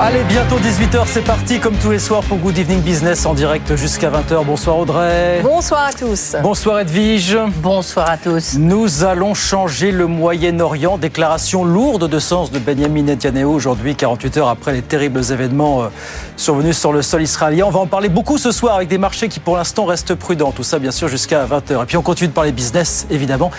Allez, 0.00 0.22
bientôt 0.28 0.60
18h, 0.60 1.06
c'est 1.06 1.24
parti 1.24 1.58
comme 1.58 1.74
tous 1.74 1.90
les 1.90 1.98
soirs 1.98 2.22
pour 2.22 2.38
Good 2.38 2.56
Evening 2.56 2.80
Business 2.82 3.26
en 3.26 3.34
direct 3.34 3.74
jusqu'à 3.74 4.10
20h. 4.10 4.44
Bonsoir 4.44 4.78
Audrey. 4.78 5.40
Bonsoir 5.42 5.86
à 5.86 5.92
tous. 5.92 6.36
Bonsoir 6.40 6.78
Edwige. 6.78 7.36
Bonsoir 7.56 8.08
à 8.08 8.16
tous. 8.16 8.54
Nous 8.58 9.02
allons 9.02 9.34
changer 9.34 9.90
le 9.90 10.06
Moyen-Orient. 10.06 10.98
Déclaration 10.98 11.64
lourde 11.64 12.08
de 12.08 12.18
sens 12.20 12.52
de 12.52 12.60
Benjamin 12.60 13.02
Netanyahu 13.02 13.46
aujourd'hui, 13.46 13.96
48 13.96 14.36
heures 14.36 14.48
après 14.48 14.72
les 14.72 14.82
terribles 14.82 15.20
événements 15.32 15.82
euh, 15.82 15.88
survenus 16.36 16.78
sur 16.78 16.92
le 16.92 17.02
sol 17.02 17.22
israélien. 17.22 17.64
On 17.66 17.70
va 17.70 17.80
en 17.80 17.88
parler 17.88 18.08
beaucoup 18.08 18.38
ce 18.38 18.52
soir 18.52 18.76
avec 18.76 18.86
des 18.86 18.98
marchés 18.98 19.28
qui 19.28 19.40
pour 19.40 19.56
l'instant 19.56 19.84
restent 19.84 20.14
prudents. 20.14 20.52
Tout 20.52 20.62
ça 20.62 20.78
bien 20.78 20.92
sûr 20.92 21.08
jusqu'à 21.08 21.44
20h. 21.44 21.82
Et 21.82 21.86
puis 21.86 21.96
on 21.96 22.02
continue 22.02 22.28
de 22.28 22.34
parler 22.34 22.52
business 22.52 23.08
évidemment 23.10 23.50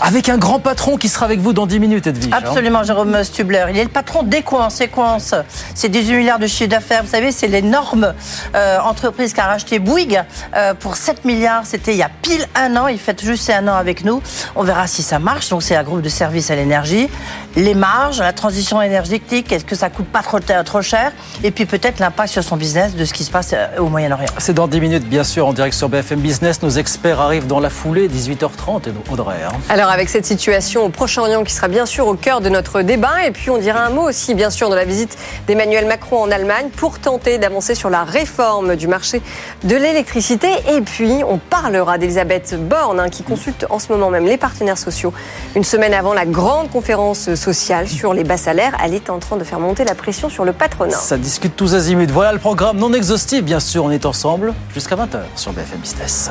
avec 0.00 0.28
un 0.28 0.38
grand 0.38 0.58
patron 0.58 0.96
qui 0.96 1.08
sera 1.08 1.24
avec 1.24 1.38
vous 1.38 1.52
dans 1.52 1.66
10 1.66 1.78
minutes 1.78 2.08
Edwige. 2.08 2.32
Hein. 2.32 2.38
Absolument 2.44 2.82
Jérôme 2.82 3.22
Stubler. 3.22 3.66
Il 3.70 3.78
est 3.78 3.84
le 3.84 3.90
patron 3.90 4.24
d'Equance. 4.24 4.74
Séquence. 4.74 5.36
C'est 5.84 5.90
18 5.90 6.16
milliards 6.16 6.38
de 6.38 6.46
chiffre 6.46 6.70
d'affaires. 6.70 7.02
Vous 7.02 7.10
savez, 7.10 7.30
c'est 7.30 7.46
l'énorme 7.46 8.14
euh, 8.54 8.78
entreprise 8.78 9.34
qui 9.34 9.40
a 9.42 9.44
racheté 9.44 9.78
Bouygues 9.78 10.22
euh, 10.56 10.72
pour 10.72 10.96
7 10.96 11.26
milliards. 11.26 11.66
C'était 11.66 11.92
il 11.92 11.98
y 11.98 12.02
a 12.02 12.08
pile 12.22 12.46
un 12.54 12.74
an. 12.78 12.88
Il 12.88 12.98
fait 12.98 13.22
juste 13.22 13.50
un 13.50 13.68
an 13.68 13.74
avec 13.74 14.02
nous. 14.02 14.22
On 14.56 14.62
verra 14.62 14.86
si 14.86 15.02
ça 15.02 15.18
marche. 15.18 15.50
Donc, 15.50 15.62
c'est 15.62 15.76
un 15.76 15.82
groupe 15.82 16.00
de 16.00 16.08
services 16.08 16.50
à 16.50 16.56
l'énergie. 16.56 17.10
Les 17.54 17.74
marges, 17.74 18.20
la 18.20 18.32
transition 18.32 18.80
énergétique, 18.80 19.52
est-ce 19.52 19.66
que 19.66 19.76
ça 19.76 19.90
coûte 19.90 20.06
pas 20.06 20.22
trop, 20.22 20.40
trop 20.40 20.80
cher? 20.80 21.12
Et 21.42 21.50
puis 21.50 21.66
peut-être 21.66 21.98
l'impact 21.98 22.30
sur 22.30 22.42
son 22.42 22.56
business 22.56 22.96
de 22.96 23.04
ce 23.04 23.12
qui 23.12 23.22
se 23.22 23.30
passe 23.30 23.50
euh, 23.52 23.78
au 23.78 23.90
Moyen-Orient. 23.90 24.30
C'est 24.38 24.54
dans 24.54 24.68
10 24.68 24.80
minutes, 24.80 25.06
bien 25.06 25.22
sûr, 25.22 25.46
en 25.46 25.52
direct 25.52 25.76
sur 25.76 25.90
BFM 25.90 26.20
Business. 26.20 26.62
Nos 26.62 26.70
experts 26.70 27.20
arrivent 27.20 27.46
dans 27.46 27.60
la 27.60 27.68
foulée, 27.68 28.08
18h30, 28.08 28.88
Audrey. 29.12 29.36
Hein. 29.46 29.52
Alors, 29.68 29.90
avec 29.90 30.08
cette 30.08 30.24
situation 30.24 30.86
au 30.86 30.88
Proche-Orient 30.88 31.44
qui 31.44 31.52
sera 31.52 31.68
bien 31.68 31.84
sûr 31.84 32.06
au 32.06 32.14
cœur 32.14 32.40
de 32.40 32.48
notre 32.48 32.80
débat, 32.80 33.26
et 33.26 33.32
puis 33.32 33.50
on 33.50 33.58
dira 33.58 33.84
un 33.84 33.90
mot 33.90 34.08
aussi, 34.08 34.32
bien 34.32 34.48
sûr, 34.48 34.70
de 34.70 34.74
la 34.74 34.86
visite 34.86 35.18
d'Emmanuel 35.46 35.73
Macron 35.82 36.22
en 36.22 36.30
Allemagne 36.30 36.68
pour 36.76 36.98
tenter 36.98 37.38
d'avancer 37.38 37.74
sur 37.74 37.90
la 37.90 38.04
réforme 38.04 38.76
du 38.76 38.86
marché 38.86 39.20
de 39.64 39.76
l'électricité. 39.76 40.48
Et 40.74 40.80
puis, 40.80 41.22
on 41.28 41.38
parlera 41.38 41.98
d'Elisabeth 41.98 42.56
Borne, 42.68 43.00
hein, 43.00 43.08
qui 43.08 43.22
consulte 43.22 43.66
en 43.70 43.78
ce 43.78 43.92
moment 43.92 44.10
même 44.10 44.26
les 44.26 44.36
partenaires 44.36 44.78
sociaux. 44.78 45.12
Une 45.56 45.64
semaine 45.64 45.92
avant 45.92 46.14
la 46.14 46.26
grande 46.26 46.70
conférence 46.70 47.34
sociale 47.34 47.88
sur 47.88 48.14
les 48.14 48.24
bas 48.24 48.36
salaires, 48.36 48.76
elle 48.82 48.94
est 48.94 49.10
en 49.10 49.18
train 49.18 49.36
de 49.36 49.44
faire 49.44 49.60
monter 49.60 49.84
la 49.84 49.94
pression 49.94 50.28
sur 50.28 50.44
le 50.44 50.52
patronat. 50.52 50.96
Ça 50.96 51.18
discute 51.18 51.56
tous 51.56 51.74
azimuts. 51.74 52.06
Voilà 52.06 52.32
le 52.32 52.38
programme 52.38 52.78
non 52.78 52.92
exhaustif, 52.92 53.42
bien 53.42 53.60
sûr. 53.60 53.84
On 53.84 53.90
est 53.90 54.06
ensemble 54.06 54.54
jusqu'à 54.72 54.96
20h 54.96 55.20
sur 55.36 55.52
BFM 55.52 55.78
Business. 55.80 56.30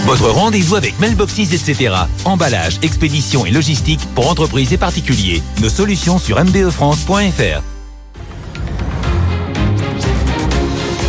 Votre 0.00 0.30
rendez-vous 0.30 0.74
avec 0.76 0.98
Mailboxes, 1.00 1.38
etc. 1.38 1.94
Emballage, 2.24 2.78
expédition 2.82 3.46
et 3.46 3.50
logistique 3.50 4.00
pour 4.14 4.30
entreprises 4.30 4.72
et 4.72 4.78
particuliers. 4.78 5.42
Nos 5.60 5.68
solutions 5.68 6.18
sur 6.18 6.42
mbefrance.fr. 6.42 7.75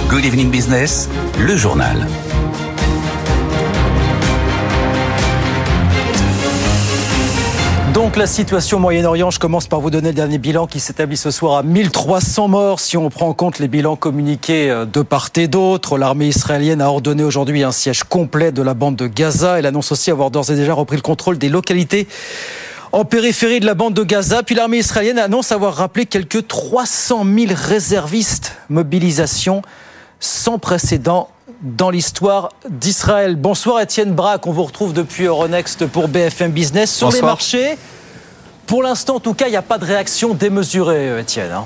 Good 0.09 0.23
Evening 0.23 0.49
Business, 0.49 1.09
le 1.37 1.57
journal. 1.57 2.07
Donc 7.93 8.15
la 8.15 8.25
situation 8.25 8.77
au 8.77 8.79
Moyen-Orient, 8.79 9.31
je 9.31 9.39
commence 9.39 9.67
par 9.67 9.81
vous 9.81 9.89
donner 9.89 10.09
le 10.09 10.13
dernier 10.13 10.37
bilan 10.37 10.65
qui 10.65 10.79
s'établit 10.79 11.17
ce 11.17 11.29
soir 11.29 11.57
à 11.57 11.63
1300 11.63 12.47
morts 12.47 12.79
si 12.79 12.95
on 12.95 13.09
prend 13.09 13.27
en 13.27 13.33
compte 13.33 13.59
les 13.59 13.67
bilans 13.67 13.97
communiqués 13.97 14.71
euh, 14.71 14.85
de 14.85 15.01
part 15.01 15.27
et 15.35 15.49
d'autre. 15.49 15.97
L'armée 15.97 16.27
israélienne 16.27 16.79
a 16.81 16.87
ordonné 16.87 17.25
aujourd'hui 17.25 17.63
un 17.63 17.73
siège 17.73 18.05
complet 18.05 18.53
de 18.53 18.61
la 18.61 18.73
bande 18.73 18.95
de 18.95 19.07
Gaza. 19.07 19.59
Elle 19.59 19.65
annonce 19.65 19.91
aussi 19.91 20.09
avoir 20.09 20.31
d'ores 20.31 20.49
et 20.51 20.55
déjà 20.55 20.73
repris 20.73 20.95
le 20.95 21.01
contrôle 21.01 21.37
des 21.37 21.49
localités 21.49 22.07
en 22.93 23.03
périphérie 23.03 23.59
de 23.59 23.65
la 23.65 23.73
bande 23.73 23.93
de 23.93 24.03
Gaza. 24.03 24.41
Puis 24.41 24.55
l'armée 24.55 24.77
israélienne 24.77 25.19
annonce 25.19 25.51
avoir 25.51 25.75
rappelé 25.75 26.05
quelques 26.05 26.47
300 26.47 27.25
000 27.25 27.51
réservistes. 27.53 28.55
Mobilisation 28.69 29.63
sans 30.19 30.59
précédent 30.59 31.29
dans 31.61 31.89
l'histoire 31.89 32.49
d'Israël. 32.69 33.35
Bonsoir 33.35 33.81
Étienne 33.81 34.13
Braque, 34.13 34.45
on 34.47 34.51
vous 34.51 34.63
retrouve 34.63 34.93
depuis 34.93 35.25
Euronext 35.25 35.87
pour 35.87 36.07
BFM 36.07 36.51
Business. 36.51 36.93
Sur 36.93 37.11
les 37.11 37.21
marchés, 37.21 37.77
pour 38.65 38.83
l'instant 38.83 39.15
en 39.15 39.19
tout 39.19 39.33
cas, 39.33 39.47
il 39.47 39.51
n'y 39.51 39.57
a 39.57 39.61
pas 39.61 39.77
de 39.77 39.85
réaction 39.85 40.33
démesurée, 40.33 41.19
Étienne. 41.19 41.51
Hein. 41.51 41.65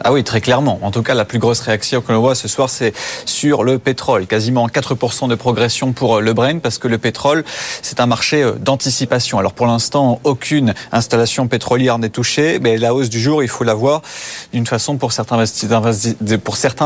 Ah 0.00 0.12
oui, 0.12 0.24
très 0.24 0.40
clairement. 0.40 0.78
En 0.82 0.90
tout 0.90 1.02
cas, 1.02 1.14
la 1.14 1.24
plus 1.24 1.38
grosse 1.38 1.60
réaction 1.60 2.00
que 2.00 2.12
l'on 2.12 2.20
voit 2.20 2.34
ce 2.34 2.48
soir, 2.48 2.70
c'est 2.70 2.92
sur 3.24 3.62
le 3.62 3.78
pétrole. 3.78 4.26
Quasiment 4.26 4.66
4% 4.66 5.28
de 5.28 5.34
progression 5.34 5.92
pour 5.92 6.16
euh, 6.16 6.20
le 6.20 6.32
Brent 6.32 6.60
parce 6.60 6.78
que 6.78 6.88
le 6.88 6.98
pétrole, 6.98 7.44
c'est 7.82 8.00
un 8.00 8.06
marché 8.06 8.42
euh, 8.42 8.52
d'anticipation. 8.52 9.38
Alors 9.38 9.52
pour 9.52 9.66
l'instant, 9.66 10.20
aucune 10.24 10.74
installation 10.90 11.46
pétrolière 11.46 11.98
n'est 11.98 12.08
touchée, 12.08 12.58
mais 12.60 12.78
la 12.78 12.94
hausse 12.94 13.10
du 13.10 13.20
jour, 13.20 13.42
il 13.42 13.48
faut 13.48 13.64
la 13.64 13.74
voir 13.74 14.02
d'une 14.52 14.66
façon 14.66 14.96
pour 14.96 15.12
certains, 15.12 15.38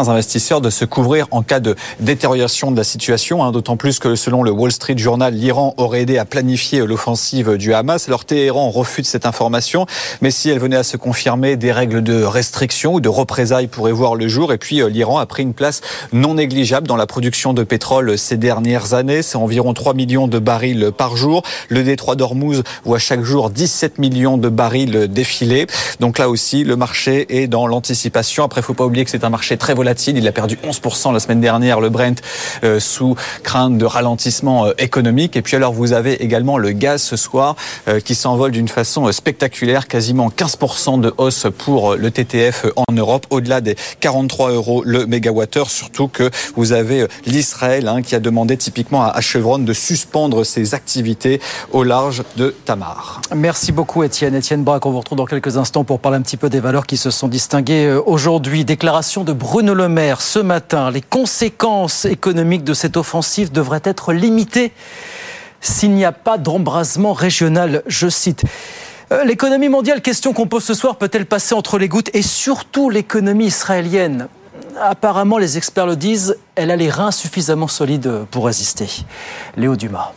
investisseurs 0.09 0.61
de 0.61 0.71
se 0.71 0.85
couvrir 0.85 1.27
en 1.31 1.43
cas 1.43 1.61
de 1.61 1.75
détérioration 2.01 2.71
de 2.71 2.77
la 2.77 2.85
situation. 2.85 3.45
Hein, 3.45 3.53
D'autant 3.53 3.77
plus 3.77 3.99
que 3.99 4.15
selon 4.15 4.43
le 4.43 4.51
Wall 4.51 4.73
Street 4.73 4.99
Journal, 4.99 5.33
l'Iran 5.33 5.75
aurait 5.77 6.03
aidé 6.03 6.19
à 6.19 6.25
planifier 6.25 6.85
l'offensive 6.85 7.57
du 7.57 7.73
Hamas. 7.73 8.09
Alors 8.09 8.25
Téhéran 8.25 8.71
refute 8.71 9.07
cette 9.07 9.27
information, 9.27 9.87
mais 10.21 10.31
si 10.31 10.51
elle 10.51 10.59
venait 10.59 10.77
à 10.77 10.83
se 10.83 10.97
confirmer, 10.97 11.57
des 11.57 11.73
règles 11.73 12.03
de 12.03 12.23
restriction 12.23 12.96
ou 12.97 13.01
de 13.01 13.09
représailles 13.11 13.67
pourraient 13.67 13.93
voir 13.93 14.15
le 14.15 14.27
jour. 14.27 14.53
Et 14.53 14.59
puis 14.59 14.81
euh, 14.81 14.89
l'Iran 14.89 15.19
a 15.19 15.27
pris 15.27 15.43
une 15.43 15.53
place 15.53 15.83
non 16.13 16.35
négligeable 16.35 16.87
dans 16.87 16.97
la 16.97 17.07
production 17.07 17.53
de 17.53 17.63
pétrole 17.63 18.17
ces 18.17 18.39
dernières 18.39 18.95
années. 18.95 19.21
C'est 19.21 19.37
environ 19.37 19.75
3 19.75 19.93
millions 19.93 20.29
de 20.29 20.39
barils 20.39 20.93
par 20.97 21.17
jour. 21.17 21.43
Le 21.69 21.83
détroit 21.83 22.17
d'Ormuz 22.17 22.63
voit 22.85 22.99
chaque 22.99 23.23
jour 23.23 23.51
17 23.51 23.99
millions 23.99 24.39
de 24.39 24.49
barils 24.49 25.09
défiler. 25.09 25.67
Donc 26.01 26.19
là 26.19 26.31
aussi, 26.31 26.65
le 26.65 26.75
marché 26.77 27.27
est 27.43 27.49
dans 27.49 27.67
l'anticipation. 27.67 28.45
Après, 28.45 28.63
faut 28.63 28.73
pas 28.73 28.87
oublier 28.87 29.05
que 29.05 29.11
c'est 29.11 29.25
un 29.25 29.31
marché 29.31 29.59
très 29.59 29.75
volatile. 29.75 30.17
Il 30.17 30.27
a 30.27 30.33
perdu 30.33 30.59
11% 30.67 31.13
la 31.13 31.21
semaine 31.21 31.43
dernière, 31.43 31.81
le 31.81 31.91
Brent, 31.91 32.23
euh, 32.65 32.81
sous 32.81 33.15
crainte 33.43 33.77
de 33.77 33.85
ralentissement 33.85 34.67
euh, 34.67 34.73
économique. 34.79 35.37
Et 35.37 35.43
puis 35.43 35.57
alors, 35.57 35.75
vous 35.75 35.93
avez 35.93 36.25
également 36.25 36.57
le 36.57 36.73
gaz 36.73 37.03
ce 37.03 37.17
soir 37.17 37.57
qui 38.05 38.15
s'envole 38.15 38.53
d'une 38.53 38.69
façon 38.69 39.11
spectaculaire, 39.13 39.87
quasiment 39.87 40.29
15% 40.29 41.01
de 41.01 41.13
hausse 41.19 41.47
pour 41.59 41.95
le 41.95 42.11
TTF 42.11 42.67
en 42.77 42.86
Europe, 42.95 43.27
au-delà 43.31 43.61
des 43.61 43.75
43 43.99 44.53
euros 44.53 44.85
le 44.87 45.07
mégawattheure, 45.07 45.71
surtout 45.71 46.07
que 46.07 46.31
vous 46.55 46.71
avez 46.71 47.01
euh, 47.01 47.09
l'Israël 47.25 47.89
hein, 47.89 48.01
qui 48.01 48.15
a 48.15 48.21
demandé 48.21 48.57
typiquement 48.57 49.05
à 49.05 49.21
Chevron 49.21 49.59
de 49.59 49.73
suspendre 49.73 50.47
ses 50.47 50.73
activités 50.73 51.41
au 51.73 51.83
large 51.83 52.23
de 52.37 52.55
Tamar. 52.65 53.23
Merci 53.35 53.73
beaucoup 53.73 54.05
Étienne. 54.05 54.37
Étienne 54.37 54.63
Braque, 54.63 54.87
on 54.87 54.93
vous 54.93 55.01
retrouve 55.01 55.19
dans 55.19 55.27
quelques 55.27 55.57
instants 55.57 55.83
pour 55.83 55.99
parler 55.99 56.19
un 56.19 56.23
petit 56.23 56.37
peu 56.37 56.49
des 56.49 56.61
valeurs 56.61 56.87
qui 56.87 56.97
se 56.97 57.11
sont 57.11 57.27
distinguées 57.27 57.87
euh, 57.87 58.01
aujourd'hui. 58.07 58.65
Déclaration 58.65 59.25
de 59.25 59.33
Bruno 59.33 59.75
Le 59.75 59.89
Maire 59.89 60.23
ce 60.23 60.39
matin. 60.39 60.93
Les 60.93 61.03
conséquences 61.03 62.05
économiques 62.05 62.63
de 62.63 62.73
cette 62.73 62.97
offensive 62.97 63.51
devraient 63.51 63.83
être 63.83 64.13
limitées 64.13 64.71
s'il 65.61 65.91
n'y 65.93 66.05
a 66.05 66.13
pas 66.13 66.39
d'embrasement 66.39 67.13
régional, 67.13 67.83
je 67.89 68.09
cite. 68.09 68.45
Euh, 69.13 69.25
l'économie 69.25 69.69
mondiale, 69.69 70.03
question 70.03 70.33
qu'on 70.33 70.47
pose 70.47 70.65
ce 70.65 70.75
soir, 70.75 70.97
peut-elle 70.97 71.27
passer 71.27 71.55
entre 71.55 71.79
les 71.79 71.89
gouttes 71.89 72.11
Et 72.15 72.23
surtout 72.23 72.91
l'économie 72.91 73.47
israélienne? 73.47 74.29
Apparemment, 74.81 75.39
les 75.39 75.57
experts 75.57 75.87
le 75.87 75.97
disent, 75.97 76.37
elle 76.57 76.71
a 76.71 76.77
les 76.77 76.91
reins 76.91 77.13
suffisamment 77.13 77.69
solides 77.69 78.25
pour 78.31 78.47
résister. 78.47 78.89
Léo 79.57 79.77
Dumas. 79.77 80.13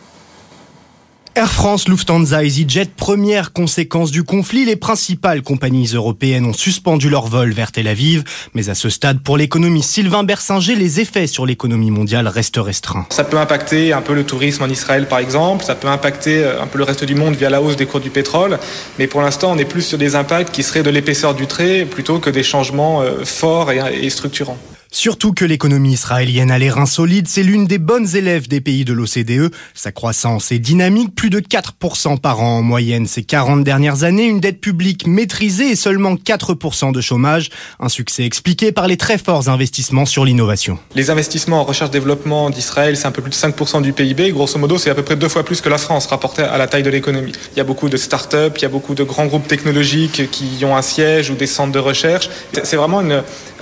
Air 1.36 1.52
France, 1.52 1.86
Lufthansa, 1.86 2.42
EasyJet, 2.42 2.90
première 2.96 3.52
conséquence 3.52 4.10
du 4.10 4.24
conflit, 4.24 4.64
les 4.64 4.74
principales 4.74 5.42
compagnies 5.42 5.86
européennes 5.94 6.44
ont 6.44 6.52
suspendu 6.52 7.08
leur 7.08 7.28
vol 7.28 7.52
vers 7.52 7.70
Tel 7.70 7.86
Aviv. 7.86 8.24
Mais 8.52 8.68
à 8.68 8.74
ce 8.74 8.88
stade, 8.88 9.20
pour 9.20 9.36
l'économie 9.36 9.84
Sylvain 9.84 10.24
Bersinger, 10.24 10.74
les 10.74 10.98
effets 10.98 11.28
sur 11.28 11.46
l'économie 11.46 11.92
mondiale 11.92 12.26
restent 12.26 12.56
restreints. 12.56 13.06
Ça 13.10 13.22
peut 13.22 13.38
impacter 13.38 13.92
un 13.92 14.02
peu 14.02 14.12
le 14.12 14.24
tourisme 14.24 14.64
en 14.64 14.68
Israël 14.68 15.06
par 15.06 15.20
exemple, 15.20 15.64
ça 15.64 15.76
peut 15.76 15.88
impacter 15.88 16.42
euh, 16.42 16.60
un 16.60 16.66
peu 16.66 16.78
le 16.78 16.84
reste 16.84 17.04
du 17.04 17.14
monde 17.14 17.36
via 17.36 17.48
la 17.48 17.62
hausse 17.62 17.76
des 17.76 17.86
cours 17.86 18.00
du 18.00 18.10
pétrole, 18.10 18.58
mais 18.98 19.06
pour 19.06 19.22
l'instant 19.22 19.52
on 19.52 19.58
est 19.58 19.64
plus 19.64 19.82
sur 19.82 19.98
des 19.98 20.16
impacts 20.16 20.50
qui 20.50 20.64
seraient 20.64 20.82
de 20.82 20.90
l'épaisseur 20.90 21.34
du 21.34 21.46
trait 21.46 21.84
plutôt 21.84 22.18
que 22.18 22.30
des 22.30 22.42
changements 22.42 23.02
euh, 23.02 23.24
forts 23.24 23.70
et 23.70 24.10
structurants. 24.10 24.58
Surtout 24.92 25.32
que 25.32 25.44
l'économie 25.44 25.92
israélienne 25.92 26.50
a 26.50 26.58
les 26.58 26.68
reins 26.68 26.84
solides, 26.84 27.28
c'est 27.28 27.44
l'une 27.44 27.64
des 27.64 27.78
bonnes 27.78 28.16
élèves 28.16 28.48
des 28.48 28.60
pays 28.60 28.84
de 28.84 28.92
l'OCDE. 28.92 29.52
Sa 29.72 29.92
croissance 29.92 30.50
est 30.50 30.58
dynamique, 30.58 31.14
plus 31.14 31.30
de 31.30 31.38
4% 31.38 32.18
par 32.18 32.40
an 32.40 32.58
en 32.58 32.62
moyenne 32.62 33.06
ces 33.06 33.22
40 33.22 33.62
dernières 33.62 34.02
années, 34.02 34.26
une 34.26 34.40
dette 34.40 34.60
publique 34.60 35.06
maîtrisée 35.06 35.70
et 35.70 35.76
seulement 35.76 36.16
4% 36.16 36.92
de 36.92 37.00
chômage. 37.00 37.50
Un 37.78 37.88
succès 37.88 38.24
expliqué 38.24 38.72
par 38.72 38.88
les 38.88 38.96
très 38.96 39.16
forts 39.16 39.48
investissements 39.48 40.06
sur 40.06 40.24
l'innovation. 40.24 40.76
Les 40.96 41.10
investissements 41.10 41.60
en 41.60 41.64
recherche-développement 41.64 42.50
d'Israël, 42.50 42.96
c'est 42.96 43.06
un 43.06 43.12
peu 43.12 43.22
plus 43.22 43.30
de 43.30 43.36
5% 43.36 43.82
du 43.82 43.92
PIB. 43.92 44.32
Grosso 44.32 44.58
modo, 44.58 44.76
c'est 44.76 44.90
à 44.90 44.96
peu 44.96 45.04
près 45.04 45.14
deux 45.14 45.28
fois 45.28 45.44
plus 45.44 45.60
que 45.60 45.68
la 45.68 45.78
France 45.78 46.06
rapporté 46.06 46.42
à 46.42 46.58
la 46.58 46.66
taille 46.66 46.82
de 46.82 46.90
l'économie. 46.90 47.32
Il 47.54 47.58
y 47.58 47.60
a 47.60 47.64
beaucoup 47.64 47.88
de 47.88 47.96
start-up, 47.96 48.54
il 48.58 48.62
y 48.62 48.66
a 48.66 48.68
beaucoup 48.68 48.96
de 48.96 49.04
grands 49.04 49.26
groupes 49.26 49.46
technologiques 49.46 50.28
qui 50.32 50.64
ont 50.64 50.76
un 50.76 50.82
siège 50.82 51.30
ou 51.30 51.36
des 51.36 51.46
centres 51.46 51.72
de 51.72 51.78
recherche. 51.78 52.28
C'est 52.64 52.76
vraiment 52.76 53.04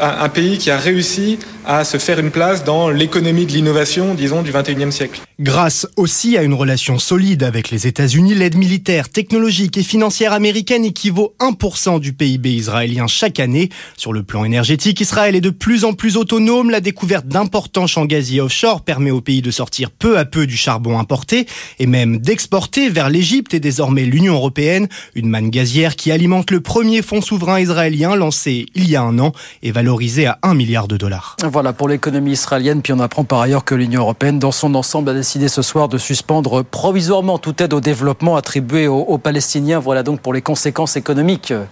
un 0.01 0.29
pays 0.31 0.57
qui 0.57 0.71
a 0.71 0.79
réussi 0.79 1.18
à 1.67 1.85
se 1.85 1.99
faire 1.99 2.19
une 2.19 2.31
place 2.31 2.65
dans 2.65 2.89
l'économie 2.89 3.47
de 3.47 3.53
l'innovation, 3.53 4.15
disons, 4.15 4.43
du 4.43 4.53
21e 4.53 4.91
siècle. 4.91 5.21
Grâce 5.41 5.87
aussi 5.97 6.37
à 6.37 6.43
une 6.43 6.55
relation 6.55 6.99
solide 6.99 7.45
avec 7.45 7.71
les 7.71 7.87
États-Unis, 7.87 8.35
l'aide 8.35 8.57
militaire, 8.57 9.09
technologique 9.09 9.77
et 9.77 9.85
financière 9.85 10.33
américaine 10.33 10.85
équivaut 10.85 11.35
1% 11.39 12.01
du 12.01 12.13
PIB 12.13 12.51
israélien 12.51 13.07
chaque 13.07 13.39
année. 13.39 13.69
Sur 13.97 14.13
le 14.13 14.25
plan 14.25 14.45
énergétique, 14.45 15.01
Israël 15.01 15.37
est 15.37 15.41
de 15.41 15.51
plus 15.51 15.85
en 15.85 15.93
plus 15.93 16.17
autonome. 16.17 16.71
La 16.71 16.81
découverte 16.81 17.29
d'importants 17.29 17.87
champs 17.87 18.07
gaziers 18.07 18.41
offshore 18.41 18.83
permet 18.83 19.13
au 19.13 19.21
pays 19.21 19.43
de 19.43 19.53
sortir 19.53 19.91
peu 19.93 20.19
à 20.19 20.25
peu 20.25 20.47
du 20.47 20.57
charbon 20.57 20.99
importé 20.99 21.47
et 21.79 21.87
même 21.87 22.19
d'exporter 22.19 22.89
vers 22.89 23.09
l'Égypte 23.09 23.55
et 23.55 23.61
désormais 23.61 24.05
l'Union 24.05 24.35
européenne 24.35 24.89
une 25.15 25.29
manne 25.29 25.51
gazière 25.51 25.95
qui 25.95 26.11
alimente 26.11 26.51
le 26.51 26.61
premier 26.61 27.03
fonds 27.03 27.21
souverain 27.21 27.61
israélien 27.61 28.17
lancé 28.17 28.67
il 28.75 28.91
y 28.91 28.97
a 28.97 29.03
un 29.03 29.19
an 29.19 29.33
et 29.63 29.71
valorisé 29.71 30.27
à 30.27 30.39
1 30.43 30.55
milliard 30.55 30.89
de 30.89 30.97
dollars. 30.97 31.08
Voilà 31.51 31.73
pour 31.73 31.89
l'économie 31.89 32.33
israélienne. 32.33 32.83
Puis 32.83 32.93
on 32.93 33.01
apprend 33.01 33.25
par 33.25 33.41
ailleurs 33.41 33.65
que 33.65 33.75
l'Union 33.75 34.03
européenne, 34.03 34.39
dans 34.39 34.53
son 34.53 34.75
ensemble, 34.75 35.11
a 35.11 35.15
décidé 35.15 35.49
ce 35.49 35.63
soir 35.63 35.89
de 35.89 35.99
suspendre 35.99 36.63
provisoirement 36.63 37.39
toute 37.39 37.61
aide 37.61 37.73
au 37.73 37.81
développement 37.81 38.37
attribuée 38.37 38.89
aux, 38.89 39.19
Palestiniens. 39.19 39.79
Voilà 39.79 40.03
donc 40.03 40.21
pour 40.21 40.33
les 40.33 40.43
conséquences 40.43 40.97
économiques 40.97 41.51
euh, 41.51 41.65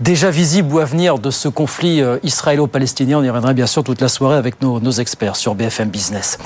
déjà 0.00 0.30
visibles 0.30 0.72
ou 0.72 0.78
à 0.78 0.84
venir 0.84 1.18
de 1.18 1.30
ce 1.30 1.48
conflit 1.48 2.00
euh, 2.00 2.18
israélo-palestinien. 2.22 3.18
On 3.18 3.22
y 3.22 3.28
reviendra 3.28 3.52
bien 3.52 3.66
sûr 3.66 3.84
toute 3.84 4.00
la 4.00 4.08
soirée 4.08 4.36
avec 4.36 4.60
nos, 4.62 4.92
experts 4.92 5.36
sur 5.36 5.54
BFM 5.54 5.88
Business. 5.88 6.38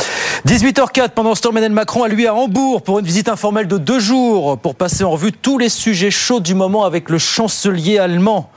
18h04, 0.47 1.11
pendant 1.11 1.35
ce 1.35 1.43
temps, 1.43 1.51
Emmanuel 1.51 1.73
Macron 1.73 2.05
a 2.05 2.09
lui 2.09 2.27
à 2.27 2.35
Hambourg 2.35 2.83
pour 2.83 2.99
une 2.99 3.07
visite 3.07 3.29
informelle 3.29 3.69
de 3.69 3.79
deux 3.79 4.01
jours 4.01 4.59
pour 4.59 4.75
passer 4.75 5.05
en 5.05 5.11
revue 5.11 5.33
tous 5.33 5.59
les 5.59 5.69
sujets 5.69 6.11
chauds 6.11 6.41
du 6.41 6.55
moment 6.55 6.85
avec 6.85 7.11
le 7.11 7.19
chancelier 7.19 7.99
allemand. 7.99 8.51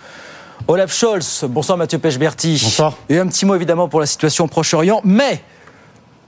Olaf 0.68 0.94
Scholz. 0.94 1.46
Bonsoir 1.50 1.78
Mathieu 1.78 2.00
Pechberti. 2.00 2.60
Bonsoir. 2.62 2.94
Et 3.10 3.18
un 3.18 3.28
petit 3.28 3.46
mot 3.46 3.56
évidemment 3.56 3.88
pour 3.88 4.00
la 4.00 4.06
situation 4.06 4.46
au 4.46 4.48
Proche-Orient. 4.48 5.02
Mais 5.04 5.42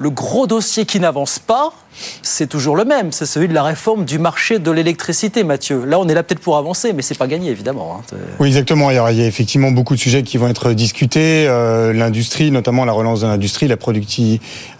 le 0.01 0.09
gros 0.09 0.48
dossier 0.48 0.86
qui 0.86 1.00
n'avance 1.00 1.38
pas, 1.38 1.74
c'est 2.21 2.48
toujours 2.48 2.75
le 2.75 2.86
même, 2.86 3.12
c'est 3.12 3.25
celui 3.25 3.48
de 3.48 3.53
la 3.53 3.63
réforme 3.63 4.06
du 4.06 4.18
marché 4.18 4.59
de 4.59 4.71
l'électricité, 4.71 5.44
Mathieu. 5.44 5.83
Là, 5.86 6.00
on 6.00 6.07
est 6.07 6.13
là 6.13 6.24
peut-être 6.24 6.39
pour 6.39 6.57
avancer, 6.57 6.94
mais 6.94 7.01
c'est 7.01 7.18
pas 7.18 7.27
gagné, 7.27 7.50
évidemment. 7.51 8.00
Hein. 8.00 8.18
Oui, 8.39 8.48
exactement. 8.48 8.89
Il 8.92 8.95
y, 8.95 9.00
a, 9.00 9.12
effectivement 9.12 9.71
beaucoup 9.71 9.95
de 9.95 10.00
sujets 10.00 10.24
qui 10.24 10.38
vont 10.38 10.48
être 10.48 10.71
discutés. 10.71 11.45
Euh, 11.48 11.94
l'industrie, 11.94 12.50
notamment 12.51 12.86
la 12.86 12.94
relance 12.94 13.21
de 13.21 13.27
l'industrie, 13.27 13.68
la, 13.68 13.75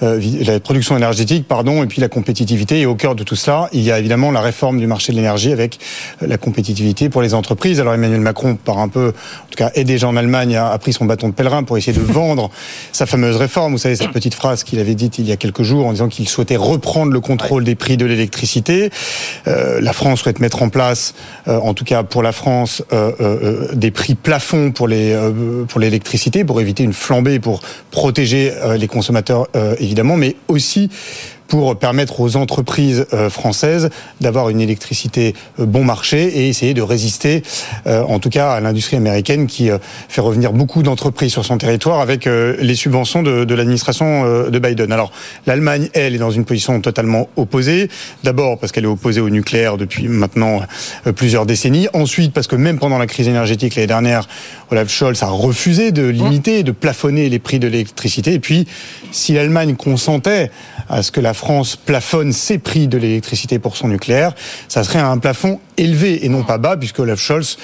euh, 0.04 0.22
la 0.46 0.60
production 0.60 0.98
énergétique, 0.98 1.48
pardon, 1.48 1.84
et 1.84 1.88
puis 1.88 2.02
la 2.02 2.10
compétitivité. 2.10 2.80
Et 2.80 2.86
au 2.86 2.96
cœur 2.96 3.16
de 3.16 3.24
tout 3.24 3.36
cela, 3.36 3.70
il 3.74 3.82
y 3.82 3.92
a 3.92 4.00
évidemment 4.00 4.32
la 4.32 4.42
réforme 4.42 4.80
du 4.80 4.88
marché 4.88 5.12
de 5.12 5.18
l'énergie 5.18 5.52
avec 5.52 5.80
euh, 6.24 6.28
la 6.28 6.38
compétitivité 6.38 7.10
pour 7.10 7.22
les 7.22 7.34
entreprises. 7.34 7.80
Alors 7.80 7.94
Emmanuel 7.94 8.22
Macron, 8.22 8.56
par 8.56 8.80
un 8.80 8.88
peu, 8.88 9.10
en 9.10 9.50
tout 9.50 9.58
cas, 9.58 9.72
est 9.76 9.84
déjà 9.84 10.08
en 10.08 10.16
Allemagne, 10.16 10.56
a, 10.56 10.78
pris 10.78 10.94
son 10.94 11.06
bâton 11.06 11.28
de 11.28 11.34
pèlerin 11.34 11.64
pour 11.64 11.78
essayer 11.78 11.98
de 11.98 12.04
vendre 12.12 12.50
sa 12.94 13.06
fameuse 13.06 13.36
réforme. 13.36 13.74
Vous 13.74 13.78
savez, 13.78 13.96
cette 13.96 14.12
petite 14.12 14.34
phrase 14.34 14.64
qu'il 14.64 14.80
avait 14.80 14.96
dite 14.96 15.11
il 15.18 15.28
y 15.28 15.32
a 15.32 15.38
quelques 15.38 15.64
jours 15.64 15.86
en 15.86 15.92
disant 15.92 16.08
qu'il 16.08 16.28
souhaitait 16.28 16.56
reprendre 16.56 17.12
le 17.12 17.20
contrôle 17.20 17.64
des 17.64 17.76
prix 17.76 17.98
de 17.98 18.06
l'électricité. 18.06 18.90
Euh, 19.48 19.80
la 19.82 19.94
France 19.94 20.22
souhaite 20.22 20.40
mettre 20.40 20.62
en 20.62 20.70
place, 20.70 21.14
euh, 21.48 21.58
en 21.60 21.74
tout 21.74 21.86
cas 21.86 22.04
pour 22.04 22.24
la 22.24 22.32
France, 22.32 22.84
euh, 22.94 23.68
des 23.74 23.92
prix 23.92 24.16
plafonds 24.16 24.72
pour 24.72 24.88
les 24.88 25.18
pour 25.68 25.80
l'électricité 25.80 26.44
pour 26.44 26.62
éviter 26.62 26.84
une 26.84 26.94
flambée, 26.94 27.40
pour 27.40 27.62
protéger 27.92 28.52
les 28.78 28.88
consommateurs 28.88 29.48
évidemment, 29.80 30.18
mais 30.18 30.36
aussi 30.48 30.90
pour 31.52 31.78
permettre 31.78 32.22
aux 32.22 32.38
entreprises 32.38 33.06
euh, 33.12 33.30
françaises 33.30 33.90
d'avoir 34.22 34.48
une 34.48 34.62
électricité 34.62 35.36
euh, 35.60 35.66
bon 35.66 35.84
marché 35.84 36.24
et 36.24 36.48
essayer 36.48 36.74
de 36.74 36.82
résister, 36.82 37.44
euh, 37.88 38.04
en 38.04 38.20
tout 38.20 38.30
cas, 38.30 38.54
à 38.54 38.62
l'industrie 38.62 38.96
américaine 38.96 39.48
qui 39.48 39.70
fait 40.08 40.22
revenir 40.22 40.54
beaucoup 40.54 40.82
d'entreprises 40.82 41.34
sur 41.34 41.44
son 41.44 41.58
territoire 41.58 42.00
avec 42.00 42.26
les 42.26 42.76
subventions 42.76 43.22
de, 43.22 43.44
de 43.44 43.56
l'administration 43.56 44.50
de 44.50 44.60
Biden. 44.60 44.92
Alors, 44.92 45.12
l'Allemagne, 45.46 45.90
elle, 45.94 46.16
est 46.16 46.20
dans 46.20 46.32
une 46.32 46.46
position 46.46 46.80
totalement 46.80 47.28
opposée. 47.36 47.90
D'abord 48.24 48.58
parce 48.58 48.72
qu'elle 48.72 48.86
est 48.86 48.88
opposée 48.88 49.20
au 49.20 49.30
nucléaire 49.30 49.78
depuis 49.78 50.08
maintenant 50.08 50.62
plusieurs 51.16 51.46
décennies. 51.46 51.88
Ensuite, 51.94 52.34
parce 52.34 52.48
que 52.48 52.56
même 52.56 52.80
pendant 52.80 52.98
la 52.98 53.08
crise 53.08 53.28
énergétique 53.28 53.76
l'année 53.76 53.88
dernière, 53.88 54.28
Olaf 54.72 54.90
Scholz 54.90 55.22
a 55.24 55.28
refusé 55.28 55.92
de 55.92 56.08
limiter, 56.08 56.64
de 56.64 56.72
plafonner 56.72 57.30
les 57.30 57.40
prix 57.40 57.60
de 57.60 57.68
l'électricité. 57.68 58.34
Et 58.34 58.40
puis, 58.40 58.68
si 59.12 59.34
l'Allemagne 59.34 59.76
consentait 59.76 60.52
à 60.90 61.04
ce 61.04 61.12
que 61.12 61.20
la 61.20 61.34
France 61.42 61.76
plafonne 61.76 62.34
ses 62.34 62.60
prix 62.60 62.88
de 62.88 63.00
l'électricité 63.00 63.58
pour 63.58 63.76
son 63.76 63.88
nucléaire, 63.88 64.36
ça 64.68 64.84
serait 64.84 65.00
un 65.00 65.18
plafond 65.18 65.60
élevé 65.76 66.24
et 66.24 66.30
non 66.30 66.44
pas 66.44 66.60
bas, 66.60 66.78
puisque 66.78 67.00
Olaf 67.00 67.20
Scholz 67.20 67.58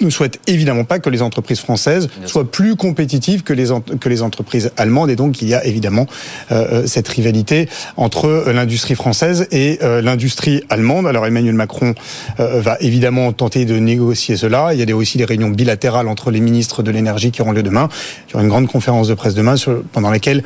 ne 0.00 0.08
souhaite 0.08 0.40
évidemment 0.46 0.84
pas 0.84 0.98
que 0.98 1.10
les 1.10 1.20
entreprises 1.20 1.60
françaises 1.60 2.08
soient 2.24 2.50
plus 2.50 2.74
compétitives 2.74 3.42
que 3.42 3.52
les, 3.52 3.68
que 4.00 4.08
les 4.08 4.22
entreprises 4.22 4.72
allemandes. 4.78 5.10
Et 5.10 5.16
donc, 5.16 5.42
il 5.42 5.48
y 5.48 5.54
a 5.54 5.62
évidemment 5.66 6.06
euh, 6.50 6.82
euh, 6.84 6.86
cette 6.86 7.06
rivalité 7.06 7.68
entre 7.98 8.24
euh, 8.24 8.52
l'industrie 8.54 8.94
française 8.94 9.46
et 9.50 9.78
l'industrie 9.82 10.64
allemande. 10.70 11.06
Alors, 11.06 11.26
Emmanuel 11.26 11.54
Macron 11.54 11.94
va 12.38 12.78
évidemment 12.80 13.32
tenter 13.32 13.66
de 13.66 13.78
négocier 13.78 14.38
cela. 14.38 14.72
Il 14.72 14.80
y 14.80 14.90
a 14.90 14.96
aussi 14.96 15.18
des 15.18 15.26
réunions 15.26 15.50
bilatérales 15.50 16.08
entre 16.08 16.30
les 16.30 16.40
ministres 16.40 16.82
de 16.82 16.90
l'énergie 16.90 17.30
qui 17.30 17.42
auront 17.42 17.52
lieu 17.52 17.62
demain. 17.62 17.90
Il 18.28 18.32
y 18.32 18.34
aura 18.36 18.42
une 18.42 18.48
grande 18.48 18.68
conférence 18.68 19.08
de 19.08 19.14
presse 19.14 19.34
demain 19.34 19.56
sur, 19.56 19.82
pendant 19.92 20.10
laquelle 20.10 20.42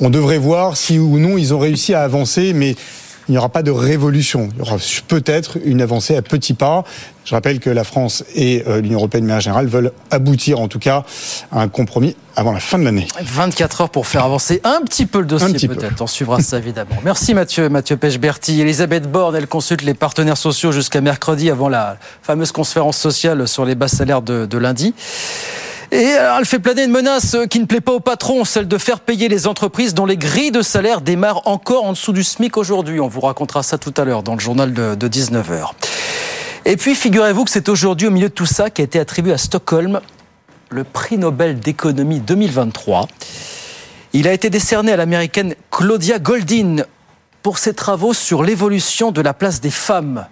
on 0.00 0.10
devrait 0.10 0.38
voir 0.38 0.76
si 0.76 0.98
ou 0.98 1.18
non 1.18 1.38
ils 1.38 1.54
ont 1.54 1.58
réussi 1.58 1.94
à 1.94 2.02
avancer, 2.02 2.52
mais 2.52 2.76
il 3.28 3.32
n'y 3.32 3.38
aura 3.38 3.48
pas 3.48 3.62
de 3.62 3.70
révolution. 3.70 4.50
Il 4.52 4.58
y 4.58 4.62
aura 4.62 4.76
peut-être 5.08 5.58
une 5.64 5.80
avancée 5.80 6.14
à 6.16 6.22
petits 6.22 6.52
pas. 6.52 6.84
Je 7.24 7.34
rappelle 7.34 7.58
que 7.58 7.70
la 7.70 7.84
France 7.84 8.22
et 8.34 8.62
euh, 8.66 8.82
l'Union 8.82 8.98
européenne, 8.98 9.24
mais 9.24 9.32
en 9.32 9.40
général, 9.40 9.66
veulent 9.66 9.92
aboutir 10.10 10.60
en 10.60 10.68
tout 10.68 10.78
cas 10.78 11.04
à 11.50 11.62
un 11.62 11.68
compromis 11.68 12.16
avant 12.36 12.52
la 12.52 12.60
fin 12.60 12.78
de 12.78 12.84
l'année. 12.84 13.08
24 13.22 13.80
heures 13.80 13.90
pour 13.90 14.06
faire 14.06 14.24
avancer 14.24 14.60
un 14.62 14.82
petit 14.82 15.06
peu 15.06 15.20
le 15.20 15.26
dossier 15.26 15.68
peut-être. 15.68 16.02
On 16.02 16.06
suivra 16.06 16.40
ça 16.40 16.58
évidemment. 16.58 16.96
Merci 17.04 17.32
Mathieu, 17.32 17.70
Mathieu 17.70 17.96
Pechberti. 17.96 18.60
Elisabeth 18.60 19.10
Borne, 19.10 19.36
elle 19.36 19.46
consulte 19.48 19.82
les 19.82 19.94
partenaires 19.94 20.36
sociaux 20.36 20.70
jusqu'à 20.70 21.00
mercredi 21.00 21.48
avant 21.48 21.70
la 21.70 21.96
fameuse 22.22 22.52
conférence 22.52 22.98
sociale 22.98 23.48
sur 23.48 23.64
les 23.64 23.74
bas 23.74 23.88
salaires 23.88 24.20
de, 24.20 24.44
de 24.44 24.58
lundi. 24.58 24.94
Et 25.94 26.16
elle 26.38 26.44
fait 26.44 26.58
planer 26.58 26.82
une 26.82 26.90
menace 26.90 27.36
qui 27.48 27.60
ne 27.60 27.66
plaît 27.66 27.80
pas 27.80 27.92
au 27.92 28.00
patron, 28.00 28.44
celle 28.44 28.66
de 28.66 28.78
faire 28.78 28.98
payer 28.98 29.28
les 29.28 29.46
entreprises 29.46 29.94
dont 29.94 30.06
les 30.06 30.16
grilles 30.16 30.50
de 30.50 30.60
salaire 30.60 31.00
démarrent 31.00 31.46
encore 31.46 31.84
en 31.84 31.92
dessous 31.92 32.12
du 32.12 32.24
SMIC 32.24 32.56
aujourd'hui. 32.56 32.98
On 32.98 33.06
vous 33.06 33.20
racontera 33.20 33.62
ça 33.62 33.78
tout 33.78 33.94
à 33.96 34.04
l'heure 34.04 34.24
dans 34.24 34.34
le 34.34 34.40
journal 34.40 34.72
de, 34.72 35.08
19h. 35.08 35.70
Et 36.64 36.76
puis, 36.76 36.96
figurez-vous 36.96 37.44
que 37.44 37.50
c'est 37.52 37.68
aujourd'hui, 37.68 38.08
au 38.08 38.10
milieu 38.10 38.28
de 38.28 38.34
tout 38.34 38.44
ça, 38.44 38.70
qui 38.70 38.82
a 38.82 38.84
été 38.84 38.98
attribué 38.98 39.32
à 39.32 39.38
Stockholm 39.38 40.00
le 40.68 40.82
prix 40.82 41.16
Nobel 41.16 41.60
d'économie 41.60 42.18
2023. 42.18 43.06
Il 44.14 44.26
a 44.26 44.32
été 44.32 44.50
décerné 44.50 44.90
à 44.90 44.96
l'américaine 44.96 45.54
Claudia 45.70 46.18
Goldin 46.18 46.78
pour 47.44 47.58
ses 47.58 47.72
travaux 47.72 48.14
sur 48.14 48.42
l'évolution 48.42 49.12
de 49.12 49.20
la 49.20 49.32
place 49.32 49.60
des 49.60 49.70
femmes 49.70 50.26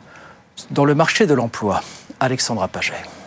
dans 0.73 0.85
le 0.85 0.97
marché 0.97 1.26
de 1.26 1.35
l'emploi. 1.35 1.83
Alexandra 2.19 2.66
Paget. 2.66 3.22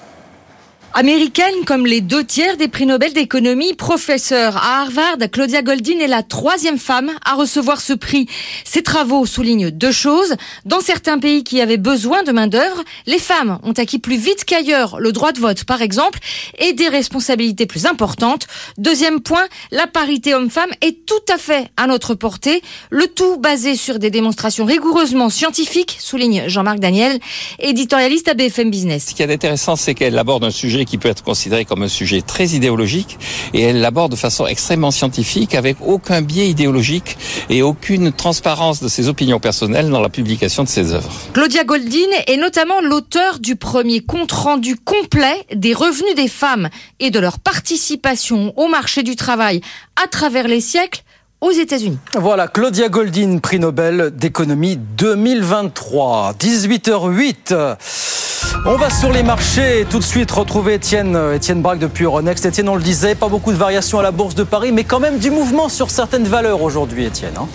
Américaine 0.97 1.65
comme 1.65 1.85
les 1.85 1.99
deux 1.99 2.23
tiers 2.23 2.55
des 2.55 2.69
prix 2.69 2.85
Nobel 2.85 3.11
d'économie, 3.11 3.73
professeure 3.73 4.55
à 4.55 4.79
Harvard, 4.79 5.17
Claudia 5.29 5.61
Goldin 5.61 5.99
est 5.99 6.07
la 6.07 6.23
troisième 6.23 6.77
femme 6.77 7.11
à 7.25 7.33
recevoir 7.33 7.81
ce 7.81 7.91
prix. 7.91 8.27
Ses 8.63 8.81
travaux 8.81 9.25
soulignent 9.25 9.71
deux 9.71 9.91
choses. 9.91 10.35
Dans 10.63 10.79
certains 10.79 11.19
pays 11.19 11.43
qui 11.43 11.59
avaient 11.59 11.75
besoin 11.75 12.23
de 12.23 12.31
main-d'œuvre, 12.31 12.81
les 13.07 13.19
femmes 13.19 13.59
ont 13.63 13.73
acquis 13.73 13.99
plus 13.99 14.15
vite 14.15 14.45
qu'ailleurs 14.45 15.01
le 15.01 15.11
droit 15.11 15.33
de 15.33 15.39
vote, 15.41 15.65
par 15.65 15.81
exemple, 15.81 16.19
et 16.59 16.71
des 16.71 16.87
responsabilités 16.87 17.65
plus 17.65 17.85
importantes. 17.87 18.47
Deuxième 18.77 19.19
point, 19.19 19.43
la 19.71 19.87
parité 19.87 20.33
homme-femme 20.33 20.71
est 20.79 21.05
tout 21.05 21.13
à 21.29 21.37
fait 21.37 21.67
à 21.75 21.87
notre 21.87 22.15
portée. 22.15 22.61
Le 22.89 23.07
tout 23.07 23.35
basé 23.37 23.75
sur 23.75 23.99
des 23.99 24.11
démonstrations 24.11 24.63
rigoureusement 24.63 25.29
scientifiques, 25.29 25.97
souligne 25.99 26.47
Jean-Marc 26.47 26.79
Daniel, 26.79 27.19
éditorialiste 27.59 28.29
à 28.29 28.33
BFM 28.33 28.71
Business. 28.71 29.07
Ce 29.09 29.13
qui 29.13 29.23
est 29.23 29.33
intéressant, 29.33 29.75
c'est 29.75 29.93
qu'elle 29.93 30.17
aborde 30.17 30.45
un 30.45 30.51
sujet 30.51 30.84
sujet 30.85 30.95
qui 30.95 30.97
peut 30.97 31.09
être 31.09 31.23
considéré 31.23 31.65
comme 31.65 31.83
un 31.83 31.87
sujet 31.87 32.21
très 32.21 32.47
idéologique 32.49 33.17
et 33.53 33.61
elle 33.61 33.81
l'aborde 33.81 34.11
de 34.11 34.17
façon 34.17 34.47
extrêmement 34.47 34.91
scientifique 34.91 35.55
avec 35.55 35.77
aucun 35.81 36.21
biais 36.21 36.47
idéologique 36.47 37.17
et 37.49 37.61
aucune 37.61 38.11
transparence 38.11 38.81
de 38.81 38.87
ses 38.87 39.07
opinions 39.07 39.39
personnelles 39.39 39.89
dans 39.89 40.01
la 40.01 40.09
publication 40.09 40.63
de 40.63 40.69
ses 40.69 40.93
œuvres. 40.93 41.09
Claudia 41.33 41.63
Goldin 41.63 42.11
est 42.27 42.37
notamment 42.37 42.81
l'auteur 42.81 43.39
du 43.39 43.55
premier 43.55 44.01
compte 44.01 44.31
rendu 44.31 44.75
complet 44.75 45.45
des 45.53 45.73
revenus 45.73 46.15
des 46.15 46.27
femmes 46.27 46.69
et 46.99 47.09
de 47.09 47.19
leur 47.19 47.39
participation 47.39 48.53
au 48.57 48.67
marché 48.67 49.03
du 49.03 49.15
travail 49.15 49.61
à 50.01 50.07
travers 50.07 50.47
les 50.47 50.61
siècles 50.61 51.01
aux 51.41 51.51
États-Unis. 51.51 51.99
Voilà, 52.15 52.47
Claudia 52.47 52.89
Goldin, 52.89 53.39
prix 53.39 53.59
Nobel 53.59 54.11
d'économie 54.15 54.77
2023. 54.77 56.33
18h08. 56.39 58.24
On 58.63 58.77
va 58.77 58.89
sur 58.89 59.11
les 59.11 59.23
marchés. 59.23 59.85
Tout 59.89 59.99
de 59.99 60.03
suite 60.03 60.31
retrouver 60.31 60.75
Étienne, 60.75 61.17
Étienne 61.33 61.61
Braque 61.61 61.79
depuis 61.79 62.05
Euronext. 62.05 62.45
Étienne, 62.45 62.69
on 62.69 62.75
le 62.75 62.81
disait, 62.81 63.15
pas 63.15 63.27
beaucoup 63.27 63.51
de 63.51 63.57
variations 63.57 63.99
à 63.99 64.03
la 64.03 64.11
Bourse 64.11 64.35
de 64.35 64.43
Paris, 64.43 64.71
mais 64.71 64.83
quand 64.83 64.99
même 64.99 65.19
du 65.19 65.31
mouvement 65.31 65.69
sur 65.69 65.91
certaines 65.91 66.27
valeurs 66.27 66.61
aujourd'hui, 66.61 67.05
Étienne. 67.05 67.33
Hein 67.37 67.47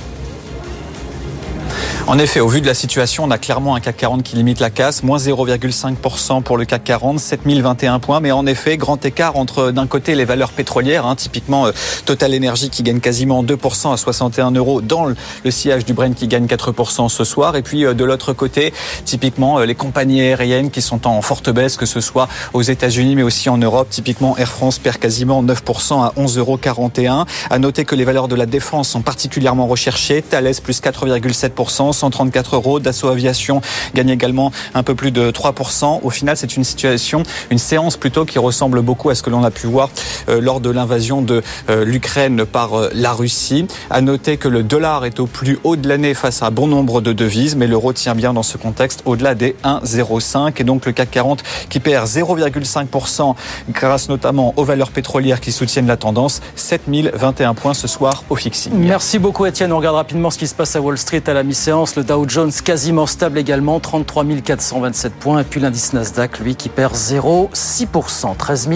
en 2.06 2.18
effet, 2.18 2.40
au 2.40 2.48
vu 2.48 2.60
de 2.60 2.66
la 2.66 2.74
situation, 2.74 3.22
on 3.22 3.30
a 3.30 3.38
clairement 3.38 3.76
un 3.76 3.80
CAC 3.80 3.98
40 3.98 4.22
qui 4.24 4.34
limite 4.34 4.58
la 4.58 4.70
casse, 4.70 5.04
moins 5.04 5.18
0,5% 5.18 6.42
pour 6.42 6.56
le 6.56 6.64
CAC 6.64 6.82
40, 6.82 7.20
7021 7.20 8.00
points. 8.00 8.18
Mais 8.18 8.32
en 8.32 8.46
effet, 8.46 8.76
grand 8.76 9.04
écart 9.04 9.36
entre 9.36 9.70
d'un 9.70 9.86
côté 9.86 10.16
les 10.16 10.24
valeurs 10.24 10.50
pétrolières, 10.50 11.06
hein, 11.06 11.14
typiquement 11.14 11.66
euh, 11.66 11.72
Total 12.06 12.34
Energy 12.34 12.68
qui 12.68 12.82
gagne 12.82 12.98
quasiment 12.98 13.44
2% 13.44 13.92
à 13.92 13.96
61 13.96 14.50
euros 14.52 14.80
dans 14.80 15.04
le, 15.04 15.14
sillage 15.50 15.84
du 15.84 15.92
Brent 15.92 16.14
qui 16.14 16.26
gagne 16.26 16.46
4% 16.46 17.08
ce 17.08 17.22
soir. 17.22 17.54
Et 17.54 17.62
puis 17.62 17.84
euh, 17.84 17.94
de 17.94 18.04
l'autre 18.04 18.32
côté, 18.32 18.72
typiquement 19.04 19.60
euh, 19.60 19.66
les 19.66 19.76
compagnies 19.76 20.20
aériennes 20.20 20.70
qui 20.70 20.82
sont 20.82 21.06
en 21.06 21.22
forte 21.22 21.50
baisse, 21.50 21.76
que 21.76 21.86
ce 21.86 22.00
soit 22.00 22.28
aux 22.54 22.62
États-Unis 22.62 23.14
mais 23.14 23.22
aussi 23.22 23.48
en 23.48 23.58
Europe. 23.58 23.88
Typiquement 23.88 24.36
Air 24.36 24.50
France 24.50 24.80
perd 24.80 24.96
quasiment 24.96 25.44
9% 25.44 26.02
à 26.02 26.12
11,41 26.16 26.38
euros. 26.38 27.24
À 27.50 27.58
noter 27.60 27.84
que 27.84 27.94
les 27.94 28.04
valeurs 28.04 28.26
de 28.26 28.34
la 28.34 28.46
défense 28.46 28.88
sont 28.88 29.02
particulièrement 29.02 29.68
recherchées. 29.68 30.22
Thales 30.22 30.54
plus 30.64 30.80
4,7%. 30.80 31.59
134 31.68 32.54
euros. 32.54 32.80
Dassault 32.80 33.08
Aviation 33.08 33.60
gagne 33.94 34.08
également 34.08 34.52
un 34.74 34.82
peu 34.82 34.94
plus 34.94 35.10
de 35.10 35.30
3%. 35.30 36.00
Au 36.02 36.10
final, 36.10 36.36
c'est 36.36 36.56
une 36.56 36.64
situation, 36.64 37.22
une 37.50 37.58
séance 37.58 37.96
plutôt 37.96 38.24
qui 38.24 38.38
ressemble 38.38 38.80
beaucoup 38.80 39.10
à 39.10 39.14
ce 39.14 39.22
que 39.22 39.30
l'on 39.30 39.44
a 39.44 39.50
pu 39.50 39.66
voir 39.66 39.90
euh, 40.28 40.40
lors 40.40 40.60
de 40.60 40.70
l'invasion 40.70 41.20
de 41.22 41.42
euh, 41.68 41.84
l'Ukraine 41.84 42.44
par 42.44 42.74
euh, 42.74 42.90
la 42.94 43.12
Russie. 43.12 43.66
À 43.90 44.00
noter 44.00 44.36
que 44.36 44.48
le 44.48 44.62
dollar 44.62 45.04
est 45.04 45.20
au 45.20 45.26
plus 45.26 45.58
haut 45.64 45.76
de 45.76 45.88
l'année 45.88 46.14
face 46.14 46.42
à 46.42 46.50
bon 46.50 46.66
nombre 46.66 47.00
de 47.00 47.12
devises, 47.12 47.56
mais 47.56 47.66
l'euro 47.66 47.92
tient 47.92 48.14
bien 48.14 48.32
dans 48.32 48.42
ce 48.42 48.56
contexte 48.56 49.02
au-delà 49.04 49.34
des 49.34 49.56
1,05 49.64 50.60
et 50.60 50.64
donc 50.64 50.86
le 50.86 50.92
CAC 50.92 51.10
40 51.10 51.42
qui 51.68 51.80
perd 51.80 52.06
0,5% 52.06 53.34
grâce 53.70 54.08
notamment 54.08 54.54
aux 54.56 54.64
valeurs 54.64 54.90
pétrolières 54.90 55.40
qui 55.40 55.52
soutiennent 55.52 55.86
la 55.86 55.96
tendance. 55.96 56.40
7021 56.56 57.54
points 57.54 57.74
ce 57.74 57.88
soir 57.88 58.24
au 58.30 58.36
fixing. 58.36 58.72
Merci 58.74 59.18
beaucoup 59.18 59.46
Étienne. 59.46 59.72
On 59.72 59.78
regarde 59.78 59.96
rapidement 59.96 60.30
ce 60.30 60.38
qui 60.38 60.46
se 60.46 60.54
passe 60.54 60.76
à 60.76 60.80
Wall 60.80 60.98
Street 60.98 61.22
à 61.26 61.32
la 61.32 61.42
mi-séance. 61.50 61.96
Le 61.96 62.04
Dow 62.04 62.28
Jones 62.28 62.52
quasiment 62.64 63.06
stable 63.06 63.38
également, 63.38 63.80
33 63.80 64.24
427 64.44 65.12
points. 65.14 65.40
Et 65.40 65.44
puis 65.44 65.60
l'indice 65.60 65.92
Nasdaq, 65.92 66.38
lui, 66.38 66.54
qui 66.54 66.68
perd 66.68 66.94
0,6%, 66.94 68.36
13 68.36 68.68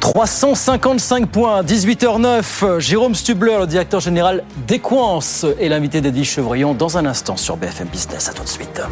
355 0.00 1.28
points, 1.28 1.62
18h09. 1.62 2.80
Jérôme 2.80 3.14
Stubler, 3.14 3.58
le 3.60 3.66
directeur 3.66 4.00
général 4.00 4.42
d'Equance, 4.66 5.46
est 5.60 5.68
l'invité 5.68 6.00
d'Eddie 6.00 6.24
Chevrillon 6.24 6.74
dans 6.74 6.98
un 6.98 7.06
instant 7.06 7.36
sur 7.36 7.56
BFM 7.56 7.88
Business. 7.88 8.28
À 8.28 8.32
tout 8.32 8.42
de 8.42 8.48
suite. 8.48 8.82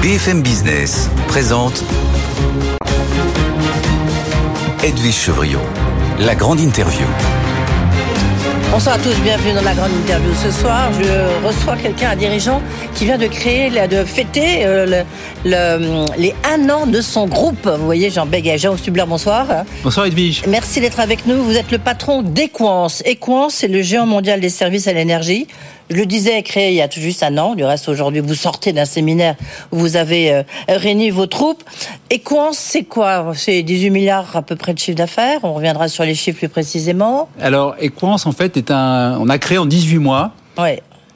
BFM 0.00 0.42
Business 0.42 1.10
présente 1.26 1.82
Edwige 4.84 5.14
Chevrillon, 5.14 5.60
la 6.20 6.34
grande 6.36 6.60
interview. 6.60 7.06
Bonsoir 8.74 8.96
à 8.96 8.98
tous, 8.98 9.14
bienvenue 9.20 9.52
dans 9.52 9.62
la 9.62 9.72
grande 9.72 9.92
interview. 9.92 10.34
Ce 10.34 10.50
soir, 10.50 10.90
je 10.94 11.46
reçois 11.46 11.76
quelqu'un, 11.76 12.10
un 12.10 12.16
dirigeant, 12.16 12.60
qui 12.96 13.04
vient 13.04 13.18
de 13.18 13.28
créer, 13.28 13.70
de 13.70 14.04
fêter 14.04 14.66
euh, 14.66 15.04
le, 15.44 16.04
les 16.18 16.34
un 16.42 16.68
an 16.70 16.84
de 16.88 17.00
son 17.00 17.28
groupe. 17.28 17.68
Vous 17.68 17.84
voyez, 17.84 18.10
Jean 18.10 18.26
Béguet, 18.26 18.58
Jean 18.58 18.76
Stubler, 18.76 19.04
bonsoir. 19.06 19.46
Bonsoir 19.84 20.06
Edwige. 20.06 20.42
Merci 20.48 20.80
d'être 20.80 20.98
avec 20.98 21.24
nous. 21.26 21.40
Vous 21.44 21.56
êtes 21.56 21.70
le 21.70 21.78
patron 21.78 22.22
d'Equance. 22.22 23.00
Equance, 23.06 23.54
c'est 23.54 23.68
le 23.68 23.80
géant 23.80 24.06
mondial 24.06 24.40
des 24.40 24.48
services 24.48 24.88
à 24.88 24.92
l'énergie. 24.92 25.46
Je 25.90 25.96
le 25.96 26.06
disais, 26.06 26.42
créé 26.42 26.70
il 26.70 26.76
y 26.76 26.80
a 26.80 26.88
tout 26.88 27.00
juste 27.00 27.22
un 27.22 27.36
an. 27.36 27.54
Du 27.54 27.64
reste, 27.64 27.88
aujourd'hui, 27.88 28.20
vous 28.20 28.34
sortez 28.34 28.72
d'un 28.72 28.86
séminaire 28.86 29.36
où 29.70 29.78
vous 29.78 29.96
avez 29.96 30.32
euh, 30.32 30.42
réuni 30.68 31.10
vos 31.10 31.26
troupes. 31.26 31.62
Equance, 32.10 32.56
c'est 32.56 32.84
quoi? 32.84 33.32
C'est 33.34 33.62
18 33.62 33.90
milliards 33.90 34.34
à 34.34 34.42
peu 34.42 34.56
près 34.56 34.72
de 34.72 34.78
chiffre 34.78 34.96
d'affaires. 34.96 35.40
On 35.42 35.52
reviendra 35.52 35.88
sur 35.88 36.04
les 36.04 36.14
chiffres 36.14 36.38
plus 36.38 36.48
précisément. 36.48 37.28
Alors, 37.40 37.74
Equance, 37.80 38.24
en 38.26 38.32
fait, 38.32 38.56
est 38.56 38.70
un. 38.70 39.18
On 39.20 39.28
a 39.28 39.38
créé 39.38 39.58
en 39.58 39.66
18 39.66 39.98
mois 39.98 40.32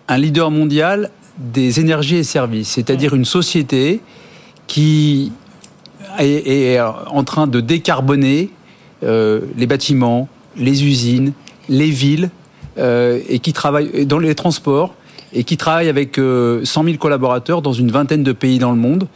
un 0.09 0.19
leader 0.19 0.51
mondial 0.51 1.11
des 1.39 1.81
énergies 1.81 2.17
et 2.17 2.25
services, 2.25 2.71
c'est-à-dire 2.71 3.15
une 3.15 3.25
société 3.25 4.01
qui 4.67 5.33
est, 6.19 6.81
en 6.81 7.25
train 7.25 7.47
de 7.47 7.61
décarboner 7.61 8.51
euh, 9.05 9.43
les 9.57 9.67
bâtiments, 9.67 10.29
les 10.57 10.85
usines, 10.85 11.33
les 11.69 11.91
villes, 11.91 12.31
et 12.79 13.39
qui 13.41 13.53
travaille 13.53 14.07
dans 14.07 14.19
les 14.19 14.35
transports 14.35 14.95
et 15.33 15.45
qui 15.45 15.57
travaille 15.57 15.89
avec 15.89 16.17
100 16.17 16.21
euh, 16.23 16.63
000 16.65 16.97
collaborateurs 16.99 17.63
dans 17.63 17.73
une 17.73 17.91
vingtaine 17.91 18.23
de 18.23 18.33
pays 18.33 18.59
dans 18.59 18.71
le 18.71 18.79
monde. 18.79 19.09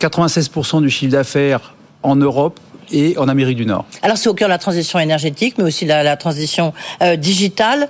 96% 0.00 0.82
du 0.82 0.90
chiffre 0.90 1.12
d'affaires 1.12 1.74
en 2.02 2.16
Europe, 2.16 2.60
et 2.92 3.16
en 3.18 3.28
Amérique 3.28 3.56
du 3.56 3.66
Nord. 3.66 3.84
Alors 4.02 4.16
c'est 4.16 4.28
au 4.28 4.34
cœur 4.34 4.48
de 4.48 4.52
la 4.52 4.58
transition 4.58 4.98
énergétique, 4.98 5.54
mais 5.58 5.64
aussi 5.64 5.84
de 5.84 5.90
la, 5.90 6.16
transition 6.16 6.72
euh, 7.02 7.16
digitale. 7.16 7.88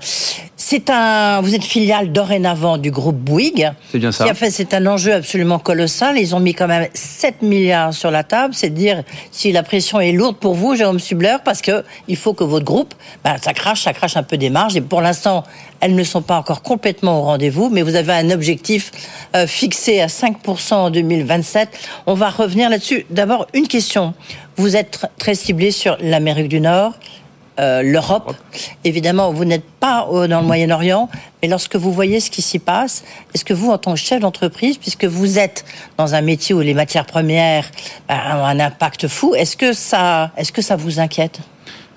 C'est 0.57 0.91
un, 0.91 1.41
vous 1.43 1.55
êtes 1.55 1.65
filiale 1.65 2.13
dorénavant 2.13 2.79
du 2.79 2.91
groupe 2.91 3.17
Bouygues. 3.17 3.71
C'est 3.93 3.99
bien 3.99 4.11
ça. 4.11 4.25
Qui 4.25 4.31
a 4.31 4.35
fait, 4.35 4.51
c'est 4.51 4.75
un 4.75 4.87
enjeu 4.87 5.13
absolument 5.13 5.59
colossal. 5.59 6.19
Ils 6.19 6.35
ont 6.35 6.41
mis 6.41 6.55
quand 6.55 6.67
même 6.67 6.89
7 6.93 7.43
milliards 7.43 7.95
sur 7.95 8.11
la 8.11 8.25
table. 8.25 8.55
C'est 8.55 8.71
dire 8.71 9.03
si 9.31 9.53
la 9.53 9.63
pression 9.63 10.01
est 10.01 10.13
lourde 10.13 10.37
pour 10.37 10.55
vous, 10.55 10.75
Jérôme 10.75 10.99
Subler, 10.99 11.37
parce 11.45 11.61
que 11.61 11.85
il 12.09 12.17
faut 12.17 12.35
que 12.35 12.45
votre 12.45 12.65
groupe, 12.65 12.95
ben, 13.23 13.37
ça 13.41 13.53
crache, 13.53 13.83
ça 13.83 13.93
crache 13.93 14.17
un 14.17 14.23
peu 14.23 14.37
des 14.37 14.51
marges. 14.51 14.77
Et 14.77 14.81
pour 14.81 15.01
l'instant, 15.03 15.45
elles 15.81 15.95
ne 15.95 16.05
sont 16.05 16.23
pas 16.23 16.37
encore 16.37 16.63
complètement 16.63 17.21
au 17.21 17.23
rendez-vous, 17.23 17.69
mais 17.71 17.83
vous 17.83 17.95
avez 17.95 18.13
un 18.13 18.31
objectif 18.31 18.91
euh, 19.35 19.47
fixé 19.47 20.01
à 20.01 20.07
5% 20.07 20.75
en 20.75 20.91
2027. 20.91 21.69
On 22.07 22.15
va 22.15 22.31
revenir 22.31 22.71
là-dessus. 22.71 23.07
D'abord, 23.11 23.47
une 23.55 23.69
question. 23.69 24.15
Vous 24.59 24.75
êtes 24.75 25.05
très 25.19 25.35
ciblé 25.35 25.71
sur 25.71 25.99
l'Amérique 26.01 26.49
du 26.49 26.61
Nord, 26.61 26.95
euh, 27.61 27.83
l'Europe. 27.83 28.35
Évidemment, 28.85 29.31
vous 29.31 29.45
n'êtes 29.45 29.65
pas 29.81 30.07
dans 30.11 30.41
le 30.41 30.47
Moyen-Orient, 30.47 31.11
mais 31.43 31.49
lorsque 31.49 31.77
vous 31.77 31.93
voyez 31.93 32.21
ce 32.21 32.31
qui 32.31 32.41
s'y 32.41 32.59
passe, 32.59 33.05
est-ce 33.35 33.45
que 33.45 33.53
vous, 33.53 33.71
en 33.71 33.77
tant 33.77 33.93
que 33.93 33.99
chef 33.99 34.21
d'entreprise, 34.21 34.79
puisque 34.79 35.05
vous 35.05 35.39
êtes 35.39 35.67
dans 35.99 36.15
un 36.15 36.23
métier 36.23 36.55
où 36.55 36.61
les 36.61 36.73
matières 36.73 37.05
premières 37.05 37.71
ben, 38.09 38.17
ont 38.35 38.45
un 38.47 38.59
impact 38.59 39.09
fou, 39.09 39.35
est-ce 39.35 39.59
que 39.59 39.75
ça, 39.75 40.31
est-ce 40.39 40.53
que 40.53 40.63
ça 40.63 40.77
vous 40.77 41.01
inquiète? 41.01 41.41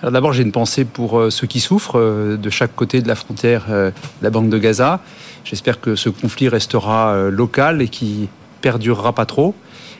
Alors 0.01 0.11
d'abord, 0.11 0.33
j'ai 0.33 0.43
une 0.43 0.51
pensée 0.51 0.83
pour 0.83 1.17
euh, 1.17 1.29
ceux 1.29 1.47
qui 1.47 1.61
souffrent 1.61 1.97
euh, 1.97 2.35
de 2.37 2.49
chaque 2.49 2.75
côté 2.75 3.01
de 3.01 3.07
la 3.07 3.15
frontière 3.15 3.67
de 3.69 3.93
la 4.21 4.29
bande 4.29 4.49
de 4.49 4.57
Gaza. 4.57 4.99
J'espère 5.45 5.79
que 5.79 5.95
ce 5.95 6.09
conflit 6.09 6.49
restera 6.49 7.29
local 7.29 7.81
et 7.81 7.87
qui 7.87 8.27
perdurera 8.61 9.13
pas 9.13 9.25
trop. 9.25 9.55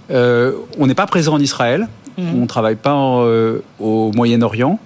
on 0.09 0.87
n'est 0.87 0.95
pas 0.95 1.07
présent 1.07 1.33
en 1.33 1.39
Israël. 1.39 1.87
On 2.35 2.41
ne 2.41 2.47
travaille 2.47 2.75
pas 2.75 2.95
euh, 2.95 3.59
au 3.79 4.11
Moyen-Orient. 4.15 4.79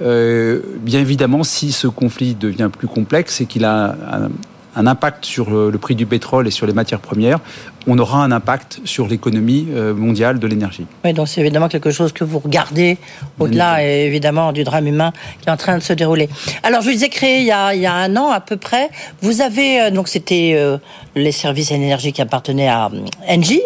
Euh, 0.00 0.60
bien 0.80 1.00
évidemment, 1.00 1.42
si 1.42 1.72
ce 1.72 1.88
conflit 1.88 2.34
devient 2.34 2.70
plus 2.76 2.86
complexe 2.86 3.40
et 3.40 3.46
qu'il 3.46 3.64
a 3.64 3.96
un, 4.12 4.86
impact 4.86 5.24
sur 5.24 5.50
le 5.50 5.76
prix 5.76 5.96
du 5.96 6.06
pétrole 6.06 6.46
et 6.46 6.52
sur 6.52 6.64
les 6.64 6.72
matières 6.72 7.00
premières, 7.00 7.40
on 7.88 7.98
aura 7.98 8.22
un 8.22 8.30
impact 8.30 8.80
sur 8.84 9.08
l'économie 9.08 9.66
euh, 9.72 9.92
mondiale 9.92 10.38
de 10.38 10.46
l'énergie. 10.46 10.86
Oui, 11.04 11.12
donc 11.12 11.26
c'est 11.26 11.40
évidemment 11.40 11.66
quelque 11.66 11.90
chose 11.90 12.12
que 12.12 12.22
vous 12.22 12.38
regardez 12.38 12.96
au-delà, 13.40 13.82
évidemment, 13.82 14.52
du 14.52 14.62
drame 14.62 14.86
humain 14.86 15.12
qui 15.40 15.48
est 15.48 15.52
en 15.52 15.56
train 15.56 15.78
de 15.78 15.82
se 15.82 15.92
dérouler. 15.94 16.28
Alors, 16.62 16.82
je 16.82 16.90
vous 16.90 17.02
ai 17.02 17.08
créé 17.08 17.40
il 17.40 17.46
y 17.46 17.50
a, 17.50 17.74
il 17.74 17.80
y 17.80 17.86
a 17.86 17.94
un 17.94 18.14
an 18.16 18.30
à 18.30 18.38
peu 18.38 18.56
près. 18.56 18.88
Vous 19.20 19.40
avez, 19.40 19.90
donc 19.90 20.06
c'était 20.06 20.56
les 21.16 21.32
services 21.32 21.72
énergie 21.72 22.12
qui 22.12 22.22
appartenaient 22.22 22.68
à 22.68 22.88
Engie, 23.28 23.62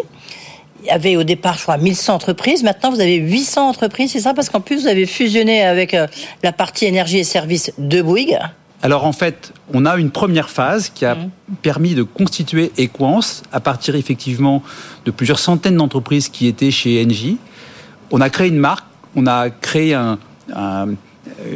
il 0.83 0.87
y 0.87 0.91
avait 0.91 1.15
au 1.15 1.23
départ, 1.23 1.57
je 1.57 1.63
crois, 1.63 1.77
1100 1.77 2.13
entreprises. 2.13 2.63
Maintenant, 2.63 2.91
vous 2.91 2.99
avez 2.99 3.15
800 3.15 3.69
entreprises, 3.69 4.11
c'est 4.11 4.19
ça? 4.19 4.33
Parce 4.33 4.49
qu'en 4.49 4.59
plus, 4.59 4.81
vous 4.81 4.87
avez 4.87 5.05
fusionné 5.05 5.63
avec 5.63 5.93
euh, 5.93 6.07
la 6.43 6.51
partie 6.51 6.85
énergie 6.85 7.19
et 7.19 7.23
services 7.23 7.71
de 7.77 8.01
Bouygues. 8.01 8.39
Alors 8.81 9.05
en 9.05 9.13
fait, 9.13 9.53
on 9.73 9.85
a 9.85 9.95
une 9.95 10.11
première 10.11 10.49
phase 10.49 10.89
qui 10.89 11.05
a 11.05 11.15
mmh. 11.15 11.29
permis 11.61 11.95
de 11.95 12.03
constituer 12.03 12.73
Equance 12.77 13.43
à 13.53 13.61
partir 13.61 13.95
effectivement 13.95 14.61
de 15.05 15.11
plusieurs 15.11 15.39
centaines 15.39 15.77
d'entreprises 15.77 16.27
qui 16.27 16.47
étaient 16.47 16.71
chez 16.71 17.01
Engie. 17.05 17.37
On 18.11 18.19
a 18.19 18.29
créé 18.29 18.49
une 18.49 18.57
marque, 18.57 18.85
on 19.15 19.25
a 19.25 19.49
créé 19.49 19.97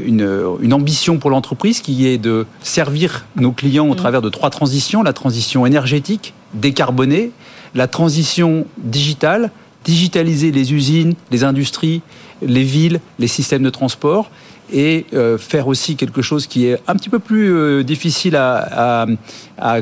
une, 0.05 0.74
ambition 0.74 1.17
pour 1.17 1.29
l'entreprise 1.29 1.81
qui 1.81 2.07
est 2.07 2.17
de 2.17 2.45
servir 2.62 3.25
nos 3.36 3.51
clients 3.51 3.88
au 3.88 3.93
mmh. 3.93 3.97
travers 3.97 4.21
de 4.21 4.29
trois 4.29 4.50
transitions. 4.50 5.03
La 5.03 5.13
transition 5.13 5.65
énergétique, 5.65 6.33
décarbonée, 6.53 7.31
la 7.75 7.88
transition 7.88 8.65
digitale, 8.77 9.51
digitaliser 9.83 10.51
les 10.51 10.74
usines, 10.74 11.15
les 11.31 11.43
industries, 11.43 12.01
les 12.41 12.63
villes, 12.63 13.00
les 13.19 13.27
systèmes 13.27 13.63
de 13.63 13.69
transport 13.69 14.29
et 14.71 15.05
euh, 15.13 15.38
faire 15.38 15.67
aussi 15.67 15.95
quelque 15.95 16.21
chose 16.21 16.47
qui 16.47 16.65
est 16.65 16.77
un 16.88 16.95
petit 16.95 17.09
peu 17.09 17.19
plus 17.19 17.53
euh, 17.53 17.83
difficile 17.83 18.36
à, 18.36 19.05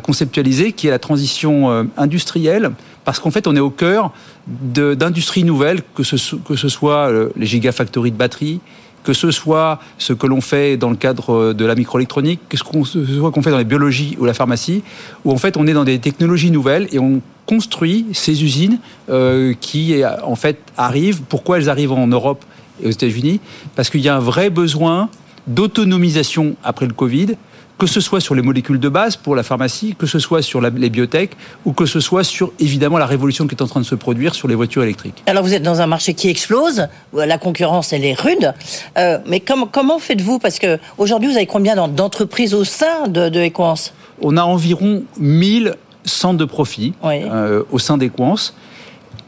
conceptualiser, 0.04 0.72
qui 0.74 0.88
est 0.88 0.92
la 0.92 1.00
transition 1.00 1.72
euh, 1.72 1.84
industrielle, 1.98 2.72
parce 3.04 3.20
qu'en 3.20 3.32
fait 3.32 3.48
on 3.48 3.56
est 3.56 3.62
au 3.62 3.72
cœur 3.72 4.12
d'industries 4.48 5.44
nouvelles, 5.44 5.82
que 5.96 6.04
ce, 6.04 6.36
que 6.36 6.56
ce 6.56 6.70
soit 6.70 7.12
les 7.36 7.46
gigafactories 7.46 8.12
de 8.12 8.18
batteries, 8.18 8.60
que 9.06 9.14
ce 9.14 9.32
soit 9.32 9.80
ce 9.98 10.12
que 10.12 10.28
l'on 10.28 10.42
fait 10.42 10.76
dans 10.76 10.90
le 10.90 10.96
cadre 10.96 11.54
de 11.54 11.66
la 11.66 11.76
microélectronique, 11.76 12.42
que 12.50 12.58
ce 12.58 12.64
soit 12.64 13.32
qu'on 13.32 13.42
fait 13.42 13.52
dans 13.52 13.58
les 13.58 13.64
biologies 13.64 14.18
ou 14.20 14.26
la 14.26 14.34
pharmacie, 14.34 14.84
où 15.24 15.32
en 15.32 15.38
fait 15.38 15.56
on 15.56 15.68
est 15.68 15.74
dans 15.74 15.86
des 15.86 16.00
technologies 16.00 16.52
nouvelles 16.52 16.88
et 16.92 17.00
on 17.00 17.22
construit 17.46 18.08
ces 18.14 18.44
usines 18.44 18.80
euh, 19.10 19.54
qui 19.62 20.02
en 20.24 20.36
fait 20.36 20.58
arrivent. 20.76 21.22
Pourquoi 21.30 21.58
elles 21.58 21.70
arrivent 21.70 21.92
en 21.92 22.08
Europe 22.08 22.44
et 22.84 22.88
aux 22.88 22.92
États-Unis? 22.92 23.40
Parce 23.76 23.90
qu'il 23.90 24.02
y 24.02 24.10
a 24.10 24.18
un 24.18 24.20
vrai 24.20 24.50
besoin 24.50 25.10
d'autonomisation 25.48 26.56
après 26.64 26.88
le 26.88 26.94
Covid 26.94 27.36
que 27.78 27.88
ce 27.88 28.00
soit 28.00 28.22
sur 28.22 28.36
les 28.36 28.42
molécules 28.42 28.80
de 28.80 28.90
base 28.90 29.16
pour 29.16 29.36
la 29.36 29.44
pharmacie, 29.44 29.96
que 29.98 30.06
ce 30.06 30.20
soit 30.20 30.42
sur 30.42 30.62
les 30.62 30.90
biotech, 30.90 31.32
ou 31.66 31.74
que 31.74 31.86
ce 31.86 32.00
soit 32.00 32.24
sur 32.24 32.52
évidemment 32.60 32.98
la 32.98 33.06
révolution 33.06 33.48
qui 33.48 33.56
est 33.56 33.62
en 33.62 33.68
train 33.68 33.82
de 33.82 33.86
se 33.86 33.96
produire 33.96 34.36
sur 34.36 34.48
les 34.48 34.56
voitures 34.56 34.84
électriques. 34.84 35.24
Alors 35.26 35.44
vous 35.44 35.54
êtes 35.54 35.64
dans 35.64 35.82
un 35.82 35.88
marché 35.88 36.14
qui 36.14 36.30
explose, 36.30 36.88
la 37.14 37.38
concurrence 37.38 37.94
elle 37.94 38.06
est 38.06 38.20
rude, 38.20 38.54
euh, 38.98 39.20
mais 39.28 39.40
comment 39.40 40.00
faites-vous? 40.00 40.40
Parce 40.40 40.60
que 40.60 40.80
aujourd'hui 40.98 41.30
vous 41.30 41.36
avez 41.36 41.46
combien 41.46 41.76
d'entreprises 41.88 42.54
au 42.54 42.64
sein 42.64 43.08
de, 43.08 43.30
de 43.30 43.40
Equance? 43.40 43.94
On 44.22 44.38
a 44.38 44.44
environ 44.44 45.04
1000 45.20 45.76
centres 46.06 46.38
de 46.38 46.46
profit 46.46 46.94
euh, 47.04 47.64
au 47.72 47.80
sein 47.80 47.98
d'Equance. 47.98 48.56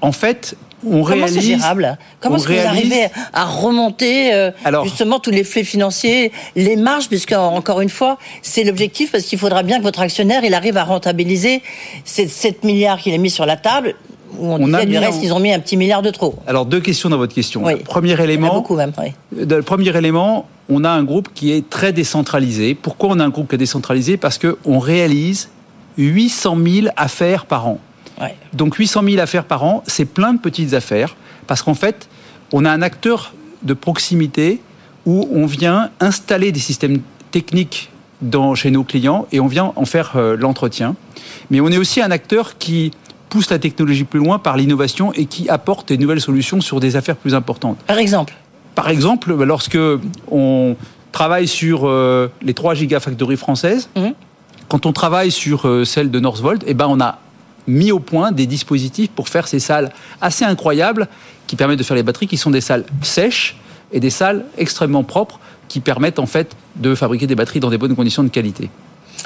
En 0.02 0.12
fait, 0.12 0.56
on 0.86 1.04
Comment 1.04 1.28
c'est 1.28 1.42
gérable? 1.42 1.98
Comment 2.20 2.38
est-ce 2.38 2.48
que 2.48 2.54
vous 2.54 2.68
arrivez 2.68 3.08
à 3.34 3.46
remonter 3.46 4.34
euh, 4.34 4.52
justement 4.84 5.20
tous 5.20 5.32
les 5.32 5.44
flux 5.44 5.64
financiers, 5.64 6.32
les 6.56 6.76
marges, 6.76 7.08
puisque 7.08 7.34
encore 7.34 7.82
une 7.82 7.90
fois, 7.90 8.18
c'est 8.42 8.64
l'objectif, 8.64 9.12
parce 9.12 9.24
qu'il 9.24 9.40
faudra 9.40 9.64
bien 9.64 9.80
que 9.80 9.84
votre 9.84 10.02
actionnaire 10.02 10.44
il 10.44 10.54
arrive 10.54 10.78
à 10.78 10.84
rentabiliser 10.84 11.62
ces 12.06 12.28
7 12.28 12.64
milliards 12.64 13.00
qu'il 13.00 13.14
a 13.14 13.18
mis 13.18 13.30
sur 13.30 13.46
la 13.46 13.58
table. 13.58 13.96
Où 14.40 14.52
on, 14.52 14.60
disait 14.60 14.86
du 14.86 14.98
reste, 14.98 15.24
ils 15.24 15.34
ont 15.34 15.40
mis 15.40 15.54
un 15.54 15.60
petit 15.60 15.78
milliard 15.78 16.02
de 16.02 16.12
trop. 16.12 16.36
Alors 16.46 16.66
deux 16.66 16.82
questions 16.82 17.10
dans 17.10 17.18
votre 17.18 17.34
question. 17.34 17.64
Premier 17.86 18.22
élément. 18.22 18.54
beaucoup 18.54 18.76
même. 18.76 18.92
Le 19.32 19.62
premier 19.62 19.96
élément, 19.96 20.48
on 20.70 20.84
a 20.84 20.90
un 20.90 21.04
groupe 21.04 21.30
qui 21.34 21.54
est 21.54 21.70
très 21.70 21.94
décentralisé. 21.94 22.76
Pourquoi 22.76 23.10
on 23.10 23.20
a 23.20 23.24
un 23.24 23.30
groupe 23.30 23.50
qui 23.50 23.56
est 23.56 23.60
décentralisé? 23.60 24.18
Parce 24.18 24.38
qu'on 24.38 24.80
réalise 24.80 25.50
800 25.98 26.58
000 26.64 26.88
affaires 26.96 27.46
par 27.46 27.68
an. 27.68 27.80
Donc 28.54 28.76
800 28.76 29.04
000 29.04 29.20
affaires 29.20 29.46
par 29.46 29.64
an, 29.64 29.84
c'est 29.88 30.06
plein 30.06 30.34
de 30.34 30.40
petites 30.40 30.74
affaires, 30.74 31.16
parce 31.46 31.62
qu'en 31.62 31.76
fait, 31.76 32.10
on 32.52 32.66
a 32.66 32.72
un 32.72 32.82
acteur 32.82 33.34
de 33.64 33.74
proximité 33.74 34.62
où 35.06 35.28
on 35.32 35.46
vient 35.46 35.90
installer 36.00 36.52
des 36.52 36.60
systèmes 36.60 37.02
techniques 37.32 37.90
dans, 38.22 38.56
chez 38.56 38.72
nos 38.72 38.84
clients 38.84 39.28
et 39.32 39.40
on 39.40 39.48
vient 39.48 39.74
en 39.76 39.86
faire 39.86 40.14
euh, 40.16 40.36
l'entretien. 40.36 40.96
Mais 41.50 41.62
on 41.62 41.70
est 41.70 41.78
aussi 41.78 42.02
un 42.02 42.12
acteur 42.12 42.58
qui 42.58 42.92
pousse 43.30 43.50
la 43.50 43.60
technologie 43.60 44.04
plus 44.04 44.20
loin 44.20 44.40
par 44.40 44.58
l'innovation 44.58 45.14
et 45.14 45.26
qui 45.26 45.50
apporte 45.50 45.90
des 45.90 45.98
nouvelles 45.98 46.22
solutions 46.22 46.62
sur 46.62 46.80
des 46.80 46.96
affaires 46.96 47.16
plus 47.16 47.36
importantes. 47.36 47.78
Par 47.86 48.00
exemple 48.00 48.34
Par 48.76 48.90
exemple, 48.90 49.34
lorsque 49.44 49.78
on 50.32 50.76
travaille 51.12 51.48
sur 51.48 51.82
euh, 51.84 52.30
les 52.42 52.54
3 52.54 52.74
gigafactories 52.74 53.38
françaises, 53.38 53.90
mmh. 53.96 54.10
quand 54.68 54.86
on 54.86 54.94
travaille 54.94 55.32
sur 55.32 55.68
euh, 55.68 55.86
celle 55.86 56.10
de 56.10 56.20
Northvolt, 56.20 56.64
eh 56.66 56.74
ben 56.74 56.88
on 56.90 57.00
a 57.00 57.20
mis 57.68 57.92
au 57.92 58.00
point 58.00 58.32
des 58.32 58.46
dispositifs 58.46 59.10
pour 59.10 59.30
faire 59.30 59.48
ces 59.48 59.60
salles 59.60 59.92
assez 60.22 60.46
incroyables 60.46 61.08
qui 61.48 61.56
permettent 61.56 61.80
de 61.80 61.84
faire 61.84 61.96
les 61.96 62.04
batteries, 62.04 62.28
qui 62.28 62.38
sont 62.38 62.52
des 62.52 62.62
salles 62.62 62.86
sèches 63.02 63.58
et 63.92 64.00
des 64.00 64.10
salles 64.10 64.46
extrêmement 64.58 65.04
propres 65.04 65.40
qui 65.68 65.80
permettent 65.80 66.20
en 66.20 66.26
fait 66.26 66.56
de 66.76 66.96
fabriquer 66.96 67.28
des 67.28 67.36
batteries 67.36 67.60
dans 67.60 67.70
des 67.70 67.78
bonnes 67.78 67.96
conditions 67.96 68.24
de 68.24 68.30
qualité. 68.30 68.70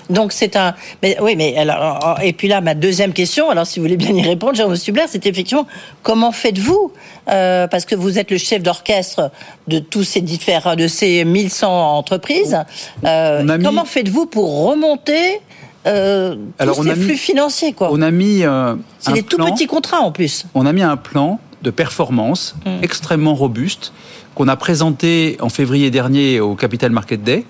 Donc 0.09 0.31
c'est 0.31 0.55
un. 0.55 0.73
Mais, 1.03 1.17
oui, 1.21 1.35
mais 1.35 1.57
alors 1.57 2.17
et 2.21 2.33
puis 2.33 2.47
là 2.47 2.61
ma 2.61 2.75
deuxième 2.75 3.13
question. 3.13 3.49
Alors 3.49 3.67
si 3.67 3.79
vous 3.79 3.83
voulez 3.85 3.97
bien 3.97 4.13
y 4.13 4.21
répondre, 4.21 4.55
Jean 4.55 4.73
Stubler, 4.75 5.03
c'est 5.07 5.25
effectivement 5.25 5.67
comment 6.01 6.31
faites-vous 6.31 6.91
euh, 7.29 7.67
parce 7.67 7.85
que 7.85 7.95
vous 7.95 8.17
êtes 8.17 8.31
le 8.31 8.37
chef 8.37 8.63
d'orchestre 8.63 9.31
de 9.67 9.79
tous 9.79 10.03
ces 10.03 10.21
différents 10.21 10.75
de 10.75 10.87
ces 10.87 11.25
1100 11.25 11.97
entreprises. 11.97 12.57
Euh, 13.05 13.57
comment 13.63 13.85
faites-vous 13.85 14.25
pour 14.25 14.69
remonter 14.69 15.41
euh, 15.87 16.35
Alors, 16.59 16.77
tous 16.77 16.83
ces 16.83 16.95
flux 16.95 17.17
financiers, 17.17 17.73
quoi. 17.73 17.89
On 17.91 18.01
a 18.01 18.11
mis 18.11 18.43
euh, 18.43 18.75
c'est 18.99 19.13
des 19.13 19.23
tout 19.23 19.37
petits 19.37 19.67
contrats 19.67 20.01
en 20.01 20.11
plus. 20.11 20.45
On 20.53 20.65
a 20.65 20.73
mis 20.73 20.83
un 20.83 20.97
plan 20.97 21.39
de 21.63 21.71
performance 21.71 22.55
mm. 22.65 22.83
extrêmement 22.83 23.35
robuste 23.35 23.93
qu'on 24.35 24.47
a 24.47 24.55
présenté 24.55 25.37
en 25.41 25.49
février 25.49 25.91
dernier 25.91 26.39
au 26.39 26.55
Capital 26.55 26.91
Market 26.91 27.23
Day 27.23 27.45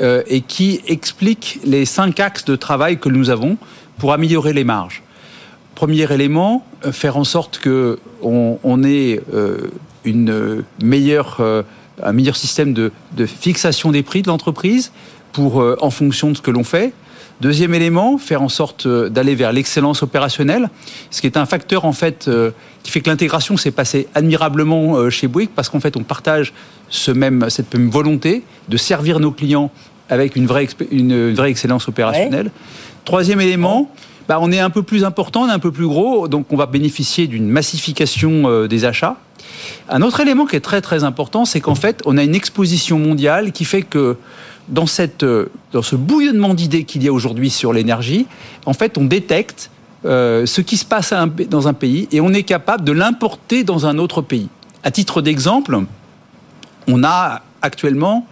euh, 0.00 0.22
et 0.26 0.40
qui 0.40 0.80
explique 0.86 1.60
les 1.64 1.84
cinq 1.84 2.20
axes 2.20 2.44
de 2.44 2.56
travail 2.56 2.98
que 2.98 3.08
nous 3.08 3.30
avons 3.30 3.56
pour 3.98 4.12
améliorer 4.12 4.52
les 4.52 4.64
marges. 4.64 5.02
Premier 5.74 6.10
élément, 6.10 6.64
faire 6.90 7.18
en 7.18 7.24
sorte 7.24 7.58
que 7.58 7.98
on, 8.22 8.82
ait 8.82 9.20
une 10.06 10.64
meilleure, 10.82 11.42
un 12.02 12.12
meilleur 12.12 12.36
système 12.36 12.72
de, 12.72 12.92
de, 13.14 13.26
fixation 13.26 13.92
des 13.92 14.02
prix 14.02 14.22
de 14.22 14.28
l'entreprise 14.28 14.90
pour 15.32 15.62
en 15.82 15.90
fonction 15.90 16.30
de 16.30 16.36
ce 16.38 16.40
que 16.40 16.50
l'on 16.50 16.64
fait. 16.64 16.94
Deuxième 17.42 17.74
élément, 17.74 18.16
faire 18.16 18.40
en 18.40 18.48
sorte 18.48 18.86
euh, 18.86 19.10
d'aller 19.10 19.34
vers 19.34 19.52
l'excellence 19.52 20.02
opérationnelle, 20.02 20.70
ce 21.10 21.20
qui 21.20 21.26
est 21.26 21.36
un 21.36 21.44
facteur 21.44 21.84
en 21.84 21.92
fait 21.92 22.28
euh, 22.28 22.50
qui 22.82 22.90
fait 22.90 23.02
que 23.02 23.10
l'intégration 23.10 23.58
s'est 23.58 23.72
passée 23.72 24.08
admirablement 24.14 24.96
euh, 24.96 25.10
chez 25.10 25.28
Bouygues 25.28 25.50
parce 25.54 25.68
qu'en 25.68 25.80
fait 25.80 25.98
on 25.98 26.02
partage 26.02 26.54
ce 26.88 27.10
même, 27.10 27.50
cette 27.50 27.74
même 27.74 27.90
volonté 27.90 28.42
de 28.70 28.76
servir 28.78 29.20
nos 29.20 29.32
clients 29.32 29.70
avec 30.08 30.34
une 30.34 30.46
vraie, 30.46 30.66
une 30.90 31.34
vraie 31.34 31.50
excellence 31.50 31.88
opérationnelle. 31.88 32.50
Troisième 33.04 33.40
élément, 33.40 33.90
bah, 34.28 34.38
on 34.40 34.50
est 34.50 34.60
un 34.60 34.70
peu 34.70 34.82
plus 34.82 35.04
important, 35.04 35.42
on 35.42 35.48
est 35.48 35.52
un 35.52 35.58
peu 35.58 35.72
plus 35.72 35.86
gros, 35.86 36.28
donc 36.28 36.52
on 36.52 36.56
va 36.56 36.66
bénéficier 36.66 37.26
d'une 37.26 37.48
massification 37.48 38.66
des 38.66 38.84
achats. 38.84 39.16
Un 39.88 40.02
autre 40.02 40.20
élément 40.20 40.46
qui 40.46 40.54
est 40.56 40.60
très 40.60 40.80
très 40.80 41.02
important, 41.02 41.44
c'est 41.44 41.60
qu'en 41.60 41.74
fait 41.74 42.02
on 42.06 42.16
a 42.16 42.22
une 42.22 42.36
exposition 42.36 43.00
mondiale 43.00 43.50
qui 43.50 43.64
fait 43.64 43.82
que 43.82 44.16
dans, 44.68 44.86
cette, 44.86 45.22
euh, 45.22 45.46
dans 45.72 45.82
ce 45.82 45.96
bouillonnement 45.96 46.54
d'idées 46.54 46.84
qu'il 46.84 47.02
y 47.02 47.08
a 47.08 47.12
aujourd'hui 47.12 47.50
sur 47.50 47.72
l'énergie, 47.72 48.26
en 48.64 48.72
fait, 48.72 48.98
on 48.98 49.04
détecte 49.04 49.70
euh, 50.04 50.46
ce 50.46 50.60
qui 50.60 50.76
se 50.76 50.84
passe 50.84 51.12
dans 51.50 51.68
un 51.68 51.72
pays 51.72 52.08
et 52.12 52.20
on 52.20 52.32
est 52.32 52.42
capable 52.42 52.84
de 52.84 52.92
l'importer 52.92 53.64
dans 53.64 53.86
un 53.86 53.98
autre 53.98 54.22
pays. 54.22 54.48
À 54.84 54.90
titre 54.90 55.22
d'exemple, 55.22 55.78
on 56.86 57.04
a 57.04 57.42
actuellement 57.62 58.26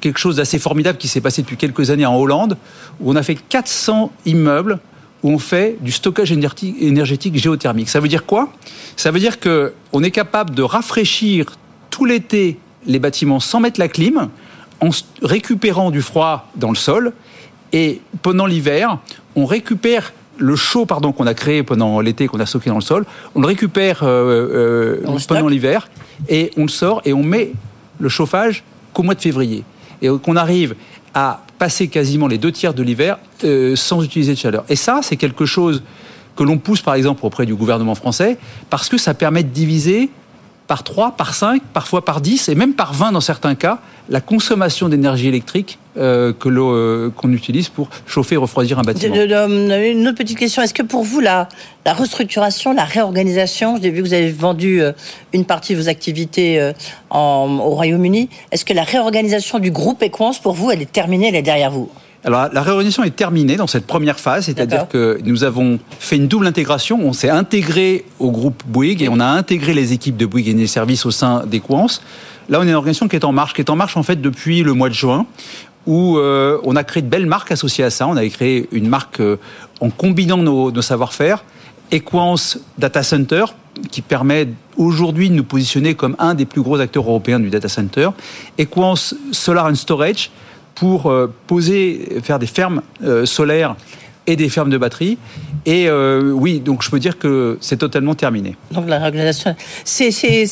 quelque 0.00 0.18
chose 0.18 0.36
d'assez 0.36 0.58
formidable 0.58 0.98
qui 0.98 1.08
s'est 1.08 1.20
passé 1.20 1.42
depuis 1.42 1.56
quelques 1.56 1.90
années 1.90 2.06
en 2.06 2.16
Hollande, 2.16 2.56
où 3.00 3.10
on 3.10 3.16
a 3.16 3.22
fait 3.22 3.36
400 3.36 4.12
immeubles 4.24 4.78
où 5.22 5.30
on 5.30 5.38
fait 5.38 5.76
du 5.80 5.92
stockage 5.92 6.30
énergétique 6.32 7.36
géothermique. 7.36 7.88
Ça 7.88 8.00
veut 8.00 8.08
dire 8.08 8.26
quoi? 8.26 8.52
Ça 8.96 9.10
veut 9.10 9.18
dire 9.18 9.40
qu'on 9.40 10.02
est 10.02 10.10
capable 10.10 10.54
de 10.54 10.62
rafraîchir 10.62 11.46
tout 11.90 12.04
l'été 12.04 12.58
les 12.86 12.98
bâtiments 12.98 13.40
sans 13.40 13.60
mettre 13.60 13.80
la 13.80 13.88
clim, 13.88 14.28
en 14.80 14.90
récupérant 15.22 15.90
du 15.90 16.02
froid 16.02 16.48
dans 16.56 16.70
le 16.70 16.76
sol. 16.76 17.12
Et 17.72 18.00
pendant 18.22 18.46
l'hiver, 18.46 18.98
on 19.34 19.44
récupère 19.44 20.12
le 20.38 20.56
chaud 20.56 20.86
pardon 20.86 21.12
qu'on 21.12 21.26
a 21.26 21.34
créé 21.34 21.62
pendant 21.62 22.00
l'été 22.00 22.26
qu'on 22.26 22.40
a 22.40 22.46
stocké 22.46 22.70
dans 22.70 22.76
le 22.76 22.82
sol, 22.82 23.04
on 23.34 23.40
le 23.40 23.46
récupère 23.46 24.02
euh, 24.02 25.00
euh, 25.04 25.18
pendant 25.26 25.48
l'hiver 25.48 25.88
et 26.28 26.50
on 26.56 26.62
le 26.62 26.68
sort 26.68 27.00
et 27.04 27.12
on 27.12 27.22
met 27.22 27.52
le 27.98 28.08
chauffage 28.08 28.64
qu'au 28.92 29.02
mois 29.02 29.14
de 29.14 29.20
février 29.20 29.64
et 30.02 30.08
qu'on 30.22 30.36
arrive 30.36 30.74
à 31.14 31.42
passer 31.58 31.88
quasiment 31.88 32.26
les 32.26 32.38
deux 32.38 32.52
tiers 32.52 32.74
de 32.74 32.82
l'hiver 32.82 33.18
euh, 33.44 33.74
sans 33.76 34.02
utiliser 34.02 34.34
de 34.34 34.38
chaleur. 34.38 34.64
Et 34.68 34.76
ça, 34.76 35.00
c'est 35.02 35.16
quelque 35.16 35.46
chose 35.46 35.82
que 36.36 36.42
l'on 36.42 36.58
pousse 36.58 36.82
par 36.82 36.94
exemple 36.94 37.24
auprès 37.24 37.46
du 37.46 37.54
gouvernement 37.54 37.94
français 37.94 38.36
parce 38.68 38.88
que 38.88 38.98
ça 38.98 39.14
permet 39.14 39.42
de 39.42 39.48
diviser 39.48 40.10
par 40.66 40.82
3, 40.82 41.12
par 41.12 41.32
5, 41.32 41.62
parfois 41.72 42.04
par 42.04 42.20
10 42.20 42.48
et 42.48 42.54
même 42.54 42.74
par 42.74 42.92
20 42.92 43.12
dans 43.12 43.20
certains 43.20 43.54
cas 43.54 43.80
la 44.08 44.20
consommation 44.20 44.88
d'énergie 44.88 45.28
électrique 45.28 45.78
euh, 45.96 46.32
que 46.32 46.48
euh, 46.48 47.10
qu'on 47.10 47.32
utilise 47.32 47.68
pour 47.68 47.88
chauffer 48.06 48.34
et 48.34 48.38
refroidir 48.38 48.78
un 48.78 48.82
bâtiment. 48.82 49.14
une 49.14 50.08
autre 50.08 50.18
petite 50.18 50.38
question. 50.38 50.62
Est-ce 50.62 50.74
que 50.74 50.82
pour 50.82 51.02
vous, 51.02 51.20
la, 51.20 51.48
la 51.84 51.94
restructuration, 51.94 52.72
la 52.72 52.84
réorganisation, 52.84 53.78
j'ai 53.82 53.90
vu 53.90 54.02
que 54.02 54.08
vous 54.08 54.14
avez 54.14 54.30
vendu 54.30 54.82
euh, 54.82 54.92
une 55.32 55.44
partie 55.44 55.74
de 55.74 55.80
vos 55.80 55.88
activités 55.88 56.72
au 57.10 57.70
Royaume-Uni, 57.70 58.28
est-ce 58.52 58.64
que 58.64 58.74
la 58.74 58.84
réorganisation 58.84 59.58
du 59.58 59.70
groupe 59.70 60.02
Equance, 60.02 60.38
pour 60.38 60.52
vous, 60.52 60.70
elle 60.70 60.82
est 60.82 60.92
terminée, 60.92 61.28
elle 61.28 61.36
est 61.36 61.42
derrière 61.42 61.70
vous? 61.70 61.90
Alors 62.26 62.48
la 62.52 62.62
réorganisation 62.62 63.04
est 63.04 63.14
terminée 63.14 63.54
dans 63.54 63.68
cette 63.68 63.86
première 63.86 64.18
phase, 64.18 64.46
c'est-à-dire 64.46 64.88
que 64.88 65.20
nous 65.24 65.44
avons 65.44 65.78
fait 66.00 66.16
une 66.16 66.26
double 66.26 66.48
intégration. 66.48 66.98
On 67.00 67.12
s'est 67.12 67.30
intégré 67.30 68.04
au 68.18 68.32
groupe 68.32 68.64
Bouygues 68.66 69.02
et 69.02 69.08
on 69.08 69.20
a 69.20 69.26
intégré 69.26 69.74
les 69.74 69.92
équipes 69.92 70.16
de 70.16 70.26
Bouygues 70.26 70.48
et 70.48 70.54
des 70.54 70.66
services 70.66 71.06
au 71.06 71.12
sein 71.12 71.46
d'Equance. 71.46 72.02
Là, 72.48 72.58
on 72.60 72.64
est 72.64 72.68
une 72.68 72.74
organisation 72.74 73.06
qui 73.06 73.14
est 73.14 73.24
en 73.24 73.30
marche, 73.30 73.54
qui 73.54 73.60
est 73.60 73.70
en 73.70 73.76
marche 73.76 73.96
en 73.96 74.02
fait 74.02 74.20
depuis 74.20 74.64
le 74.64 74.72
mois 74.72 74.88
de 74.88 74.94
juin, 74.94 75.24
où 75.86 76.18
euh, 76.18 76.58
on 76.64 76.74
a 76.74 76.82
créé 76.82 77.00
de 77.00 77.08
belles 77.08 77.26
marques 77.26 77.52
associées 77.52 77.84
à 77.84 77.90
ça. 77.90 78.08
On 78.08 78.16
a 78.16 78.26
créé 78.28 78.68
une 78.72 78.88
marque 78.88 79.20
euh, 79.20 79.38
en 79.80 79.90
combinant 79.90 80.36
nos, 80.36 80.72
nos 80.72 80.82
savoir-faire, 80.82 81.44
Equance 81.92 82.58
Data 82.76 83.04
Center 83.04 83.44
qui 83.90 84.02
permet 84.02 84.48
aujourd'hui 84.76 85.30
de 85.30 85.34
nous 85.34 85.44
positionner 85.44 85.94
comme 85.94 86.16
un 86.18 86.34
des 86.34 86.46
plus 86.46 86.62
gros 86.62 86.80
acteurs 86.80 87.04
européens 87.04 87.38
du 87.38 87.50
data 87.50 87.68
center. 87.68 88.08
Equance 88.58 89.14
Solar 89.32 89.66
and 89.66 89.74
Storage 89.74 90.30
pour 90.76 91.10
euh, 91.10 91.26
poser, 91.46 92.20
faire 92.22 92.38
des 92.38 92.46
fermes 92.46 92.82
euh, 93.02 93.26
solaires 93.26 93.74
et 94.26 94.36
des 94.36 94.48
fermes 94.48 94.70
de 94.70 94.78
batteries. 94.78 95.18
Et 95.66 95.88
euh, 95.88 96.30
oui, 96.32 96.60
donc 96.60 96.82
je 96.82 96.90
peux 96.90 97.00
dire 97.00 97.18
que 97.18 97.58
c'est 97.60 97.78
totalement 97.78 98.14
terminé. 98.14 98.56
Donc 98.70 98.88
la 98.88 99.00
régulation, 99.00 99.56
c'est 99.84 100.08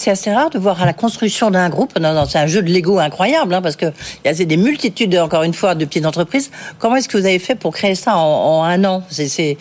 assez 0.08 0.32
rare 0.32 0.50
de 0.50 0.58
voir 0.58 0.82
à 0.82 0.86
la 0.86 0.92
construction 0.92 1.52
d'un 1.52 1.68
groupe, 1.68 1.92
c'est 2.28 2.38
un 2.38 2.46
jeu 2.46 2.62
de 2.62 2.72
Lego 2.72 2.98
incroyable, 2.98 3.54
hein, 3.54 3.62
parce 3.62 3.76
qu'il 3.76 3.92
y 4.24 4.28
a 4.28 4.34
des 4.34 4.56
multitudes, 4.56 5.16
encore 5.16 5.44
une 5.44 5.54
fois, 5.54 5.76
de 5.76 5.84
petites 5.84 6.06
entreprises. 6.06 6.50
Comment 6.80 6.96
est-ce 6.96 7.08
que 7.08 7.16
vous 7.16 7.26
avez 7.26 7.38
fait 7.38 7.54
pour 7.54 7.72
créer 7.72 7.94
ça 7.94 8.16
en, 8.16 8.64
un 8.64 8.84
an? 8.84 9.04
C'est 9.08 9.56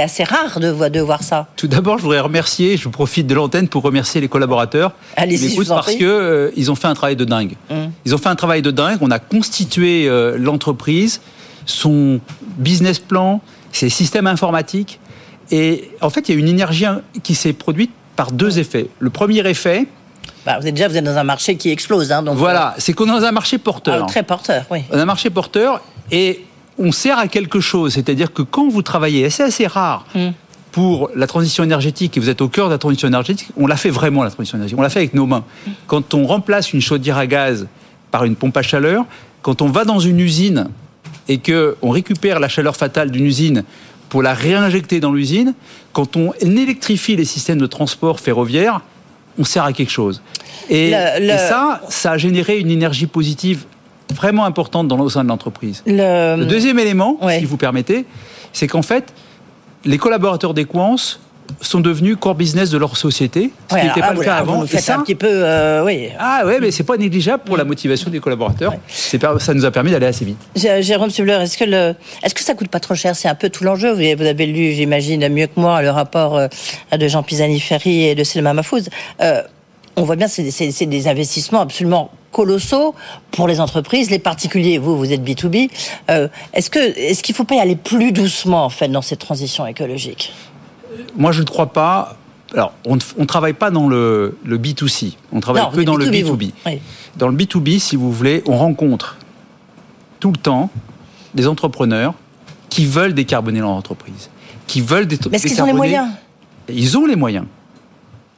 assez 0.00 0.24
rare 0.24 0.58
de, 0.58 0.88
de 0.88 1.00
voir 1.00 1.22
ça. 1.22 1.46
Tout 1.56 1.68
d'abord, 1.68 1.98
je 1.98 2.02
voudrais 2.02 2.20
remercier, 2.20 2.76
je 2.76 2.88
profite 2.88 3.28
de 3.28 3.34
l'antenne 3.34 3.68
pour 3.68 3.82
remercier 3.82 4.20
les 4.20 4.28
collaborateurs. 4.28 4.92
Allez-y, 5.16 5.64
parce 5.64 5.94
que 5.94 6.04
euh, 6.04 6.50
ils 6.56 6.72
ont 6.72 6.74
fait 6.74 6.88
un 6.88 6.94
travail 6.94 7.16
de 7.16 7.24
dingue. 7.24 7.52
Hum. 7.70 7.92
Ils 8.04 8.14
ont 8.14 8.18
fait 8.18 8.28
un 8.28 8.34
travail 8.34 8.62
de 8.62 8.70
dingue. 8.70 8.98
On 9.00 9.10
a 9.10 9.20
constitué 9.20 10.08
euh, 10.08 10.36
l'entreprise 10.38 11.20
son 11.66 12.20
business 12.58 12.98
plan, 12.98 13.40
ses 13.72 13.88
systèmes 13.88 14.26
informatiques. 14.26 15.00
Et 15.50 15.90
en 16.00 16.10
fait, 16.10 16.28
il 16.28 16.34
y 16.34 16.36
a 16.36 16.40
une 16.40 16.48
énergie 16.48 16.86
qui 17.22 17.34
s'est 17.34 17.52
produite 17.52 17.90
par 18.16 18.32
deux 18.32 18.58
effets. 18.58 18.88
Le 18.98 19.10
premier 19.10 19.46
effet, 19.48 19.86
bah, 20.44 20.58
vous 20.60 20.66
êtes 20.66 20.74
déjà 20.74 20.88
vous 20.88 20.96
êtes 20.96 21.04
dans 21.04 21.16
un 21.16 21.24
marché 21.24 21.56
qui 21.56 21.70
explose. 21.70 22.10
Hein, 22.10 22.22
donc 22.22 22.36
voilà, 22.36 22.70
euh, 22.70 22.74
c'est 22.78 22.92
qu'on 22.92 23.04
est 23.04 23.20
dans 23.20 23.24
un 23.24 23.32
marché 23.32 23.58
porteur. 23.58 24.02
Ah, 24.02 24.06
très 24.06 24.22
porteur, 24.22 24.64
oui. 24.70 24.80
On 24.90 24.98
a 24.98 25.02
un 25.02 25.06
marché 25.06 25.30
porteur 25.30 25.80
et 26.10 26.44
on 26.78 26.90
sert 26.90 27.18
à 27.18 27.28
quelque 27.28 27.60
chose. 27.60 27.94
C'est-à-dire 27.94 28.32
que 28.32 28.42
quand 28.42 28.68
vous 28.68 28.82
travaillez, 28.82 29.28
c'est 29.30 29.44
assez 29.44 29.66
rare 29.66 30.04
hmm. 30.14 30.30
pour 30.72 31.10
la 31.14 31.26
transition 31.26 31.62
énergétique 31.62 32.16
et 32.16 32.20
vous 32.20 32.28
êtes 32.28 32.40
au 32.40 32.48
cœur 32.48 32.66
de 32.66 32.72
la 32.72 32.78
transition 32.78 33.08
énergétique, 33.08 33.50
on 33.56 33.66
l'a 33.66 33.76
fait 33.76 33.90
vraiment 33.90 34.24
la 34.24 34.30
transition 34.30 34.58
énergétique. 34.58 34.78
On 34.78 34.82
l'a 34.82 34.90
fait 34.90 35.00
avec 35.00 35.14
nos 35.14 35.26
mains. 35.26 35.44
Quand 35.86 36.14
on 36.14 36.26
remplace 36.26 36.72
une 36.72 36.80
chaudière 36.80 37.18
à 37.18 37.26
gaz 37.26 37.68
par 38.10 38.24
une 38.24 38.34
pompe 38.34 38.56
à 38.56 38.62
chaleur, 38.62 39.04
quand 39.42 39.62
on 39.62 39.68
va 39.68 39.84
dans 39.84 40.00
une 40.00 40.18
usine 40.20 40.68
et 41.28 41.38
qu'on 41.38 41.90
récupère 41.90 42.40
la 42.40 42.48
chaleur 42.48 42.76
fatale 42.76 43.10
d'une 43.10 43.26
usine 43.26 43.64
pour 44.08 44.22
la 44.22 44.34
réinjecter 44.34 45.00
dans 45.00 45.12
l'usine, 45.12 45.54
quand 45.92 46.16
on 46.16 46.32
électrifie 46.40 47.16
les 47.16 47.24
systèmes 47.24 47.58
de 47.58 47.66
transport 47.66 48.20
ferroviaire, 48.20 48.82
on 49.38 49.44
sert 49.44 49.64
à 49.64 49.72
quelque 49.72 49.90
chose. 49.90 50.20
Et, 50.68 50.92
ça, 50.92 51.80
ça 51.88 52.12
a 52.12 52.18
généré 52.18 52.58
une 52.58 52.70
énergie 52.70 53.06
positive 53.06 53.64
vraiment 54.14 54.44
importante 54.44 54.88
dans, 54.88 54.98
au 55.00 55.08
sein 55.08 55.24
de 55.24 55.28
l'entreprise. 55.28 55.82
Le... 55.86 56.44
deuxième 56.44 56.78
élément, 56.78 57.18
si 57.38 57.44
vous 57.44 57.56
permettez, 57.56 58.04
c'est 58.52 58.68
qu'en 58.68 58.82
fait, 58.82 59.12
les 59.84 59.98
collaborateurs 59.98 60.54
d'Equance 60.54 61.20
sont 61.60 61.80
devenus 61.80 62.16
core 62.18 62.34
business 62.34 62.70
de 62.70 62.78
leur 62.78 62.96
société, 62.96 63.50
ce 63.70 63.76
qui 63.76 63.86
n'était 63.86 64.00
pas 64.00 64.12
le 64.12 64.20
cas 64.20 64.36
avant. 64.36 64.60
Vous 64.60 64.66
ça, 64.66 64.96
un 64.96 65.02
petit 65.02 65.14
peu, 65.14 65.28
euh, 65.30 65.84
oui. 65.84 66.08
Ah 66.18 66.42
ouais, 66.46 66.58
mais 66.60 66.70
c'est 66.70 66.82
pas 66.82 66.96
négligeable 66.96 67.42
pour 67.44 67.56
la 67.56 67.64
motivation 67.64 68.10
des 68.10 68.20
collaborateurs. 68.20 68.74
Ça 68.88 69.54
nous 69.54 69.64
a 69.64 69.70
permis 69.70 69.90
d'aller 69.90 70.06
assez 70.06 70.24
vite. 70.24 70.38
Jérôme 70.54 71.10
Subler, 71.10 71.38
est-ce 71.42 71.58
que 71.58 71.64
le, 71.64 71.94
est-ce 72.22 72.34
que 72.34 72.42
ça 72.42 72.54
coûte 72.54 72.68
pas 72.68 72.80
trop 72.80 72.94
cher? 72.94 73.16
C'est 73.16 73.28
un 73.28 73.34
peu 73.34 73.50
tout 73.50 73.64
l'enjeu. 73.64 73.92
Vous 73.92 74.00
avez 74.00 74.46
lu, 74.46 74.72
j'imagine 74.72 75.28
mieux 75.28 75.46
que 75.46 75.60
moi, 75.60 75.82
le 75.82 75.90
rapport 75.90 76.36
euh, 76.36 76.48
de 76.96 77.08
Jean 77.08 77.22
Pisani-Ferry 77.22 78.04
et 78.04 78.14
de 78.14 78.24
Selma 78.24 78.54
Mafouz. 78.54 78.88
Euh, 79.20 79.42
on 79.96 80.04
voit 80.04 80.16
bien, 80.16 80.28
c'est 80.28 80.42
des, 80.42 80.86
des 80.86 81.08
investissements 81.08 81.60
absolument 81.60 82.10
colossaux 82.30 82.94
pour 83.30 83.46
les 83.46 83.60
entreprises, 83.60 84.10
les 84.10 84.18
particuliers. 84.18 84.78
Vous, 84.78 84.96
vous 84.96 85.12
êtes 85.12 85.22
B2B. 85.22 85.68
est-ce 86.54 86.70
que, 86.70 86.78
est-ce 86.78 87.22
qu'il 87.22 87.34
faut 87.34 87.44
pas 87.44 87.56
y 87.56 87.60
aller 87.60 87.76
plus 87.76 88.12
doucement 88.12 88.64
en 88.64 88.70
fait 88.70 88.88
dans 88.88 89.02
cette 89.02 89.18
transition 89.18 89.66
écologique? 89.66 90.32
Moi, 91.16 91.32
je 91.32 91.40
ne 91.40 91.46
crois 91.46 91.72
pas. 91.72 92.16
Alors, 92.54 92.74
on 92.84 92.96
ne 92.96 93.24
travaille 93.24 93.54
pas 93.54 93.70
dans 93.70 93.88
le, 93.88 94.36
le 94.44 94.58
B2C, 94.58 95.14
on 95.32 95.40
travaille 95.40 95.62
que 95.72 95.80
dans 95.80 95.96
le 95.96 96.06
B2B. 96.06 96.52
Dans 97.16 97.28
le 97.28 97.36
B2B, 97.36 97.78
si 97.78 97.96
vous 97.96 98.12
voulez, 98.12 98.42
on 98.46 98.56
rencontre 98.56 99.16
tout 100.20 100.30
le 100.30 100.36
temps 100.38 100.70
des 101.34 101.46
entrepreneurs 101.48 102.14
qui 102.68 102.84
veulent 102.86 103.14
décarboner 103.14 103.60
leur 103.60 103.70
entreprise, 103.70 104.28
qui 104.66 104.80
veulent 104.82 105.06
décarboner. 105.06 105.32
Mais 105.32 105.36
est-ce 105.36 105.46
qu'ils 105.46 105.62
ont 105.62 105.66
les 105.66 105.72
moyens? 105.72 106.08
Ils 106.68 106.98
ont 106.98 107.06
les 107.06 107.16
moyens. 107.16 107.46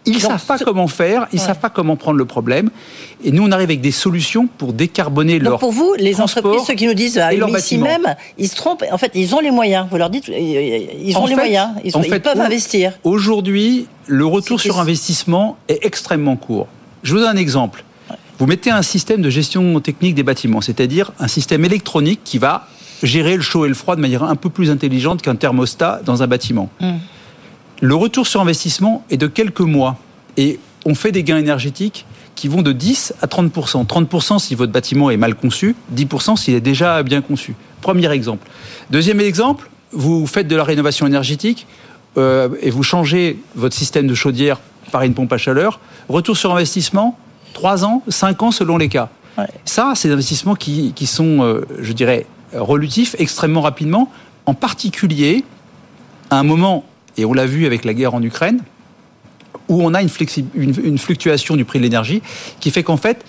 Ils 0.06 0.14
ne 0.14 0.18
savent 0.18 0.44
pas 0.44 0.58
comment 0.58 0.86
faire, 0.86 1.26
ils 1.32 1.36
ne 1.36 1.40
savent 1.40 1.58
pas 1.58 1.70
comment 1.70 1.96
prendre 1.96 2.18
le 2.18 2.24
problème. 2.24 2.70
Et 3.24 3.32
nous, 3.32 3.42
on 3.42 3.52
arrive 3.52 3.68
avec 3.68 3.80
des 3.80 3.90
solutions 3.90 4.46
pour 4.58 4.72
décarboner 4.72 5.38
Donc 5.38 5.48
leur 5.48 5.58
pour 5.58 5.72
vous, 5.72 5.94
les 5.98 6.20
entreprises, 6.20 6.62
ceux 6.66 6.74
qui 6.74 6.86
nous 6.86 6.94
disent 6.94 7.18
ah, 7.18 7.32
ici 7.32 7.78
même, 7.78 8.14
ils 8.38 8.48
se 8.48 8.56
trompent. 8.56 8.84
En 8.92 8.98
fait, 8.98 9.12
ils 9.14 9.34
ont 9.34 9.40
les 9.40 9.50
moyens. 9.50 9.86
Vous 9.90 9.96
leur 9.96 10.10
dites, 10.10 10.28
ils 10.28 11.16
ont 11.16 11.26
les 11.26 11.36
moyens. 11.36 11.70
Ils, 11.84 11.92
peuvent 11.92 12.40
investir. 12.40 12.92
Aujourd'hui, 13.04 13.86
le 14.06 14.26
retour 14.26 14.60
sur 14.60 14.78
investissement 14.78 15.56
est 15.68 15.84
extrêmement 15.84 16.36
court. 16.36 16.66
Je 17.02 17.12
vous 17.12 17.20
donne 17.20 17.36
un 17.36 17.40
exemple. 17.40 17.84
Vous 18.38 18.46
mettez 18.46 18.70
un 18.70 18.82
système 18.82 19.22
de 19.22 19.30
gestion 19.30 19.78
technique 19.80 20.14
des 20.14 20.22
bâtiments, 20.22 20.60
c'est-à-dire 20.60 21.12
un 21.20 21.28
système 21.28 21.64
électronique 21.64 22.20
qui 22.24 22.38
va 22.38 22.66
gérer 23.02 23.36
le 23.36 23.42
chaud 23.42 23.64
et 23.64 23.68
le 23.68 23.74
froid 23.74 23.96
de 23.96 24.00
manière 24.00 24.24
un 24.24 24.36
peu 24.36 24.50
plus 24.50 24.70
intelligente 24.70 25.22
qu'un 25.22 25.36
thermostat 25.36 26.00
dans 26.04 26.22
un 26.22 26.26
bâtiment. 26.26 26.68
Hum. 26.80 26.98
Le 27.80 27.94
retour 27.94 28.26
sur 28.26 28.40
investissement 28.40 29.04
est 29.10 29.16
de 29.16 29.26
quelques 29.26 29.60
mois 29.60 29.96
et 30.36 30.58
on 30.86 30.94
fait 30.94 31.12
des 31.12 31.22
gains 31.22 31.38
énergétiques 31.38 32.06
qui 32.34 32.48
vont 32.48 32.62
de 32.62 32.72
10 32.72 33.14
à 33.22 33.26
30% 33.26 33.86
30% 33.86 34.38
si 34.38 34.54
votre 34.54 34.72
bâtiment 34.72 35.10
est 35.10 35.16
mal 35.16 35.34
conçu, 35.34 35.76
10% 35.94 36.36
s'il 36.36 36.54
est 36.54 36.60
déjà 36.60 37.02
bien 37.02 37.20
conçu. 37.20 37.54
Premier 37.80 38.10
exemple. 38.10 38.48
Deuxième 38.90 39.20
exemple, 39.20 39.70
vous 39.92 40.26
faites 40.26 40.48
de 40.48 40.56
la 40.56 40.64
rénovation 40.64 41.06
énergétique 41.06 41.66
euh, 42.16 42.48
et 42.60 42.70
vous 42.70 42.82
changez 42.82 43.38
votre 43.54 43.74
système 43.74 44.06
de 44.06 44.14
chaudière 44.14 44.58
par 44.90 45.02
une 45.02 45.14
pompe 45.14 45.32
à 45.32 45.38
chaleur. 45.38 45.80
Retour 46.08 46.36
sur 46.36 46.52
investissement, 46.52 47.18
3 47.54 47.84
ans, 47.84 48.02
5 48.08 48.42
ans 48.42 48.50
selon 48.50 48.76
les 48.76 48.88
cas. 48.88 49.08
Ça, 49.64 49.94
c'est 49.96 50.08
des 50.08 50.14
investissements 50.14 50.54
qui, 50.54 51.06
sont, 51.06 51.42
euh, 51.42 51.66
je 51.80 51.92
dirais, 51.92 52.26
relutifs 52.54 53.16
extrêmement 53.18 53.62
rapidement, 53.62 54.10
en 54.46 54.54
particulier 54.54 55.44
à 56.30 56.38
un 56.38 56.44
moment 56.44 56.84
et 57.16 57.24
on 57.24 57.32
l'a 57.32 57.46
vu 57.46 57.66
avec 57.66 57.84
la 57.84 57.94
guerre 57.94 58.14
en 58.14 58.22
Ukraine, 58.22 58.60
où 59.68 59.82
on 59.82 59.94
a 59.94 60.02
une, 60.02 60.10
une, 60.54 60.98
fluctuation 60.98 61.56
du 61.56 61.64
prix 61.64 61.78
de 61.78 61.84
l'énergie 61.84 62.22
qui 62.60 62.70
fait 62.70 62.82
qu'en 62.82 62.96
fait, 62.96 63.24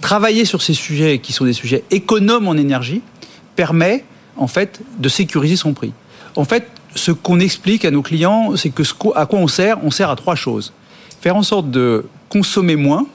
travailler 0.00 0.44
sur 0.44 0.60
ces 0.60 0.74
sujets 0.74 1.18
qui 1.18 1.32
sont 1.32 1.44
des 1.44 1.52
sujets 1.52 1.84
économes 1.90 2.48
en 2.48 2.54
énergie 2.54 3.00
permet 3.56 4.04
en 4.36 4.46
fait 4.46 4.80
de 4.98 5.08
sécuriser 5.08 5.56
son 5.56 5.72
prix. 5.72 5.92
En 6.36 6.44
fait, 6.44 6.66
ce 6.94 7.12
qu'on 7.12 7.40
explique 7.40 7.84
à 7.84 7.90
nos 7.90 8.02
clients, 8.02 8.56
c'est 8.56 8.70
que 8.70 8.84
ce 8.84 8.94
à 9.14 9.26
quoi 9.26 9.38
on 9.38 9.48
sert, 9.48 9.78
on 9.82 9.90
sert 9.90 10.10
à 10.10 10.16
trois 10.16 10.34
choses. 10.34 10.72
Faire 11.20 11.36
en 11.36 11.42
sorte 11.42 11.70
de 11.70 12.04
consommer 12.28 12.76
moins. 12.76 13.06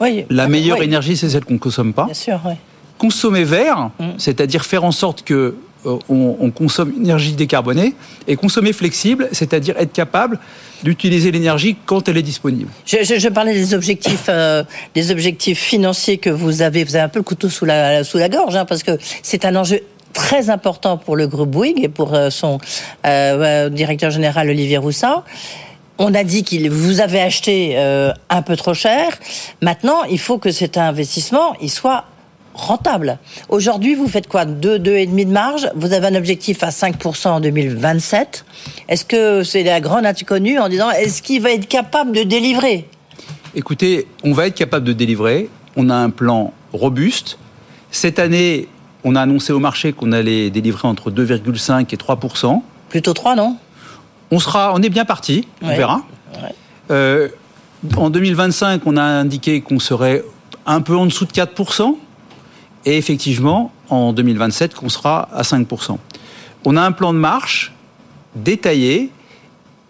Oui, 0.00 0.24
la 0.30 0.48
meilleure 0.48 0.82
énergie, 0.82 1.16
c'est 1.16 1.28
celle 1.28 1.44
qu'on 1.44 1.54
ne 1.54 1.58
consomme 1.58 1.92
pas. 1.92 2.06
Bien 2.06 2.14
sûr, 2.14 2.40
oui. 2.46 2.54
Consommer 2.98 3.44
vert, 3.44 3.90
mm. 3.98 4.10
c'est-à-dire 4.18 4.64
faire 4.64 4.84
en 4.84 4.92
sorte 4.92 5.22
que 5.22 5.56
euh, 5.84 5.98
on, 6.08 6.50
consomme 6.52 6.92
énergie 6.96 7.32
décarbonée 7.32 7.94
et 8.28 8.36
consommer 8.36 8.72
flexible, 8.72 9.28
c'est-à-dire 9.32 9.76
être 9.78 9.92
capable 9.92 10.38
d'utiliser 10.84 11.32
l'énergie 11.32 11.76
quand 11.86 12.08
elle 12.08 12.18
est 12.18 12.22
disponible. 12.22 12.70
Je, 12.86 13.28
parlais 13.28 13.52
des 13.52 13.74
objectifs, 13.74 14.26
euh, 14.28 14.62
des 14.94 15.10
objectifs 15.10 15.58
financiers 15.58 16.18
que 16.18 16.30
vous 16.30 16.62
avez. 16.62 16.84
Vous 16.84 16.94
avez 16.94 17.04
un 17.04 17.08
peu 17.08 17.18
le 17.18 17.24
couteau 17.24 17.48
sous 17.48 17.64
la, 17.64 18.02
gorge, 18.28 18.54
hein, 18.54 18.64
parce 18.64 18.84
que 18.84 18.92
c'est 19.22 19.44
un 19.44 19.56
enjeu 19.56 19.80
très 20.12 20.50
important 20.50 20.98
pour 20.98 21.16
le 21.16 21.26
groupe 21.26 21.50
Bouygues 21.50 21.82
et 21.82 21.88
pour 21.88 22.14
euh, 22.14 22.30
son 22.30 22.58
directeur 23.02 24.10
général 24.10 24.50
Olivier 24.50 24.78
Roussat. 24.78 25.24
On 25.98 26.14
a 26.14 26.22
dit 26.22 26.44
qu'il 26.44 26.70
vous 26.70 27.00
avez 27.00 27.20
acheté 27.20 27.76
un 27.76 28.42
peu 28.42 28.56
trop 28.56 28.74
cher. 28.74 29.18
Maintenant, 29.60 30.04
il 30.04 30.18
faut 30.18 30.38
que 30.38 30.50
cet 30.50 30.76
investissement 30.76 31.54
il 31.60 31.70
soit 31.70 32.04
rentable. 32.54 33.18
Aujourd'hui, 33.48 33.94
vous 33.94 34.08
faites 34.08 34.28
quoi? 34.28 34.44
2, 34.44 34.78
2,5 34.78 35.26
de 35.26 35.30
marge? 35.30 35.70
Vous 35.74 35.92
avez 35.92 36.06
un 36.08 36.14
objectif 36.14 36.62
à 36.62 36.70
5% 36.70 37.28
en 37.28 37.40
2027. 37.40 38.44
Est-ce 38.88 39.04
que 39.04 39.42
c'est 39.42 39.62
la 39.62 39.80
grande 39.80 40.06
inconnue 40.06 40.58
en 40.58 40.68
disant 40.68 40.90
est-ce 40.90 41.22
qu'il 41.22 41.42
va 41.42 41.52
être 41.52 41.68
capable 41.68 42.12
de 42.12 42.22
délivrer? 42.22 42.88
Écoutez, 43.54 44.06
on 44.24 44.32
va 44.32 44.46
être 44.46 44.54
capable 44.54 44.86
de 44.86 44.92
délivrer. 44.92 45.48
On 45.76 45.90
a 45.90 45.94
un 45.94 46.10
plan 46.10 46.52
robuste. 46.72 47.38
Cette 47.90 48.18
année, 48.18 48.68
on 49.04 49.16
a 49.16 49.22
annoncé 49.22 49.52
au 49.52 49.58
marché 49.58 49.92
qu'on 49.92 50.12
allait 50.12 50.50
délivrer 50.50 50.88
entre 50.88 51.10
2,5 51.10 51.92
et 51.92 51.96
3%. 51.96 52.62
Plutôt 52.88 53.12
3, 53.12 53.34
non? 53.34 53.56
On, 54.30 54.38
sera, 54.38 54.72
on 54.74 54.82
est 54.82 54.88
bien 54.88 55.04
parti, 55.04 55.46
on 55.60 55.68
verra. 55.68 56.02
Euh, 56.90 57.28
en 57.96 58.10
2025, 58.10 58.82
on 58.86 58.96
a 58.96 59.02
indiqué 59.02 59.60
qu'on 59.60 59.78
serait 59.78 60.24
un 60.66 60.80
peu 60.80 60.96
en 60.96 61.06
dessous 61.06 61.26
de 61.26 61.32
4% 61.32 61.96
et 62.84 62.96
effectivement, 62.96 63.72
en 63.88 64.12
2027, 64.12 64.74
qu'on 64.74 64.88
sera 64.88 65.28
à 65.32 65.42
5%. 65.42 65.98
On 66.64 66.76
a 66.76 66.82
un 66.82 66.92
plan 66.92 67.12
de 67.12 67.18
marche 67.18 67.72
détaillé, 68.34 69.10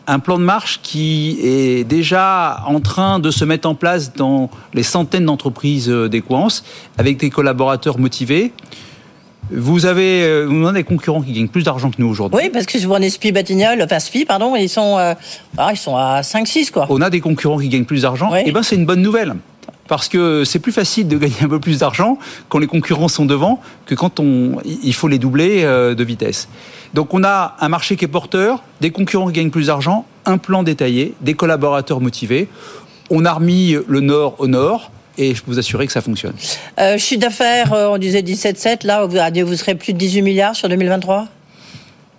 un 0.07 0.19
plan 0.19 0.39
de 0.39 0.45
marche 0.45 0.81
qui 0.83 1.39
est 1.43 1.85
déjà 1.85 2.63
en 2.67 2.81
train 2.81 3.19
de 3.19 3.31
se 3.31 3.45
mettre 3.45 3.69
en 3.69 3.75
place 3.75 4.13
dans 4.15 4.51
les 4.75 4.83
centaines 4.83 5.27
d'entreprises 5.27 5.89
d'Equance, 5.89 6.65
avec 6.99 7.19
des 7.19 7.31
collaborateurs 7.31 7.99
motivés. 7.99 8.53
Vous 9.51 9.87
avez, 9.87 10.23
euh, 10.23 10.47
vous 10.47 10.67
avez 10.67 10.81
des 10.81 10.85
concurrents 10.85 11.21
qui 11.21 11.33
gagnent 11.33 11.49
plus 11.49 11.65
d'argent 11.65 11.91
que 11.91 11.97
nous 11.99 12.09
aujourd'hui. 12.09 12.39
Oui, 12.43 12.51
parce 12.51 12.65
que 12.65 12.79
si 12.79 12.85
vous 12.85 12.91
prenez 12.91 13.11
Spi 13.11 13.33
Batignolles, 13.33 13.83
enfin 13.83 13.99
Spi, 13.99 14.25
pardon, 14.25 14.57
ils 14.57 14.69
sont, 14.69 14.99
euh, 14.99 15.15
ah, 15.59 15.71
ils 15.73 15.77
sont 15.77 15.97
à 15.97 16.23
5-6, 16.23 16.71
quoi. 16.71 16.87
On 16.89 17.01
a 17.03 17.11
des 17.11 17.21
concurrents 17.21 17.59
qui 17.59 17.69
gagnent 17.69 17.85
plus 17.85 18.03
d'argent. 18.03 18.35
Et 18.35 18.51
ben, 18.51 18.63
c'est 18.63 18.77
une 18.77 18.87
bonne 18.87 19.03
nouvelle. 19.03 19.35
Parce 19.93 20.09
que 20.09 20.45
c'est 20.45 20.59
plus 20.59 20.73
facile 20.73 21.07
de 21.07 21.19
gagner 21.19 21.35
un 21.43 21.49
peu 21.49 21.61
plus 21.61 21.81
d'argent 21.81 22.19
quand 22.49 22.59
les 22.59 22.67
concurrents 22.67 23.09
sont 23.09 23.27
devant 23.27 23.61
que 23.85 23.95
quand 23.95 24.21
on, 24.21 24.57
il 24.65 24.95
faut 24.95 25.07
les 25.07 25.19
doubler 25.19 25.65
euh, 25.65 25.95
de 25.95 26.03
vitesse. 26.03 26.49
Donc 26.95 27.13
on 27.13 27.23
a 27.25 27.59
un 27.61 27.69
marché 27.69 27.97
qui 27.97 28.07
est 28.07 28.09
porteur, 28.09 28.63
des 28.81 28.91
concurrents 28.91 29.27
qui 29.27 29.35
gagnent 29.35 29.51
plus 29.51 29.67
d'argent, 29.67 30.07
un 30.25 30.39
plan 30.39 30.63
détaillé, 30.63 31.13
des 31.21 31.35
collaborateurs 31.35 32.01
motivés. 32.01 32.49
On 33.11 33.27
a 33.27 33.35
remis 33.35 33.77
le 33.87 34.01
nord 34.01 34.37
au 34.39 34.47
nord 34.47 34.93
et 35.19 35.35
je 35.35 35.43
peux 35.43 35.51
vous 35.51 35.59
assurer 35.59 35.87
que 35.87 35.93
ça 35.93 36.01
fonctionne. 36.01 36.33
Euh, 36.81 36.97
chiffre 36.97 37.21
d'affaires, 37.21 37.75
euh, 37.75 37.89
on 37.89 37.99
disait 37.99 38.23
17,7, 38.23 38.87
là, 38.87 39.05
vous, 39.05 39.47
vous 39.47 39.57
serez 39.57 39.75
plus 39.75 39.93
de 39.93 39.99
18 39.99 40.23
milliards 40.23 40.57
sur 40.57 40.71
2023 40.71 41.29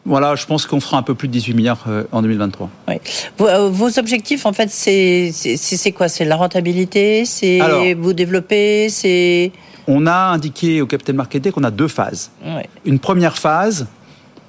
voilà, 0.06 0.36
je 0.36 0.46
pense 0.46 0.66
qu'on 0.66 0.80
fera 0.80 0.98
un 0.98 1.02
peu 1.02 1.16
plus 1.16 1.28
de 1.28 1.34
18 1.34 1.54
milliards 1.54 1.84
euh, 1.88 2.04
en 2.12 2.22
2023. 2.22 2.70
Oui. 2.88 2.96
Vos, 3.38 3.70
vos 3.70 4.00
objectifs, 4.00 4.46
en 4.46 4.54
fait, 4.54 4.70
c'est 4.70 5.92
quoi? 5.96 6.08
C'est 6.10 6.26
la 6.26 6.36
rentabilité? 6.36 7.26
C'est 7.26 7.94
vous 7.94 8.14
développer? 8.14 8.90
C'est 8.90 9.52
On 9.88 10.06
a 10.08 10.16
indiqué 10.16 10.82
au 10.82 10.88
Capital 10.88 11.16
Market 11.16 11.42
Day 11.44 11.52
qu'on 11.52 11.64
a 11.64 11.72
deux 11.72 11.88
phases. 11.88 12.32
Une 12.86 13.00
première 13.00 13.38
phase, 13.38 13.88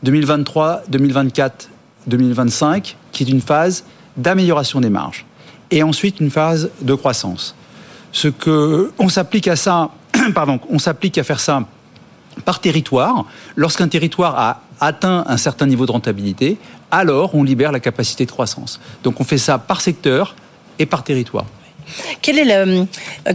2023, 0.03 0.83
2024, 0.89 1.71
2025, 2.07 2.97
qui 3.13 3.23
est 3.23 3.29
une 3.29 3.41
phase 3.41 3.85
d'amélioration 4.17 4.81
des 4.81 4.91
marges. 4.91 5.25
Et 5.71 5.83
ensuite, 5.83 6.21
une 6.21 6.31
phase 6.31 6.71
de 6.83 6.95
croissance 6.95 7.55
ce 8.15 8.29
que 8.29 8.93
on 8.99 9.09
s'applique 9.11 9.49
à 9.49 9.57
ça, 9.57 9.91
pardon, 10.35 10.59
on 10.71 10.79
s'applique 10.79 11.19
à 11.19 11.25
faire 11.25 11.41
ça 11.41 11.65
par 12.45 12.61
territoire. 12.61 13.27
Lorsqu'un 13.57 13.89
territoire 13.89 14.39
a 14.39 14.63
atteint 14.81 15.25
un 15.27 15.37
certain 15.37 15.67
niveau 15.67 15.87
de 15.87 15.93
rentabilité, 15.93 16.59
alors 16.91 17.35
on 17.35 17.43
libère 17.43 17.73
la 17.73 17.81
capacité 17.81 18.25
de 18.27 18.31
croissance. 18.31 18.81
Donc 19.03 19.21
on 19.21 19.25
fait 19.25 19.39
ça 19.39 19.59
par 19.59 19.81
secteur 19.81 20.35
et 20.79 20.87
par 20.87 21.05
territoire. 21.05 21.47
Quel 22.23 22.39
est, 22.39 22.45
le, 22.45 22.87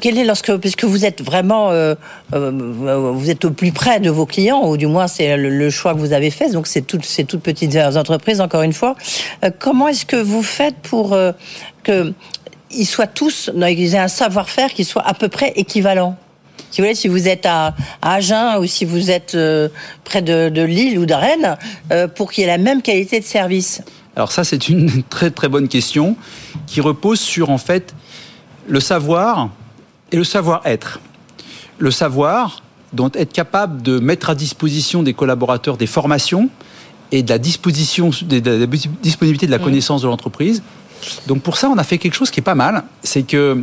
quel 0.01 0.17
est 0.17 0.25
lorsque, 0.25 0.55
puisque 0.57 0.83
vous 0.83 1.05
êtes 1.05 1.21
vraiment, 1.21 1.69
euh, 1.71 1.93
euh, 2.33 3.11
vous 3.13 3.29
êtes 3.29 3.45
au 3.45 3.51
plus 3.51 3.71
près 3.71 3.99
de 3.99 4.09
vos 4.09 4.25
clients, 4.25 4.67
ou 4.67 4.77
du 4.77 4.87
moins 4.87 5.07
c'est 5.07 5.37
le, 5.37 5.69
choix 5.69 5.93
que 5.93 5.99
vous 5.99 6.13
avez 6.13 6.31
fait, 6.31 6.51
donc 6.51 6.67
c'est 6.67 6.81
toutes 6.81 7.05
ces 7.05 7.25
toutes 7.25 7.41
petites 7.41 7.75
entreprises, 7.75 8.41
encore 8.41 8.63
une 8.63 8.73
fois. 8.73 8.95
Euh, 9.43 9.51
comment 9.57 9.87
est-ce 9.87 10.05
que 10.05 10.15
vous 10.15 10.43
faites 10.43 10.75
pour 10.77 11.17
que 11.83 12.13
ils 12.71 12.85
soient 12.85 13.07
tous, 13.07 13.51
ils 13.55 13.95
aient 13.95 13.99
un 13.99 14.07
savoir-faire 14.07 14.73
qui 14.73 14.83
soit 14.83 15.05
à 15.05 15.13
peu 15.13 15.27
près 15.27 15.53
équivalent? 15.55 16.17
Si 16.71 16.81
vous 16.81 16.85
voulez, 16.85 16.95
si 16.95 17.07
vous 17.07 17.27
êtes 17.27 17.45
à, 17.45 17.75
Agen 18.01 18.57
ou 18.59 18.65
si 18.65 18.85
vous 18.85 19.11
êtes 19.11 19.35
euh, 19.35 19.69
près 20.03 20.21
de, 20.21 20.63
Lille 20.63 20.99
ou 20.99 21.05
de 21.05 21.13
Rennes, 21.13 21.57
euh, 21.91 22.07
pour 22.07 22.31
qu'il 22.31 22.41
y 22.41 22.43
ait 22.45 22.47
la 22.47 22.57
même 22.57 22.81
qualité 22.81 23.19
de 23.19 23.25
service. 23.25 23.81
Alors 24.15 24.31
ça, 24.31 24.43
c'est 24.43 24.69
une 24.69 25.03
très 25.09 25.31
très 25.31 25.47
bonne 25.47 25.67
question 25.67 26.15
qui 26.67 26.81
repose 26.81 27.19
sur 27.19 27.49
en 27.49 27.57
fait 27.57 27.93
le 28.67 28.79
savoir 28.79 29.49
et 30.11 30.17
le 30.17 30.23
savoir-être. 30.23 30.99
Le 31.77 31.91
savoir, 31.91 32.61
donc 32.93 33.15
être 33.15 33.33
capable 33.33 33.81
de 33.81 33.99
mettre 33.99 34.29
à 34.29 34.35
disposition 34.35 35.01
des 35.03 35.13
collaborateurs 35.13 35.77
des 35.77 35.87
formations 35.87 36.49
et 37.11 37.23
de 37.23 37.29
la 37.29 37.39
disposition, 37.39 38.11
de 38.21 38.59
la 38.59 38.67
disponibilité 39.01 39.47
de 39.47 39.51
la 39.51 39.57
mmh. 39.57 39.63
connaissance 39.63 40.01
de 40.01 40.07
l'entreprise 40.07 40.61
donc 41.27 41.41
pour 41.41 41.57
ça, 41.57 41.69
on 41.69 41.77
a 41.77 41.83
fait 41.83 41.97
quelque 41.97 42.13
chose 42.13 42.31
qui 42.31 42.39
est 42.39 42.43
pas 42.43 42.55
mal. 42.55 42.83
C'est 43.03 43.23
que 43.23 43.61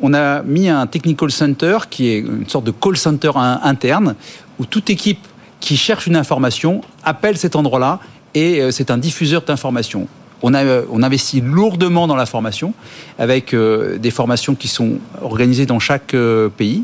on 0.00 0.14
a 0.14 0.42
mis 0.42 0.68
un 0.68 0.86
technical 0.86 1.30
center 1.30 1.78
qui 1.90 2.08
est 2.08 2.18
une 2.18 2.48
sorte 2.48 2.64
de 2.64 2.70
call 2.70 2.96
center 2.96 3.30
interne 3.36 4.14
où 4.58 4.66
toute 4.66 4.90
équipe 4.90 5.26
qui 5.60 5.76
cherche 5.76 6.06
une 6.06 6.16
information 6.16 6.80
appelle 7.04 7.36
cet 7.36 7.56
endroit-là 7.56 8.00
et 8.34 8.60
euh, 8.60 8.70
c'est 8.70 8.90
un 8.90 8.98
diffuseur 8.98 9.42
d'informations. 9.42 10.08
On, 10.42 10.54
a, 10.54 10.64
euh, 10.64 10.84
on 10.90 11.02
investit 11.02 11.40
lourdement 11.40 12.08
dans 12.08 12.16
la 12.16 12.26
formation 12.26 12.74
avec 13.18 13.54
euh, 13.54 13.98
des 13.98 14.10
formations 14.10 14.56
qui 14.56 14.66
sont 14.66 14.98
organisées 15.20 15.66
dans 15.66 15.78
chaque 15.78 16.16
pays. 16.56 16.82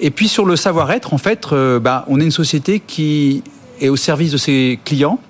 Et 0.00 0.10
puis 0.10 0.28
sur 0.28 0.44
le 0.44 0.56
savoir-être, 0.56 1.14
en 1.14 1.18
fait, 1.18 1.48
bah, 1.80 2.04
on 2.08 2.20
est 2.20 2.24
une 2.24 2.30
société 2.30 2.80
qui 2.80 3.44
est 3.80 3.88
au 3.88 3.96
service 3.96 4.32
de 4.32 4.38
ses 4.38 4.80
clients 4.84 5.20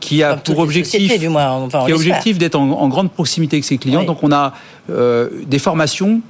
qui 0.00 0.22
a 0.22 0.36
pour 0.36 0.58
objectif, 0.58 1.12
qui 1.12 1.26
a 1.26 1.94
objectif 1.94 2.38
d'être 2.38 2.56
en, 2.56 2.88
grande 2.88 3.12
proximité 3.12 3.56
avec 3.56 3.64
ses 3.64 3.78
clients. 3.78 4.04
Donc 4.04 4.22
on 4.22 4.32
a 4.32 4.54
euh, 4.90 5.28
des 5.46 5.58
formations 5.58 6.20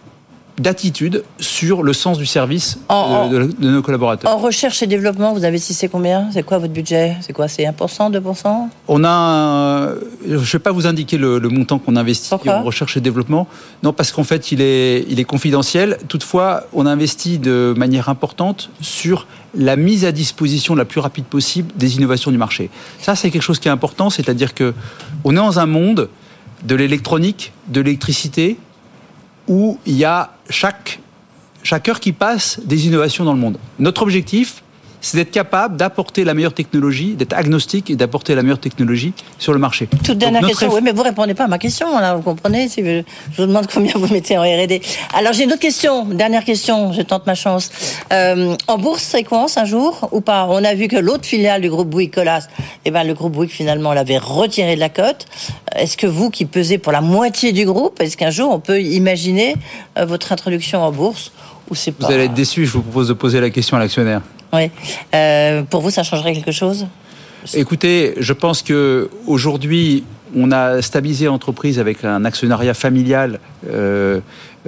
d'attitude 0.61 1.25
sur 1.38 1.83
le 1.83 1.92
sens 1.92 2.18
du 2.18 2.27
service 2.27 2.79
de, 2.88 3.51
nos 3.61 3.83
collaborateurs. 3.83 4.31
En 4.31 4.37
recherche 4.37 4.83
et 4.83 4.87
développement, 4.87 5.33
vous 5.33 5.44
investissez 5.44 5.88
combien? 5.88 6.31
C'est 6.33 6.42
quoi 6.42 6.59
votre 6.59 6.73
budget? 6.73 7.16
C'est 7.23 7.33
quoi? 7.33 7.49
C'est 7.49 7.64
1%, 7.64 8.12
2% 8.12 8.68
On 8.88 9.05
a, 9.05 9.94
je 10.27 10.35
ne 10.35 10.38
vais 10.38 10.59
pas 10.59 10.73
vous 10.73 10.87
indiquer 10.87 11.16
le, 11.16 11.40
montant 11.49 11.79
qu'on 11.79 11.96
investit 11.96 12.33
en 12.33 12.62
recherche 12.62 12.96
et 12.96 13.01
développement. 13.01 13.49
Non, 13.83 13.92
parce 13.92 14.12
qu'en 14.12 14.25
fait, 14.25 14.53
il 14.53 14.61
est, 14.61 15.05
il 15.09 15.18
est 15.18 15.25
confidentiel. 15.25 15.99
Toutefois, 16.09 16.64
on 16.73 16.87
investit 16.87 17.38
de 17.38 17.75
manière 17.77 18.09
importante 18.09 18.70
sur 18.81 19.27
la 19.55 19.77
mise 19.77 20.05
à 20.05 20.12
disposition 20.12 20.75
la 20.75 20.85
plus 20.85 21.01
rapide 21.01 21.25
possible 21.25 21.73
des 21.77 21.96
innovations 21.96 22.31
du 22.31 22.38
marché. 22.38 22.70
Ça, 23.01 23.16
c'est 23.16 23.31
quelque 23.31 23.42
chose 23.42 23.59
qui 23.59 23.68
est 23.68 23.73
important, 23.73 24.11
c'est-à-dire 24.11 24.55
que 24.55 24.75
on 25.25 25.33
est 25.33 25.37
dans 25.37 25.59
un 25.59 25.66
monde 25.66 26.09
de 26.64 26.75
l'électronique, 26.75 27.53
de 27.68 27.81
l'électricité, 27.81 28.59
où 29.49 29.79
il 29.87 29.96
y 29.96 30.05
a 30.05 30.31
chaque, 30.50 31.00
chaque 31.62 31.88
heure 31.88 32.00
qui 32.00 32.12
passe 32.12 32.60
des 32.64 32.86
innovations 32.86 33.24
dans 33.24 33.32
le 33.32 33.38
monde. 33.38 33.58
Notre 33.78 34.02
objectif, 34.02 34.62
c'est 35.00 35.16
d'être 35.16 35.30
capable 35.30 35.76
d'apporter 35.76 36.24
la 36.24 36.34
meilleure 36.34 36.52
technologie, 36.52 37.14
d'être 37.14 37.32
agnostique 37.32 37.90
et 37.90 37.96
d'apporter 37.96 38.34
la 38.34 38.42
meilleure 38.42 38.58
technologie 38.58 39.12
sur 39.38 39.52
le 39.52 39.58
marché. 39.58 39.88
Toute 40.04 40.18
dernière 40.18 40.46
question, 40.46 40.72
oui, 40.72 40.80
mais 40.82 40.92
vous 40.92 41.02
répondez 41.02 41.34
pas 41.34 41.44
à 41.44 41.48
ma 41.48 41.58
question, 41.58 41.98
là, 41.98 42.14
vous 42.14 42.22
comprenez 42.22 42.68
si 42.68 42.84
Je 42.84 43.02
vous 43.36 43.46
demande 43.46 43.66
combien 43.72 43.92
vous 43.94 44.12
mettez 44.12 44.36
en 44.38 44.42
R&D. 44.42 44.80
Alors 45.14 45.32
j'ai 45.32 45.44
une 45.44 45.52
autre 45.52 45.60
question, 45.60 46.04
dernière 46.04 46.44
question, 46.44 46.92
je 46.92 47.02
tente 47.02 47.26
ma 47.26 47.34
chance. 47.34 47.70
Euh, 48.12 48.54
en 48.66 48.78
bourse, 48.78 49.16
quoi 49.28 49.46
un 49.56 49.64
jour 49.64 50.08
ou 50.12 50.20
pas? 50.20 50.46
On 50.48 50.64
a 50.64 50.74
vu 50.74 50.88
que 50.88 50.96
l'autre 50.96 51.24
filiale 51.24 51.62
du 51.62 51.70
groupe 51.70 51.88
Bouygues, 51.88 52.12
Colas, 52.12 52.46
eh 52.84 52.90
ben, 52.90 53.04
le 53.04 53.14
groupe 53.14 53.32
Bouygues 53.32 53.50
finalement 53.50 53.92
l'avait 53.92 54.18
retiré 54.18 54.74
de 54.74 54.80
la 54.80 54.88
cote. 54.88 55.26
Est-ce 55.74 55.96
que 55.96 56.06
vous, 56.06 56.30
qui 56.30 56.44
pesez 56.44 56.78
pour 56.78 56.92
la 56.92 57.00
moitié 57.00 57.52
du 57.52 57.64
groupe, 57.64 58.00
est-ce 58.00 58.16
qu'un 58.16 58.30
jour 58.30 58.52
on 58.52 58.60
peut 58.60 58.80
imaginer 58.80 59.56
euh, 59.98 60.04
votre 60.04 60.32
introduction 60.32 60.82
en 60.82 60.92
bourse 60.92 61.32
ou 61.70 61.74
c'est 61.74 61.92
pas... 61.92 62.06
Vous 62.06 62.12
allez 62.12 62.24
être 62.24 62.34
déçu, 62.34 62.66
je 62.66 62.72
vous 62.72 62.82
propose 62.82 63.08
de 63.08 63.12
poser 63.12 63.40
la 63.40 63.50
question 63.50 63.76
à 63.76 63.80
l'actionnaire. 63.80 64.22
Oui. 64.52 64.70
Euh, 65.14 65.62
pour 65.62 65.80
vous, 65.80 65.90
ça 65.90 66.02
changerait 66.02 66.32
quelque 66.32 66.52
chose? 66.52 66.86
Écoutez, 67.54 68.14
je 68.18 68.32
pense 68.32 68.62
que 68.62 69.08
aujourd'hui, 69.26 70.04
on 70.36 70.52
a 70.52 70.82
stabilisé 70.82 71.26
l'entreprise 71.26 71.78
avec 71.78 72.04
un 72.04 72.24
actionnariat 72.24 72.74
familial. 72.74 73.40
Euh, 73.68 74.20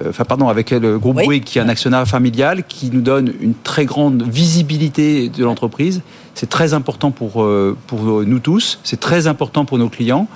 enfin 0.09 0.25
pardon, 0.25 0.49
avec 0.49 0.71
le 0.71 0.99
groupe 0.99 1.23
Bouygues 1.23 1.45
qui 1.45 1.59
est 1.59 1.63
un 1.63 1.69
actionnariat 1.69 2.07
familial 2.07 2.65
qui 2.65 2.91
nous 2.91 3.03
donne 3.03 3.33
une 3.41 3.55
très 3.55 3.85
grande 3.85 4.23
visibilité 4.23 5.29
de 5.29 5.45
l'entreprise. 5.45 6.03
C'est 6.35 6.49
très 6.49 6.73
important 6.73 7.11
pour, 7.11 7.43
euh, 7.43 7.77
pour 7.87 8.25
nous 8.25 8.39
tous, 8.39 8.79
c'est 8.85 8.99
très 8.99 9.27
important 9.27 9.67
pour 9.67 9.77
nos 9.77 9.91
clients. 9.91 10.29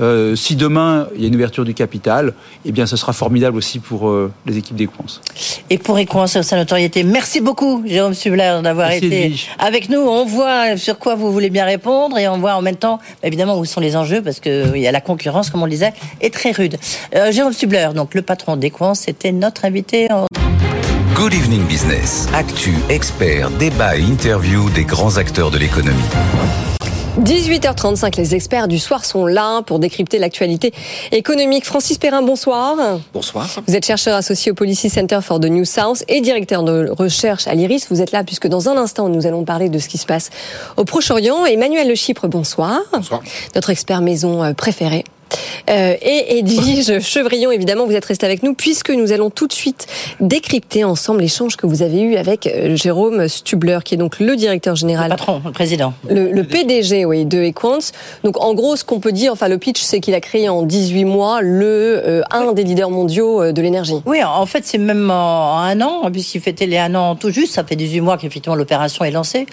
Euh, 0.00 0.36
si 0.36 0.54
demain 0.54 1.08
il 1.14 1.22
y 1.22 1.24
a 1.24 1.28
une 1.28 1.34
ouverture 1.34 1.64
du 1.64 1.74
capital, 1.74 2.34
eh 2.64 2.70
bien 2.70 2.86
ce 2.86 2.96
sera 2.96 3.12
formidable 3.12 3.56
aussi 3.56 3.80
pour 3.80 4.10
les 4.46 4.56
équipes 4.56 4.76
d'Equance. 4.76 5.20
Et 5.68 5.76
pour 5.76 5.98
Equance, 5.98 6.40
sa 6.40 6.56
notoriété, 6.56 7.02
merci 7.02 7.40
beaucoup 7.40 7.82
Jérôme 7.84 8.14
Subler 8.14 8.60
d'avoir 8.62 8.92
été 8.92 9.34
avec 9.58 9.88
nous. 9.88 9.98
On 9.98 10.24
voit 10.24 10.76
sur 10.76 10.98
quoi 10.98 11.16
vous 11.16 11.32
voulez 11.32 11.50
bien 11.50 11.64
répondre 11.64 12.16
et 12.16 12.28
on 12.28 12.38
voit 12.38 12.54
en 12.54 12.62
même 12.62 12.76
temps 12.76 13.00
évidemment 13.24 13.58
où 13.58 13.64
sont 13.64 13.80
les 13.80 13.96
enjeux 13.96 14.22
parce 14.22 14.40
y 14.44 14.86
a 14.86 14.92
la 14.92 15.00
concurrence, 15.00 15.50
comme 15.50 15.62
on 15.62 15.66
le 15.66 15.72
disait, 15.72 15.92
est 16.20 16.32
très 16.32 16.52
rude. 16.52 16.76
Jérôme 17.30 17.52
Subler, 17.52 17.88
donc 17.94 18.14
le 18.14 18.22
patron 18.22 18.56
d'Equance, 18.56 18.99
c'était 19.00 19.32
notre 19.32 19.64
invité. 19.64 20.08
Good 21.14 21.34
Evening 21.34 21.66
Business. 21.66 22.28
Actu, 22.34 22.74
expert, 22.88 23.50
débat 23.50 23.96
et 23.96 24.02
interview 24.02 24.70
des 24.70 24.84
grands 24.84 25.16
acteurs 25.16 25.50
de 25.50 25.58
l'économie. 25.58 25.98
18h35, 27.18 28.16
les 28.16 28.34
experts 28.34 28.68
du 28.68 28.78
soir 28.78 29.04
sont 29.04 29.26
là 29.26 29.62
pour 29.62 29.78
décrypter 29.78 30.18
l'actualité 30.18 30.72
économique. 31.12 31.66
Francis 31.66 31.98
Perrin, 31.98 32.22
bonsoir. 32.22 32.76
Bonsoir. 33.12 33.48
Vous 33.66 33.76
êtes 33.76 33.84
chercheur 33.84 34.16
associé 34.16 34.52
au 34.52 34.54
Policy 34.54 34.88
Center 34.88 35.18
for 35.20 35.40
the 35.40 35.46
New 35.46 35.64
South 35.64 36.04
et 36.08 36.20
directeur 36.20 36.62
de 36.62 36.88
recherche 36.90 37.46
à 37.46 37.54
l'IRIS. 37.54 37.88
Vous 37.90 38.00
êtes 38.00 38.12
là 38.12 38.22
puisque 38.24 38.46
dans 38.46 38.68
un 38.68 38.76
instant, 38.76 39.08
nous 39.08 39.26
allons 39.26 39.44
parler 39.44 39.68
de 39.68 39.78
ce 39.78 39.88
qui 39.88 39.98
se 39.98 40.06
passe 40.06 40.30
au 40.76 40.84
Proche-Orient. 40.84 41.44
Emmanuel 41.46 41.88
Le 41.88 41.94
Chypre, 41.94 42.28
bonsoir. 42.28 42.80
Bonsoir. 42.92 43.22
Notre 43.54 43.70
expert 43.70 44.00
maison 44.00 44.42
euh, 44.42 44.52
préféré 44.54 45.04
Euh, 45.68 45.94
et 46.00 46.38
Edwige 46.38 47.00
Chevrillon, 47.00 47.50
évidemment, 47.50 47.86
vous 47.86 47.94
êtes 47.94 48.04
resté 48.04 48.26
avec 48.26 48.42
nous 48.42 48.54
puisque 48.54 48.90
nous 48.90 49.12
allons 49.12 49.30
tout 49.30 49.46
de 49.46 49.52
suite 49.52 49.86
décrypter 50.20 50.84
ensemble 50.84 51.20
l'échange 51.20 51.56
que 51.56 51.66
vous 51.66 51.82
avez 51.82 52.00
eu 52.00 52.16
avec 52.16 52.46
euh, 52.46 52.76
Jérôme 52.76 53.28
Stubler, 53.28 53.78
qui 53.84 53.94
est 53.94 53.98
donc 53.98 54.20
le 54.20 54.36
directeur 54.36 54.76
général. 54.76 55.06
Le 55.06 55.16
patron, 55.16 55.42
le 55.44 55.52
président. 55.52 55.92
Le, 56.08 56.42
PDG, 56.42 57.04
oui, 57.04 57.24
de 57.24 57.42
Equans. 57.42 57.78
Donc, 58.24 58.42
en 58.42 58.54
gros, 58.54 58.76
ce 58.76 58.84
qu'on 58.84 59.00
peut 59.00 59.12
dire, 59.12 59.32
enfin, 59.32 59.48
le 59.48 59.58
pitch, 59.58 59.80
c'est 59.80 60.00
qu'il 60.00 60.14
a 60.14 60.20
créé 60.20 60.48
en 60.48 60.62
18 60.62 61.04
mois 61.04 61.40
le, 61.42 62.02
euh, 62.04 62.22
un 62.30 62.52
des 62.52 62.64
leaders 62.64 62.90
mondiaux 62.90 63.52
de 63.52 63.62
l'énergie. 63.62 64.00
Oui, 64.06 64.22
en 64.22 64.46
fait, 64.46 64.64
c'est 64.64 64.78
même 64.78 65.10
en 65.10 65.58
un 65.58 65.80
an, 65.80 66.10
puisqu'il 66.10 66.40
fêtait 66.40 66.66
les 66.66 66.78
un 66.78 66.94
an 66.94 67.14
tout 67.14 67.30
juste. 67.30 67.54
Ça 67.54 67.64
fait 67.64 67.76
18 67.76 68.00
mois 68.00 68.16
qu'effectivement 68.16 68.56
l'opération 68.56 69.04
est 69.04 69.10
lancée. 69.10 69.46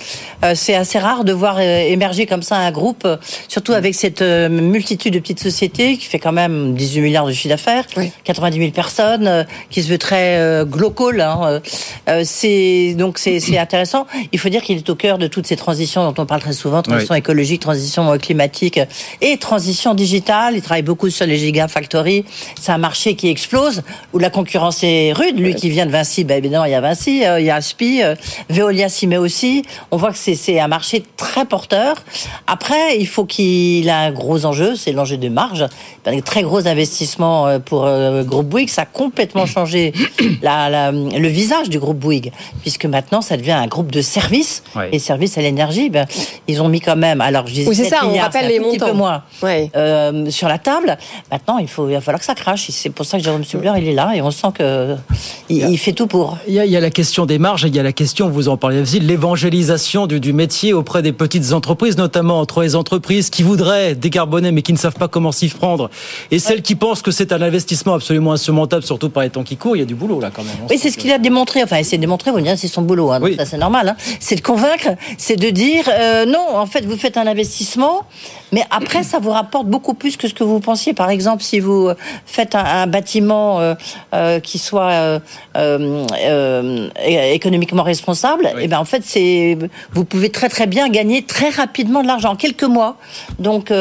c'est 0.56 0.76
assez 0.76 0.98
rare 0.98 1.24
de 1.24 1.34
voir 1.34 1.60
émerger 1.60 2.26
comme 2.26 2.42
ça 2.42 2.56
un 2.56 2.72
groupe, 2.72 3.08
surtout 3.48 3.74
avec 3.74 3.94
cette 3.94 4.22
multitude 4.22 5.14
de 5.14 5.20
petites 5.20 5.40
sociétés 5.40 5.67
qui 5.70 6.06
fait 6.06 6.20
quand 6.20 6.32
même 6.32 6.74
18 6.74 7.02
milliards 7.02 7.26
de 7.26 7.32
chiffre 7.32 7.50
d'affaires, 7.50 7.86
90 8.24 8.58
000 8.58 8.72
personnes, 8.72 9.28
euh, 9.28 9.44
qui 9.70 9.84
se 9.84 9.90
veut 9.90 9.98
très 9.98 10.38
euh, 10.38 10.66
global. 10.66 10.88
Hein, 11.22 11.40
euh, 11.44 11.60
euh, 12.10 12.22
c'est 12.26 12.96
donc 12.98 13.18
c'est 13.18 13.58
intéressant. 13.58 14.08
Il 14.32 14.40
faut 14.40 14.50
dire 14.50 14.62
qu'il 14.62 14.78
est 14.78 14.90
au 14.90 14.96
cœur 14.96 15.18
de 15.18 15.28
toutes 15.28 15.48
ces 15.48 15.56
transitions 15.56 16.10
dont 16.10 16.22
on 16.22 16.26
parle 16.26 16.42
très 16.42 16.54
souvent 16.54 16.82
transition 16.82 17.16
écologique, 17.16 17.62
transition 17.62 18.18
climatique 18.18 18.80
et 19.22 19.38
transition 19.38 19.94
digitale. 19.94 20.56
Il 20.56 20.62
travaille 20.62 20.84
beaucoup 20.84 21.10
sur 21.10 21.26
les 21.26 21.38
gigafactories. 21.38 22.26
C'est 22.60 22.72
un 22.72 22.78
marché 22.78 23.16
qui 23.16 23.30
explose 23.30 23.84
où 24.14 24.20
la 24.20 24.30
concurrence 24.30 24.84
est 24.84 25.14
rude. 25.14 25.40
Lui 25.40 25.56
qui 25.56 25.70
vient 25.70 25.86
de 25.86 25.92
Vinci, 25.92 26.24
ben 26.24 26.38
évidemment 26.38 26.66
il 26.66 26.72
y 26.72 26.76
a 26.76 26.82
Vinci, 26.82 27.18
il 27.18 27.46
y 27.46 27.50
a 27.50 27.56
Aspi, 27.56 28.02
Veolia 28.50 28.90
s'y 28.90 29.08
met 29.08 29.18
aussi. 29.18 29.64
On 29.92 29.98
voit 29.98 30.12
que 30.12 30.18
c'est 30.18 30.60
un 30.60 30.68
marché 30.68 31.04
très 31.18 31.46
porteur. 31.46 31.98
Après, 32.48 32.98
il 32.98 33.08
faut 33.08 33.26
qu'il 33.26 33.90
a 33.90 34.00
un 34.00 34.12
gros 34.12 34.46
enjeu, 34.46 34.76
c'est 34.76 34.92
l'enjeu 34.92 35.18
de 35.18 35.30
marge 35.30 35.57
un 35.62 36.20
très 36.22 36.42
gros 36.42 36.68
investissement 36.68 37.48
euh, 37.48 37.60
pour 37.60 37.86
euh, 37.86 38.20
le 38.20 38.24
groupe 38.24 38.48
Bouygues. 38.48 38.70
Ça 38.70 38.84
a 38.84 38.86
complètement 38.86 39.46
changé 39.58 39.94
la, 40.42 40.92
le 40.92 41.28
visage 41.28 41.70
du 41.70 41.80
groupe 41.80 41.98
Bouygues, 41.98 42.32
puisque 42.62 42.86
maintenant 42.86 43.22
ça 43.22 43.38
devient 43.38 43.52
un 43.52 43.68
groupe 43.68 43.92
de 43.92 44.02
services. 44.02 44.64
Et 44.92 45.00
services 45.00 45.38
à 45.38 45.42
l'énergie, 45.42 45.90
ben, 45.90 46.06
ils 46.48 46.62
ont 46.62 46.70
mis 46.70 46.82
quand 46.82 46.96
même, 46.96 47.20
alors 47.22 47.48
je 47.48 47.54
disais, 47.54 47.70
oui, 47.70 47.76
c'est 47.76 47.90
ça, 47.90 48.02
on 48.06 48.16
rappelle 48.16 48.48
les 48.48 48.60
montants. 48.60 48.88
peu 48.88 48.94
moins 48.94 49.24
euh, 49.44 50.30
sur 50.30 50.48
la 50.48 50.58
table. 50.58 50.98
Maintenant, 51.32 51.58
il, 51.58 51.68
faut, 51.68 51.88
il 51.90 51.94
va 51.94 52.02
falloir 52.02 52.20
que 52.20 52.26
ça 52.26 52.36
crache. 52.36 52.68
C'est 52.70 52.90
pour 52.90 53.06
ça 53.06 53.18
que 53.18 53.24
Jérôme 53.24 53.44
Subler, 53.44 53.74
il 53.78 53.88
est 53.88 53.94
là 53.94 54.14
et 54.16 54.22
on 54.22 54.32
sent 54.32 54.48
que 54.54 54.96
il, 55.50 55.78
fait 55.78 55.94
tout 55.94 56.08
pour. 56.08 56.38
Il 56.48 56.54
y, 56.54 56.60
a, 56.60 56.66
il 56.66 56.72
y, 56.72 56.78
a, 56.78 56.80
la 56.80 56.90
question 56.90 57.26
des 57.26 57.40
marges 57.40 57.66
et 57.66 57.70
il 57.70 57.76
y 57.76 57.80
a 57.80 57.84
la 57.84 57.94
question, 57.94 58.30
vous 58.30 58.50
en 58.50 58.58
parlez 58.58 58.82
aussi, 58.82 59.00
l'évangélisation 59.00 60.08
du, 60.08 60.20
du 60.20 60.34
métier 60.34 60.74
auprès 60.74 61.02
des 61.02 61.14
petites 61.14 61.54
entreprises, 61.54 61.98
notamment 61.98 62.40
entre 62.40 62.62
les 62.62 62.76
entreprises 62.76 63.30
qui 63.30 63.44
voudraient 63.44 63.96
décarboner 63.96 64.52
mais 64.52 64.62
qui 64.62 64.74
ne 64.74 64.78
savent 64.78 64.96
pas 64.96 65.08
comment 65.08 65.32
s'y 65.32 65.47
prendre 65.54 65.90
et 66.32 66.40
celles 66.40 66.62
qui 66.62 66.76
pensent 66.76 67.02
que 67.02 67.12
c'est 67.12 67.32
un 67.32 67.42
investissement 67.42 67.94
absolument 67.94 68.34
insurmontable, 68.34 68.84
surtout 68.84 69.10
par 69.10 69.24
les 69.24 69.30
temps 69.30 69.44
qui 69.44 69.58
courent, 69.58 69.76
il 69.76 69.80
y 69.80 69.84
a 69.84 69.86
du 69.86 69.96
boulot 69.96 70.20
là 70.20 70.32
quand 70.34 70.44
même. 70.44 70.56
Oui, 70.70 70.78
c'est 70.78 70.90
ce 70.90 70.98
qu'il 70.98 71.12
a 71.12 71.18
démontré. 71.18 71.64
Enfin, 71.64 71.82
c'est 71.84 71.98
démontré, 71.98 72.32
vous 72.32 72.40
c'est 72.56 72.68
son 72.68 72.82
boulot. 72.82 73.12
Hein, 73.12 73.20
ça, 73.38 73.46
c'est 73.46 73.58
normal. 73.58 73.90
Hein. 73.90 73.96
C'est 74.20 74.36
de 74.36 74.42
convaincre, 74.42 74.90
c'est 75.18 75.36
de 75.36 75.50
dire 75.50 75.86
euh, 75.90 76.26
non, 76.26 76.56
en 76.56 76.66
fait, 76.66 76.86
vous 76.86 76.98
faites 76.98 77.18
un 77.18 77.28
investissement, 77.28 78.04
mais 78.52 78.64
après, 78.72 79.04
ça 79.04 79.20
vous 79.20 79.32
rapporte 79.32 79.68
beaucoup 79.68 79.94
plus 79.94 80.18
que 80.18 80.28
ce 80.28 80.34
que 80.34 80.44
vous 80.44 80.60
pensiez. 80.60 80.94
Par 80.94 81.10
exemple, 81.10 81.44
si 81.44 81.60
vous 81.60 81.90
faites 82.26 82.56
un, 82.56 82.88
bâtiment 82.88 83.60
euh, 83.60 83.74
euh, 84.14 84.40
qui 84.40 84.58
soit 84.58 85.22
économiquement 87.06 87.84
responsable, 87.84 88.48
et 88.58 88.64
eh 88.64 88.68
ben 88.68 88.80
en 88.80 88.86
fait, 88.86 89.04
c'est 89.04 89.58
vous 89.92 90.06
pouvez 90.06 90.30
très 90.30 90.50
très 90.50 90.68
bien 90.68 90.90
gagner 90.90 91.24
très 91.24 91.50
rapidement 91.50 92.02
de 92.02 92.08
l'argent 92.08 92.32
en 92.32 92.36
quelques 92.36 92.64
mois. 92.64 92.98
Donc, 93.40 93.72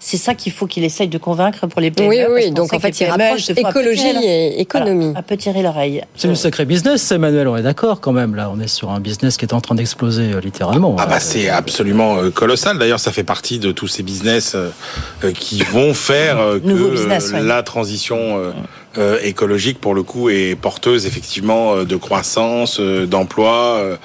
c'est 0.00 0.16
ça 0.16 0.34
qu'il 0.34 0.52
faut 0.52 0.66
qu'il 0.66 0.84
essaye 0.84 1.08
de 1.08 1.18
convaincre 1.18 1.66
pour 1.66 1.80
les 1.80 1.90
PME. 1.90 2.08
Oui, 2.08 2.18
oui. 2.30 2.50
Donc 2.50 2.72
en 2.72 2.80
fait, 2.80 3.00
il 3.00 3.06
rapproche 3.06 3.50
écologie 3.50 4.06
et 4.24 4.60
économie. 4.60 5.12
à 5.14 5.22
peu 5.22 5.36
tirer 5.36 5.62
l'oreille. 5.62 6.02
C'est 6.16 6.28
un 6.28 6.34
sacré 6.34 6.64
business, 6.64 7.10
Emmanuel. 7.10 7.48
On 7.48 7.56
est 7.56 7.62
d'accord 7.62 8.00
quand 8.00 8.12
même. 8.12 8.34
Là, 8.34 8.50
on 8.52 8.60
est 8.60 8.68
sur 8.68 8.90
un 8.90 9.00
business 9.00 9.36
qui 9.36 9.44
est 9.44 9.54
en 9.54 9.60
train 9.60 9.74
d'exploser 9.74 10.32
euh, 10.32 10.40
littéralement. 10.40 10.96
Ah 10.98 11.06
bah 11.06 11.20
c'est 11.20 11.48
absolument 11.48 12.16
euh, 12.16 12.30
colossal. 12.30 12.78
D'ailleurs, 12.78 13.00
ça 13.00 13.12
fait 13.12 13.24
partie 13.24 13.58
de 13.58 13.72
tous 13.86 13.92
ces 13.92 14.02
business 14.02 14.56
euh, 14.56 15.32
qui 15.32 15.62
vont 15.62 15.94
faire 15.94 16.38
que 16.64 17.36
la 17.36 17.62
transition 17.62 18.52
euh, 18.98 19.18
écologique 19.22 19.80
pour 19.80 19.94
le 19.94 20.02
coup 20.02 20.30
est 20.30 20.54
porteuse 20.54 21.06
effectivement 21.06 21.74
euh, 21.74 21.84
de 21.84 21.96
croissance, 21.96 22.78
euh, 22.80 23.04
d'emploi 23.06 23.96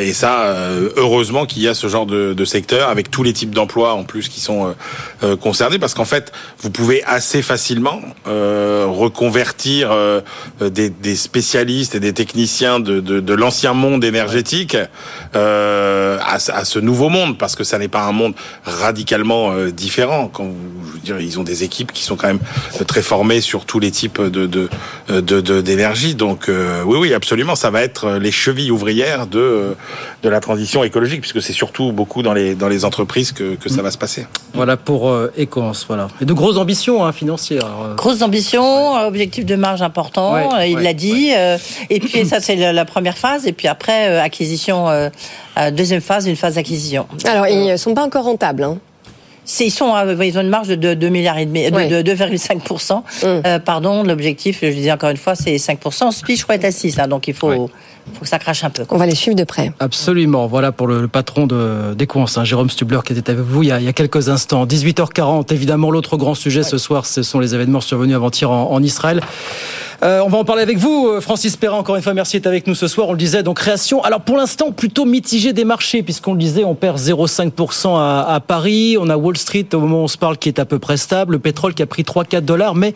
et 0.00 0.12
ça 0.12 0.54
heureusement 0.96 1.46
qu'il 1.46 1.62
y 1.62 1.68
a 1.68 1.74
ce 1.74 1.88
genre 1.88 2.06
de, 2.06 2.32
de, 2.34 2.44
secteur 2.44 2.88
avec 2.88 3.10
tous 3.10 3.22
les 3.22 3.32
types 3.32 3.50
d'emplois 3.50 3.94
en 3.94 4.04
plus 4.04 4.28
qui 4.28 4.40
sont 4.40 4.74
concernés 5.40 5.78
parce 5.78 5.94
qu'en 5.94 6.04
fait 6.04 6.32
vous 6.60 6.70
pouvez 6.70 7.02
assez 7.04 7.42
facilement 7.42 8.00
reconvertir 8.26 9.92
des, 10.60 10.90
des, 10.90 11.16
spécialistes 11.16 11.94
et 11.94 12.00
des 12.00 12.12
techniciens 12.12 12.80
de, 12.80 13.00
de, 13.00 13.20
de 13.20 13.34
l'ancien 13.34 13.72
monde 13.72 14.04
énergétique 14.04 14.76
à, 15.34 15.38
à, 16.34 16.64
ce 16.64 16.78
nouveau 16.78 17.08
monde 17.08 17.38
parce 17.38 17.56
que 17.56 17.64
ça 17.64 17.78
n'est 17.78 17.88
pas 17.88 18.02
un 18.02 18.12
monde 18.12 18.34
radicalement 18.64 19.54
différent. 19.68 20.28
Quand 20.32 20.44
vous, 20.44 20.86
je 20.88 20.92
veux 20.92 20.98
dire 21.00 21.20
ils 21.20 21.38
ont 21.40 21.44
des 21.44 21.64
équipes 21.64 21.92
qui 21.92 22.02
sont 22.02 22.16
quand 22.16 22.28
même 22.28 22.40
très 22.86 23.02
formées 23.02 23.40
sur 23.40 23.64
tous 23.64 23.80
les 23.80 23.90
types 23.90 24.03
de 24.08 25.60
d'énergie. 25.60 26.14
Donc 26.14 26.48
euh, 26.48 26.82
oui, 26.84 26.98
oui, 26.98 27.14
absolument, 27.14 27.54
ça 27.54 27.70
va 27.70 27.82
être 27.82 28.18
les 28.18 28.30
chevilles 28.30 28.70
ouvrières 28.70 29.26
de 29.26 29.74
de 30.22 30.28
la 30.28 30.40
transition 30.40 30.84
écologique, 30.84 31.20
puisque 31.20 31.42
c'est 31.42 31.52
surtout 31.52 31.92
beaucoup 31.92 32.22
dans 32.22 32.32
les 32.32 32.54
dans 32.54 32.68
les 32.68 32.84
entreprises 32.84 33.32
que, 33.32 33.54
que 33.54 33.68
ça 33.68 33.82
va 33.82 33.90
se 33.90 33.98
passer. 33.98 34.26
Voilà 34.54 34.76
pour 34.76 35.10
euh, 35.10 35.32
voilà. 35.88 36.08
Et 36.20 36.24
de 36.24 36.32
grosses 36.32 36.56
ambitions 36.56 37.04
hein, 37.04 37.12
financières. 37.12 37.66
Euh. 37.84 37.94
Grosses 37.94 38.22
ambitions, 38.22 38.94
objectif 39.06 39.44
de 39.44 39.56
marge 39.56 39.82
important, 39.82 40.60
il 40.60 40.78
l'a 40.78 40.94
dit. 40.94 41.30
et 41.90 42.00
puis 42.00 42.26
ça, 42.26 42.40
c'est 42.40 42.56
la, 42.56 42.84
première 42.84 43.18
phase. 43.18 43.46
Et 43.46 43.52
puis 43.52 43.68
après, 43.68 44.18
acquisition, 44.18 44.88
deuxième 45.72 46.00
phase, 46.00 46.26
une 46.26 46.36
phase 46.36 46.54
d'acquisition. 46.54 47.06
Alors, 47.24 47.46
ils 47.46 47.72
ne 47.72 47.76
sont 47.76 47.94
pas 47.94 48.04
encore 48.04 48.24
rentables. 48.24 48.64
Hein 48.64 48.78
ils 49.60 49.70
sont, 49.70 49.94
ils 50.22 50.38
ont 50.38 50.40
une 50.40 50.48
marge 50.48 50.68
de 50.68 50.94
2 50.94 51.08
milliards 51.08 51.38
et 51.38 51.46
demi, 51.46 51.70
de 51.70 52.02
2,5 52.02 52.56
mm. 52.56 53.42
euh, 53.46 53.58
Pardon, 53.58 54.02
l'objectif, 54.02 54.60
je 54.62 54.68
disais 54.68 54.92
encore 54.92 55.10
une 55.10 55.16
fois, 55.16 55.34
c'est 55.34 55.56
5% 55.56 56.12
SPI, 56.12 56.36
je 56.36 56.42
crois, 56.42 56.54
est 56.56 56.64
à 56.64 56.70
6 56.70 56.98
hein, 56.98 57.08
donc 57.08 57.28
il 57.28 57.34
faut. 57.34 57.70
Faut 58.12 58.20
que 58.22 58.28
ça 58.28 58.38
crache 58.38 58.64
un 58.64 58.70
peu. 58.70 58.84
On 58.90 58.96
va 58.96 59.06
les 59.06 59.14
suivre 59.14 59.36
de 59.36 59.44
près. 59.44 59.72
Absolument. 59.80 60.46
Voilà 60.46 60.72
pour 60.72 60.86
le, 60.86 61.08
patron 61.08 61.46
de 61.46 61.94
d'Equance, 61.94 62.38
hein, 62.38 62.44
Jérôme 62.44 62.70
Stubler, 62.70 63.00
qui 63.04 63.12
était 63.12 63.30
avec 63.30 63.44
vous 63.44 63.62
il 63.62 63.68
y 63.68 63.72
a, 63.72 63.80
il 63.80 63.86
y 63.86 63.88
a 63.88 63.92
quelques 63.92 64.28
instants. 64.28 64.66
18h40, 64.66 65.52
évidemment, 65.52 65.90
l'autre 65.90 66.16
grand 66.16 66.34
sujet 66.34 66.62
ce 66.62 66.78
soir, 66.78 67.06
ce 67.06 67.22
sont 67.22 67.40
les 67.40 67.54
événements 67.54 67.80
survenus 67.80 68.16
avant-hier 68.16 68.50
en, 68.50 68.70
en 68.72 68.82
Israël. 68.82 69.20
Euh, 70.02 70.20
on 70.24 70.28
va 70.28 70.38
en 70.38 70.44
parler 70.44 70.62
avec 70.62 70.76
vous, 70.76 71.08
euh, 71.08 71.20
Francis 71.20 71.56
Perrin. 71.56 71.76
Encore 71.76 71.96
une 71.96 72.02
fois, 72.02 72.12
merci 72.12 72.36
d'être 72.36 72.46
avec 72.46 72.66
nous 72.66 72.74
ce 72.74 72.88
soir. 72.88 73.08
On 73.08 73.12
le 73.12 73.18
disait, 73.18 73.42
donc 73.42 73.56
création. 73.56 74.02
Alors 74.02 74.20
pour 74.20 74.36
l'instant, 74.36 74.70
plutôt 74.70 75.06
mitigé 75.06 75.54
des 75.54 75.64
marchés, 75.64 76.02
puisqu'on 76.02 76.32
le 76.32 76.38
disait, 76.38 76.64
on 76.64 76.74
perd 76.74 76.98
0,5% 76.98 77.96
à, 77.96 78.40
Paris. 78.46 78.96
On 79.00 79.08
a 79.08 79.16
Wall 79.16 79.38
Street 79.38 79.66
au 79.72 79.80
moment 79.80 80.00
où 80.00 80.04
on 80.04 80.08
se 80.08 80.18
parle 80.18 80.36
qui 80.36 80.48
est 80.48 80.58
à 80.58 80.66
peu 80.66 80.78
près 80.78 80.98
stable. 80.98 81.32
Le 81.32 81.38
pétrole 81.38 81.72
qui 81.72 81.82
a 81.82 81.86
pris 81.86 82.02
3-4 82.02 82.40
dollars, 82.40 82.74
mais 82.74 82.94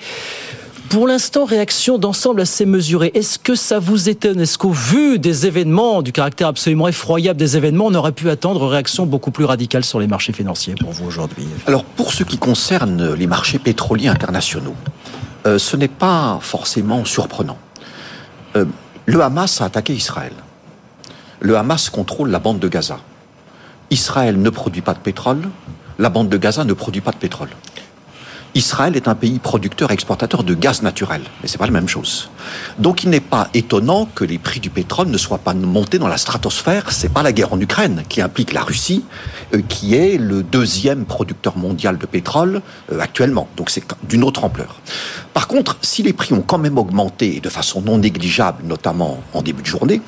pour 0.88 1.07
l'instant, 1.07 1.44
réaction 1.44 1.98
d'ensemble 1.98 2.40
assez 2.40 2.64
mesurée. 2.64 3.11
Est-ce 3.14 3.38
que 3.38 3.55
ça 3.55 3.79
vous 3.79 4.09
étonne? 4.09 4.40
Est-ce 4.40 4.59
qu'au 4.59 4.70
vu 4.70 5.18
des 5.18 5.46
événements, 5.46 6.03
du 6.03 6.12
caractère 6.12 6.48
absolument 6.48 6.88
effroyable 6.88 7.38
des 7.38 7.57
événements, 7.57 7.87
on 7.87 7.94
aurait 7.94 8.12
pu 8.12 8.31
attendre 8.31 8.66
réaction 8.66 9.07
beaucoup 9.07 9.31
plus 9.31 9.44
radicale 9.44 9.85
sur 9.85 10.01
les 10.01 10.07
marchés 10.07 10.33
financiers 10.33 10.74
pour 10.74 10.92
vous 10.92 11.07
aujourd'hui? 11.07 11.46
Alors, 11.66 11.85
pour 11.85 12.12
ce 12.12 12.24
qui 12.24 12.38
concerne 12.38 13.14
les 13.14 13.27
marchés 13.27 13.59
pétroliers 13.59 14.09
internationaux, 14.09 14.74
euh, 15.46 15.59
ce 15.59 15.77
n'est 15.77 15.88
pas 15.88 16.38
forcément 16.40 17.05
surprenant. 17.05 17.59
Euh, 18.57 18.64
le 19.07 19.20
Hamas 19.22 19.61
a 19.61 19.66
attaqué 19.66 19.94
Israël. 19.94 20.33
Le 21.40 21.57
Hamas 21.57 21.90
contrôle 21.90 22.31
la 22.31 22.38
bande 22.38 22.59
de 22.59 22.68
Gaza. 22.68 22.98
Israël 23.90 24.40
ne 24.40 24.51
produit 24.51 24.83
pas 24.83 24.94
de 24.94 24.98
pétrole, 24.98 25.48
la 25.98 26.09
bande 26.09 26.29
de 26.29 26.37
Gaza 26.37 26.64
ne 26.64 26.72
produit 26.72 27.01
pas 27.01 27.11
de 27.11 27.16
pétrole. 27.16 27.48
Israël 28.55 28.97
est 28.97 29.09
un 29.09 29.15
pays 29.15 29.39
producteur 29.39 29.91
et 29.91 29.95
exportateur 29.95 30.43
de 30.43 30.55
gaz 30.55 30.83
naturel, 30.83 31.23
mais 31.43 31.49
c'est 31.49 31.59
pas 31.59 31.67
la 31.67 31.73
même 31.73 31.89
chose. 31.89 32.31
Donc 32.79 33.05
il 33.05 33.11
n'est 33.11 33.21
pas 33.21 33.49
étonnant 33.55 34.09
que 34.15 34.25
les 34.25 34.39
prix 34.39 34.61
du 34.61 34.71
pétrole 34.71 35.09
ne 35.09 35.19
soient 35.19 35.39
pas 35.39 35.55
montés 35.55 35.99
dans 35.99 36.09
la 36.09 36.17
stratosphère. 36.17 36.91
C'est 36.91 37.13
pas 37.13 37.23
la 37.23 37.33
guerre 37.33 37.53
en 37.53 37.61
Ukraine 37.61 38.05
qui 38.09 38.21
implique 38.21 38.53
la 38.53 38.63
Russie, 38.63 39.05
euh, 39.55 39.61
qui 39.69 39.95
est 39.95 40.19
le 40.19 40.43
deuxième 40.43 41.05
producteur 41.05 41.57
mondial 41.57 41.99
de 41.99 42.07
pétrole 42.07 42.63
euh, 42.93 43.01
actuellement. 43.01 43.49
Donc 43.57 43.71
c'est 43.71 43.85
d'une 44.09 44.25
autre 44.25 44.45
ampleur. 44.45 44.81
Par 45.35 45.47
contre, 45.47 45.77
si 45.83 46.03
les 46.03 46.13
prix 46.13 46.33
ont 46.35 46.43
quand 46.43 46.59
même 46.59 46.79
augmenté 46.79 47.41
de 47.41 47.49
façon 47.49 47.83
non 47.83 47.99
négligeable, 47.99 48.65
notamment 48.65 49.23
en 49.35 49.43
début 49.43 49.63
de 49.63 49.67
journée, 49.67 50.01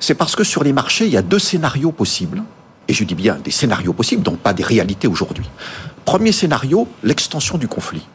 c'est 0.00 0.14
parce 0.14 0.36
que 0.36 0.44
sur 0.44 0.64
les 0.64 0.72
marchés, 0.72 1.06
il 1.06 1.12
y 1.12 1.16
a 1.16 1.22
deux 1.22 1.38
scénarios 1.38 1.92
possibles 1.92 2.42
et 2.90 2.92
je 2.92 3.04
dis 3.04 3.14
bien 3.14 3.36
des 3.36 3.52
scénarios 3.52 3.92
possibles, 3.92 4.22
donc 4.22 4.38
pas 4.38 4.52
des 4.52 4.64
réalités 4.64 5.06
aujourd'hui. 5.06 5.48
Premier 6.04 6.32
scénario, 6.32 6.88
l'extension 7.02 7.58
du 7.58 7.68
conflit. 7.68 8.06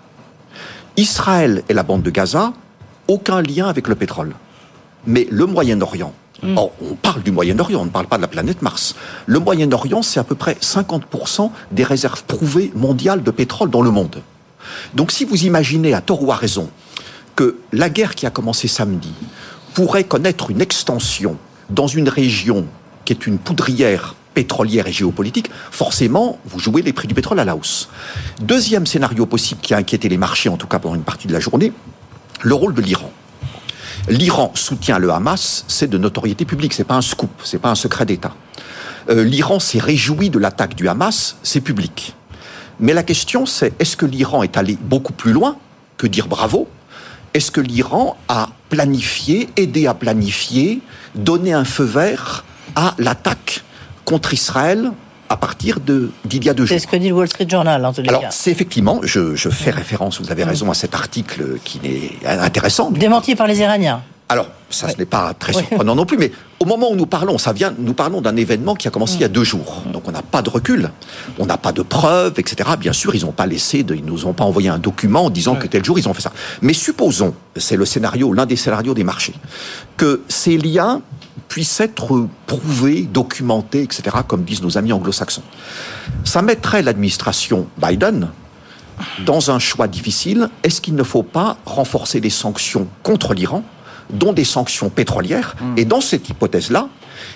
Israël 0.97 1.63
et 1.69 1.73
la 1.73 1.83
bande 1.83 2.03
de 2.03 2.09
Gaza, 2.09 2.53
aucun 3.07 3.41
lien 3.41 3.67
avec 3.67 3.87
le 3.87 3.95
pétrole. 3.95 4.33
Mais 5.05 5.27
le 5.29 5.45
Moyen-Orient, 5.45 6.13
mm. 6.41 6.57
on 6.57 6.95
parle 6.95 7.21
du 7.21 7.31
Moyen-Orient, 7.31 7.81
on 7.81 7.85
ne 7.85 7.89
parle 7.89 8.07
pas 8.07 8.17
de 8.17 8.21
la 8.21 8.27
planète 8.27 8.61
Mars. 8.61 8.95
Le 9.25 9.39
Moyen-Orient, 9.39 10.01
c'est 10.01 10.19
à 10.19 10.23
peu 10.23 10.35
près 10.35 10.53
50% 10.53 11.51
des 11.71 11.83
réserves 11.83 12.23
prouvées 12.23 12.71
mondiales 12.75 13.23
de 13.23 13.31
pétrole 13.31 13.69
dans 13.69 13.81
le 13.81 13.91
monde. 13.91 14.21
Donc 14.93 15.11
si 15.11 15.25
vous 15.25 15.45
imaginez 15.45 15.93
à 15.93 16.01
tort 16.01 16.23
ou 16.23 16.31
à 16.31 16.35
raison 16.35 16.69
que 17.35 17.57
la 17.71 17.89
guerre 17.89 18.15
qui 18.15 18.25
a 18.25 18.29
commencé 18.29 18.67
samedi 18.67 19.13
pourrait 19.73 20.05
connaître 20.05 20.49
une 20.49 20.61
extension 20.61 21.37
dans 21.69 21.87
une 21.87 22.09
région 22.09 22.65
qui 23.03 23.13
est 23.13 23.27
une 23.27 23.37
poudrière 23.37 24.15
pétrolière 24.35 24.85
et 24.85 24.91
géopolitique, 24.91 25.49
forcément, 25.71 26.37
vous 26.45 26.59
jouez 26.59 26.83
les 26.83 26.93
prix 26.93 27.07
du 27.07 27.15
pétrole 27.15 27.39
à 27.39 27.45
la 27.45 27.55
hausse. 27.55 27.89
Deuxième 28.41 28.85
scénario 28.85 29.25
possible 29.25 29.61
qui 29.61 29.73
a 29.73 29.77
inquiété 29.77 30.09
les 30.09 30.17
marchés, 30.17 30.49
en 30.49 30.57
tout 30.57 30.67
cas 30.67 30.77
pendant 30.77 30.93
une 30.93 31.03
partie 31.03 31.27
de 31.27 31.33
la 31.33 31.39
journée, 31.39 31.71
le 32.43 32.53
rôle 32.53 32.75
de 32.75 32.81
l'Iran. 32.81 33.11
L'Iran 34.09 34.51
soutient 34.53 34.99
le 34.99 35.09
Hamas, 35.09 35.65
c'est 35.67 35.89
de 35.89 35.97
notoriété 35.97 36.45
publique, 36.45 36.73
c'est 36.73 36.83
pas 36.83 36.95
un 36.95 37.01
scoop, 37.01 37.31
c'est 37.43 37.57
pas 37.57 37.69
un 37.69 37.75
secret 37.75 38.05
d'État. 38.05 38.35
Euh, 39.09 39.23
L'Iran 39.23 39.59
s'est 39.59 39.79
réjoui 39.79 40.29
de 40.29 40.37
l'attaque 40.37 40.75
du 40.75 40.87
Hamas, 40.87 41.37
c'est 41.41 41.61
public. 41.61 42.13
Mais 42.79 42.93
la 42.93 43.03
question 43.03 43.45
c'est 43.45 43.73
est-ce 43.79 43.95
que 43.95 44.05
l'Iran 44.05 44.43
est 44.43 44.57
allé 44.57 44.77
beaucoup 44.81 45.13
plus 45.13 45.31
loin 45.31 45.57
que 45.97 46.07
dire 46.07 46.27
bravo? 46.27 46.67
Est-ce 47.33 47.51
que 47.51 47.61
l'Iran 47.61 48.17
a 48.27 48.49
planifié, 48.69 49.49
aidé 49.55 49.87
à 49.87 49.93
planifier, 49.93 50.81
donné 51.15 51.53
un 51.53 51.65
feu 51.65 51.85
vert 51.85 52.43
à 52.75 52.95
l'attaque 52.97 53.63
contre 54.05 54.33
Israël 54.33 54.91
à 55.27 55.37
partir 55.37 55.79
d'il 55.79 56.45
y 56.45 56.49
a 56.49 56.53
deux 56.53 56.65
jours. 56.65 56.77
C'est 56.77 56.83
ce 56.83 56.87
que 56.87 56.95
dit 56.95 57.09
le 57.09 57.15
Wall 57.15 57.27
Street 57.27 57.47
Journal, 57.49 57.83
en 57.83 57.93
tout 57.93 58.03
cas. 58.03 58.09
Alors, 58.09 58.23
c'est 58.29 58.51
effectivement, 58.51 58.99
je, 59.03 59.35
fais 59.35 59.71
référence, 59.71 60.21
vous 60.21 60.31
avez 60.31 60.43
raison, 60.43 60.69
à 60.69 60.75
cet 60.75 60.93
article 60.93 61.57
qui 61.63 61.79
est 61.83 62.25
intéressant. 62.27 62.91
Démenti 62.91 63.35
par 63.35 63.47
les 63.47 63.59
Iraniens. 63.59 64.03
Alors, 64.27 64.47
ça, 64.71 64.89
ce 64.89 64.97
n'est 64.97 65.05
pas 65.05 65.35
très 65.35 65.53
surprenant 65.53 65.93
non 65.93 66.05
plus, 66.07 66.17
mais 66.17 66.31
au 66.59 66.65
moment 66.65 66.89
où 66.89 66.95
nous 66.95 67.05
parlons, 67.05 67.37
ça 67.37 67.53
vient, 67.53 67.73
nous 67.77 67.93
parlons 67.93 68.21
d'un 68.21 68.35
événement 68.35 68.73
qui 68.73 68.87
a 68.87 68.91
commencé 68.91 69.15
il 69.15 69.21
y 69.21 69.23
a 69.23 69.27
deux 69.27 69.43
jours. 69.43 69.83
Donc, 69.93 70.07
on 70.07 70.11
n'a 70.11 70.23
pas 70.23 70.41
de 70.41 70.49
recul, 70.49 70.89
on 71.37 71.45
n'a 71.45 71.57
pas 71.57 71.71
de 71.71 71.83
preuves, 71.83 72.33
etc. 72.37 72.71
Bien 72.79 72.93
sûr, 72.93 73.13
ils 73.13 73.23
n'ont 73.23 73.31
pas 73.31 73.45
laissé, 73.45 73.83
de, 73.83 73.93
ils 73.93 74.05
nous 74.05 74.25
ont 74.25 74.33
pas 74.33 74.43
envoyé 74.43 74.69
un 74.69 74.79
document 74.79 75.25
en 75.25 75.29
disant 75.29 75.55
que 75.55 75.67
tel 75.67 75.85
jour 75.85 75.99
ils 75.99 76.09
ont 76.09 76.13
fait 76.13 76.23
ça. 76.23 76.33
Mais 76.63 76.73
supposons, 76.73 77.35
c'est 77.55 77.75
le 77.75 77.85
scénario, 77.85 78.33
l'un 78.33 78.47
des 78.47 78.55
scénarios 78.55 78.95
des 78.95 79.03
marchés, 79.03 79.35
que 79.95 80.21
ces 80.27 80.57
liens 80.57 81.01
puissent 81.47 81.79
être 81.79 82.27
prouvés, 82.47 83.01
documentés, 83.03 83.81
etc., 83.81 84.17
comme 84.27 84.43
disent 84.43 84.61
nos 84.61 84.77
amis 84.77 84.93
anglo-saxons. 84.93 85.43
Ça 86.23 86.41
mettrait 86.41 86.81
l'administration 86.81 87.67
Biden 87.77 88.29
dans 89.25 89.51
un 89.51 89.59
choix 89.59 89.87
difficile. 89.87 90.49
Est-ce 90.63 90.81
qu'il 90.81 90.95
ne 90.95 91.03
faut 91.03 91.23
pas 91.23 91.57
renforcer 91.65 92.19
les 92.19 92.29
sanctions 92.29 92.87
contre 93.03 93.33
l'Iran 93.33 93.63
dont 94.11 94.33
des 94.33 94.45
sanctions 94.45 94.89
pétrolières? 94.89 95.55
Hmm. 95.59 95.77
Et 95.77 95.85
dans 95.85 96.01
cette 96.01 96.29
hypothèse-là, 96.29 96.89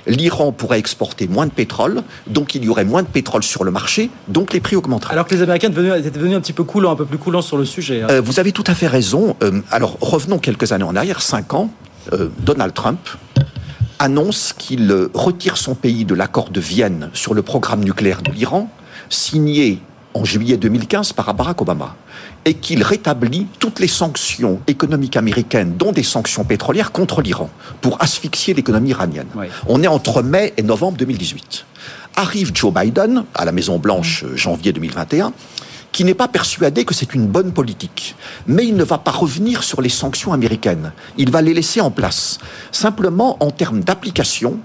l'Iran 0.07 0.51
pourrait 0.51 0.80
exporter 0.80 1.28
moins 1.28 1.45
de 1.45 1.51
pétrole, 1.51 2.03
donc 2.28 2.55
il 2.55 2.64
y 2.64 2.70
aurait 2.70 2.86
moins 2.86 3.03
de 3.03 3.07
pétrole 3.07 3.43
sur 3.43 3.64
le 3.64 3.72
marché, 3.72 4.10
donc 4.28 4.53
les 4.53 4.60
prix 4.60 4.76
augmenteraient. 4.76 5.14
Alors 5.14 5.26
que 5.26 5.36
les 5.36 5.41
Américains 5.41 5.70
étaient 5.70 6.12
devenus 6.12 6.36
un 6.36 6.41
petit 6.41 6.53
peu 6.53 6.64
coulants, 6.64 6.91
un 6.91 6.95
peu 6.95 7.05
plus 7.05 7.18
coulants 7.18 7.41
sur 7.41 7.57
le 7.57 7.66
sujet. 7.66 8.01
Hein. 8.01 8.07
Euh, 8.10 8.22
vous 8.22 8.39
avez 8.39 8.51
tout 8.51 8.64
à 8.68 8.74
fait 8.74 8.88
raison. 8.88 9.36
Euh, 9.43 9.62
alors 9.72 9.97
revenons 10.01 10.39
quelques 10.39 10.72
années 10.72 10.84
en 10.84 10.95
arrière, 10.95 11.22
cinq 11.22 11.53
ans. 11.53 11.72
Euh, 12.14 12.30
Donald 12.39 12.74
Trump 12.74 12.99
annonce 14.00 14.54
qu'il 14.58 14.91
retire 15.14 15.58
son 15.58 15.76
pays 15.76 16.06
de 16.06 16.16
l'accord 16.16 16.50
de 16.50 16.60
Vienne 16.60 17.10
sur 17.14 17.34
le 17.34 17.41
programme 17.41 17.84
nucléaire 17.84 18.22
de 18.22 18.32
l'Iran, 18.32 18.70
signé 19.10 19.82
en 20.14 20.26
juillet 20.26 20.58
2015 20.58 21.14
par 21.14 21.34
Barack 21.34 21.62
Obama 21.62 21.95
et 22.45 22.56
qu'il 22.56 22.84
rétablit 22.84 23.47
toutes 23.60 23.80
les 23.80 23.88
sanctions 23.88 24.60
économiques 24.68 25.18
américaines, 25.18 25.76
dont 25.78 25.91
des 25.91 26.04
sanctions 26.04 26.43
pétrolières 26.43 26.91
contre 26.91 27.22
l'Iran, 27.22 27.50
pour 27.82 28.02
asphyxier 28.02 28.54
l'économie 28.54 28.89
iranienne. 28.89 29.28
On 29.68 29.84
est 29.84 29.88
entre 29.88 30.24
mai 30.24 30.54
et 30.58 30.64
novembre 30.64 30.97
2018. 30.97 31.66
Arrive 32.16 32.52
Joe 32.54 32.74
Biden 32.74 33.26
à 33.36 33.45
la 33.45 33.52
Maison 33.52 33.78
Blanche 33.78 34.24
euh, 34.24 34.36
janvier 34.36 34.74
2021 34.74 35.32
qui 35.92 36.04
n'est 36.04 36.14
pas 36.14 36.28
persuadé 36.28 36.86
que 36.86 36.94
c'est 36.94 37.14
une 37.14 37.28
bonne 37.28 37.52
politique. 37.52 38.16
Mais 38.48 38.66
il 38.66 38.76
ne 38.76 38.84
va 38.84 38.98
pas 38.98 39.12
revenir 39.12 39.64
sur 39.64 39.82
les 39.82 39.90
sanctions 39.90 40.34
américaines. 40.34 40.92
Il 41.18 41.32
va 41.32 41.42
les 41.42 41.54
laisser 41.54 41.82
en 41.82 41.92
place. 41.92 42.38
Simplement, 42.72 43.38
en 43.44 43.52
termes 43.52 43.82
d'application, 43.82 44.60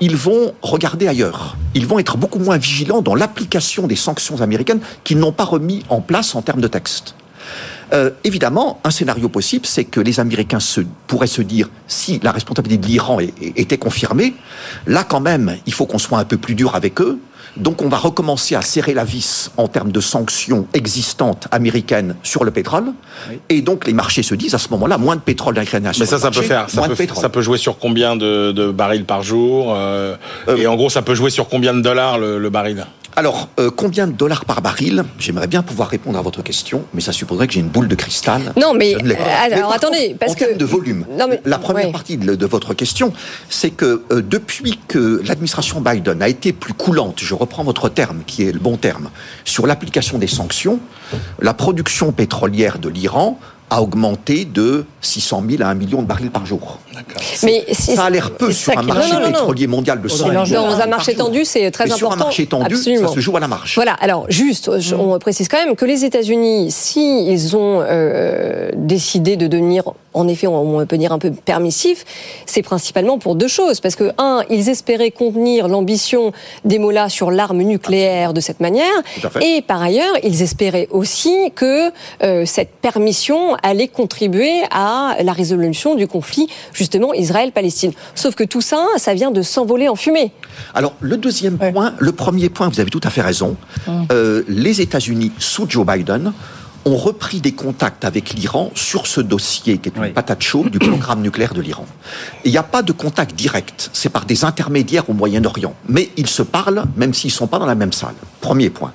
ils 0.00 0.16
vont 0.16 0.52
regarder 0.62 1.06
ailleurs. 1.06 1.56
Ils 1.74 1.86
vont 1.86 1.98
être 1.98 2.16
beaucoup 2.16 2.40
moins 2.40 2.58
vigilants 2.58 3.02
dans 3.02 3.14
l'application 3.14 3.86
des 3.86 3.96
sanctions 3.96 4.40
américaines 4.40 4.80
qu'ils 5.04 5.18
n'ont 5.18 5.32
pas 5.32 5.44
remis 5.44 5.84
en 5.88 6.00
place 6.00 6.34
en 6.34 6.42
termes 6.42 6.60
de 6.60 6.68
texte. 6.68 7.14
Euh, 7.92 8.10
évidemment, 8.24 8.80
un 8.84 8.90
scénario 8.90 9.28
possible, 9.28 9.66
c'est 9.66 9.84
que 9.84 10.00
les 10.00 10.18
Américains 10.18 10.60
se, 10.60 10.80
pourraient 11.06 11.26
se 11.26 11.42
dire, 11.42 11.68
si 11.86 12.18
la 12.22 12.32
responsabilité 12.32 12.82
de 12.82 12.86
l'Iran 12.88 13.18
était 13.20 13.76
confirmée, 13.76 14.34
là 14.86 15.04
quand 15.04 15.20
même, 15.20 15.56
il 15.66 15.74
faut 15.74 15.84
qu'on 15.84 15.98
soit 15.98 16.18
un 16.18 16.24
peu 16.24 16.38
plus 16.38 16.54
dur 16.54 16.74
avec 16.74 17.00
eux, 17.00 17.20
donc 17.56 17.82
on 17.82 17.88
va 17.88 17.98
recommencer 17.98 18.54
à 18.54 18.62
serrer 18.62 18.94
la 18.94 19.04
vis 19.04 19.50
en 19.56 19.68
termes 19.68 19.92
de 19.92 20.00
sanctions 20.00 20.66
existantes 20.74 21.48
américaines 21.50 22.16
sur 22.22 22.44
le 22.44 22.50
pétrole. 22.50 22.92
Et 23.48 23.62
donc 23.62 23.86
les 23.86 23.92
marchés 23.92 24.22
se 24.22 24.34
disent 24.34 24.54
à 24.54 24.58
ce 24.58 24.68
moment-là, 24.70 24.98
moins 24.98 25.16
de 25.16 25.20
pétrole 25.20 25.54
américain 25.58 25.80
Mais 25.98 26.06
ça, 26.06 26.18
ça 26.18 26.30
peut 26.30 26.42
faire. 26.42 26.70
Ça 26.70 26.88
peut, 26.88 26.96
ça 27.14 27.28
peut, 27.28 27.42
jouer 27.42 27.58
sur 27.58 27.78
combien 27.78 28.16
de, 28.16 28.70
barils 28.72 29.04
par 29.04 29.22
jour 29.22 29.74
euh, 29.74 30.16
euh, 30.48 30.56
Et 30.56 30.66
en 30.66 30.76
gros, 30.76 30.90
ça 30.90 31.02
peut 31.02 31.14
jouer 31.14 31.30
sur 31.30 31.48
combien 31.48 31.74
de 31.74 31.80
dollars 31.80 32.18
le 32.18 32.50
baril? 32.50 32.86
Alors, 33.14 33.48
euh, 33.60 33.70
combien 33.70 34.06
de 34.06 34.12
dollars 34.12 34.44
par 34.44 34.62
baril 34.62 35.04
J'aimerais 35.18 35.46
bien 35.46 35.62
pouvoir 35.62 35.88
répondre 35.88 36.18
à 36.18 36.22
votre 36.22 36.42
question, 36.42 36.84
mais 36.94 37.02
ça 37.02 37.12
supposerait 37.12 37.46
que 37.46 37.52
j'ai 37.52 37.60
une 37.60 37.68
boule 37.68 37.88
de 37.88 37.94
cristal. 37.94 38.52
Non, 38.56 38.72
mais, 38.74 38.94
euh, 38.94 39.14
alors 39.40 39.72
attendez, 39.72 40.16
parce 40.18 40.32
en 40.32 40.36
que 40.36 40.54
de 40.54 40.64
volume. 40.64 41.04
la 41.44 41.58
première 41.58 41.92
partie 41.92 42.16
de, 42.16 42.46
votre 42.46 42.74
question, 42.74 43.12
c'est 43.48 43.70
que 43.70 44.02
euh, 44.10 44.22
depuis 44.22 44.78
que 44.88 45.22
l'administration 45.26 45.80
Biden 45.80 46.22
a 46.22 46.28
été 46.28 46.52
plus 46.52 46.74
coulante, 46.74 47.20
je 47.22 47.34
reprends 47.34 47.64
votre 47.64 47.88
terme, 47.88 48.22
qui 48.26 48.44
est 48.44 48.52
le 48.52 48.58
bon 48.58 48.76
terme, 48.76 49.10
sur 49.44 49.66
l'application 49.66 50.18
des 50.18 50.26
sanctions, 50.26 50.80
la 51.40 51.54
production 51.54 52.12
pétrolière 52.12 52.78
de 52.78 52.88
l'Iran 52.88 53.38
a 53.68 53.80
augmenté 53.80 54.44
de 54.44 54.84
600 55.00 55.44
000 55.48 55.62
à 55.62 55.66
1 55.66 55.74
million 55.74 56.02
de 56.02 56.06
barils 56.06 56.30
par 56.30 56.44
jour. 56.44 56.78
Mais 57.42 57.64
ça 57.72 58.04
a 58.04 58.10
l'air 58.10 58.32
peu 58.32 58.52
sur 58.52 58.76
un 58.76 58.82
marché 58.82 59.14
pétrolier 59.24 59.66
mondial 59.66 60.00
de 60.00 60.08
100 60.08 60.28
millions. 60.28 60.44
Dans 60.44 60.80
un 60.80 60.86
marché 60.86 61.14
tendu, 61.14 61.44
c'est 61.44 61.70
très 61.70 61.84
important. 61.84 61.98
Sur 61.98 62.12
un 62.12 62.16
marché 62.16 62.46
tendu, 62.46 62.76
ça 62.76 63.08
se 63.08 63.20
joue 63.20 63.36
à 63.36 63.40
la 63.40 63.48
marge. 63.48 63.74
Voilà. 63.74 63.94
Alors 63.94 64.26
juste, 64.28 64.70
on 64.98 65.18
précise 65.18 65.48
quand 65.48 65.64
même 65.64 65.76
que 65.76 65.84
les 65.84 66.04
États-Unis, 66.04 66.70
s'ils 66.70 67.56
ont 67.56 67.82
euh, 67.82 68.70
décidé 68.74 69.36
de 69.36 69.46
devenir 69.46 69.84
en 70.14 70.28
effet, 70.28 70.46
on 70.46 70.84
peut 70.86 70.98
dire 70.98 71.12
un 71.12 71.18
peu 71.18 71.30
permissif, 71.30 72.04
c'est 72.46 72.62
principalement 72.62 73.18
pour 73.18 73.34
deux 73.34 73.48
choses. 73.48 73.80
Parce 73.80 73.96
que, 73.96 74.12
un, 74.18 74.42
ils 74.50 74.68
espéraient 74.68 75.10
contenir 75.10 75.68
l'ambition 75.68 76.32
des 76.64 76.78
Mollahs 76.78 77.08
sur 77.08 77.30
l'arme 77.30 77.62
nucléaire 77.62 78.34
de 78.34 78.40
cette 78.40 78.60
manière. 78.60 78.92
Et 79.40 79.62
par 79.62 79.82
ailleurs, 79.82 80.14
ils 80.22 80.42
espéraient 80.42 80.88
aussi 80.90 81.52
que 81.54 81.90
euh, 82.22 82.44
cette 82.44 82.70
permission 82.70 83.56
allait 83.62 83.88
contribuer 83.88 84.62
à 84.70 85.16
la 85.22 85.32
résolution 85.32 85.94
du 85.94 86.06
conflit, 86.06 86.48
justement, 86.72 86.81
Israël-Palestine. 87.14 87.92
Sauf 88.14 88.34
que 88.34 88.44
tout 88.44 88.60
ça, 88.60 88.86
ça 88.96 89.14
vient 89.14 89.30
de 89.30 89.42
s'envoler 89.42 89.88
en 89.88 89.96
fumée. 89.96 90.32
Alors, 90.74 90.94
le 91.00 91.16
deuxième 91.16 91.58
point, 91.58 91.94
le 91.98 92.12
premier 92.12 92.48
point, 92.48 92.68
vous 92.68 92.80
avez 92.80 92.90
tout 92.90 93.00
à 93.02 93.10
fait 93.10 93.22
raison. 93.22 93.56
Hum. 93.86 94.06
Euh, 94.12 94.42
les 94.48 94.80
États-Unis, 94.80 95.32
sous 95.38 95.66
Joe 95.68 95.86
Biden, 95.86 96.32
ont 96.84 96.96
repris 96.96 97.40
des 97.40 97.52
contacts 97.52 98.04
avec 98.04 98.34
l'Iran 98.34 98.70
sur 98.74 99.06
ce 99.06 99.20
dossier 99.20 99.78
qui 99.78 99.88
est 99.88 99.96
une 99.96 100.12
patate 100.12 100.42
chaude 100.42 100.70
du 100.70 100.78
programme 100.78 101.22
nucléaire 101.22 101.54
de 101.54 101.60
l'Iran. 101.60 101.86
Il 102.44 102.50
n'y 102.50 102.58
a 102.58 102.62
pas 102.62 102.82
de 102.82 102.92
contact 102.92 103.36
direct, 103.36 103.90
c'est 103.92 104.08
par 104.08 104.24
des 104.24 104.44
intermédiaires 104.44 105.08
au 105.08 105.12
Moyen-Orient. 105.12 105.74
Mais 105.88 106.10
ils 106.16 106.26
se 106.26 106.42
parlent 106.42 106.84
même 106.96 107.14
s'ils 107.14 107.30
ne 107.30 107.34
sont 107.34 107.46
pas 107.46 107.58
dans 107.58 107.66
la 107.66 107.74
même 107.74 107.92
salle. 107.92 108.14
Premier 108.40 108.70
point. 108.70 108.92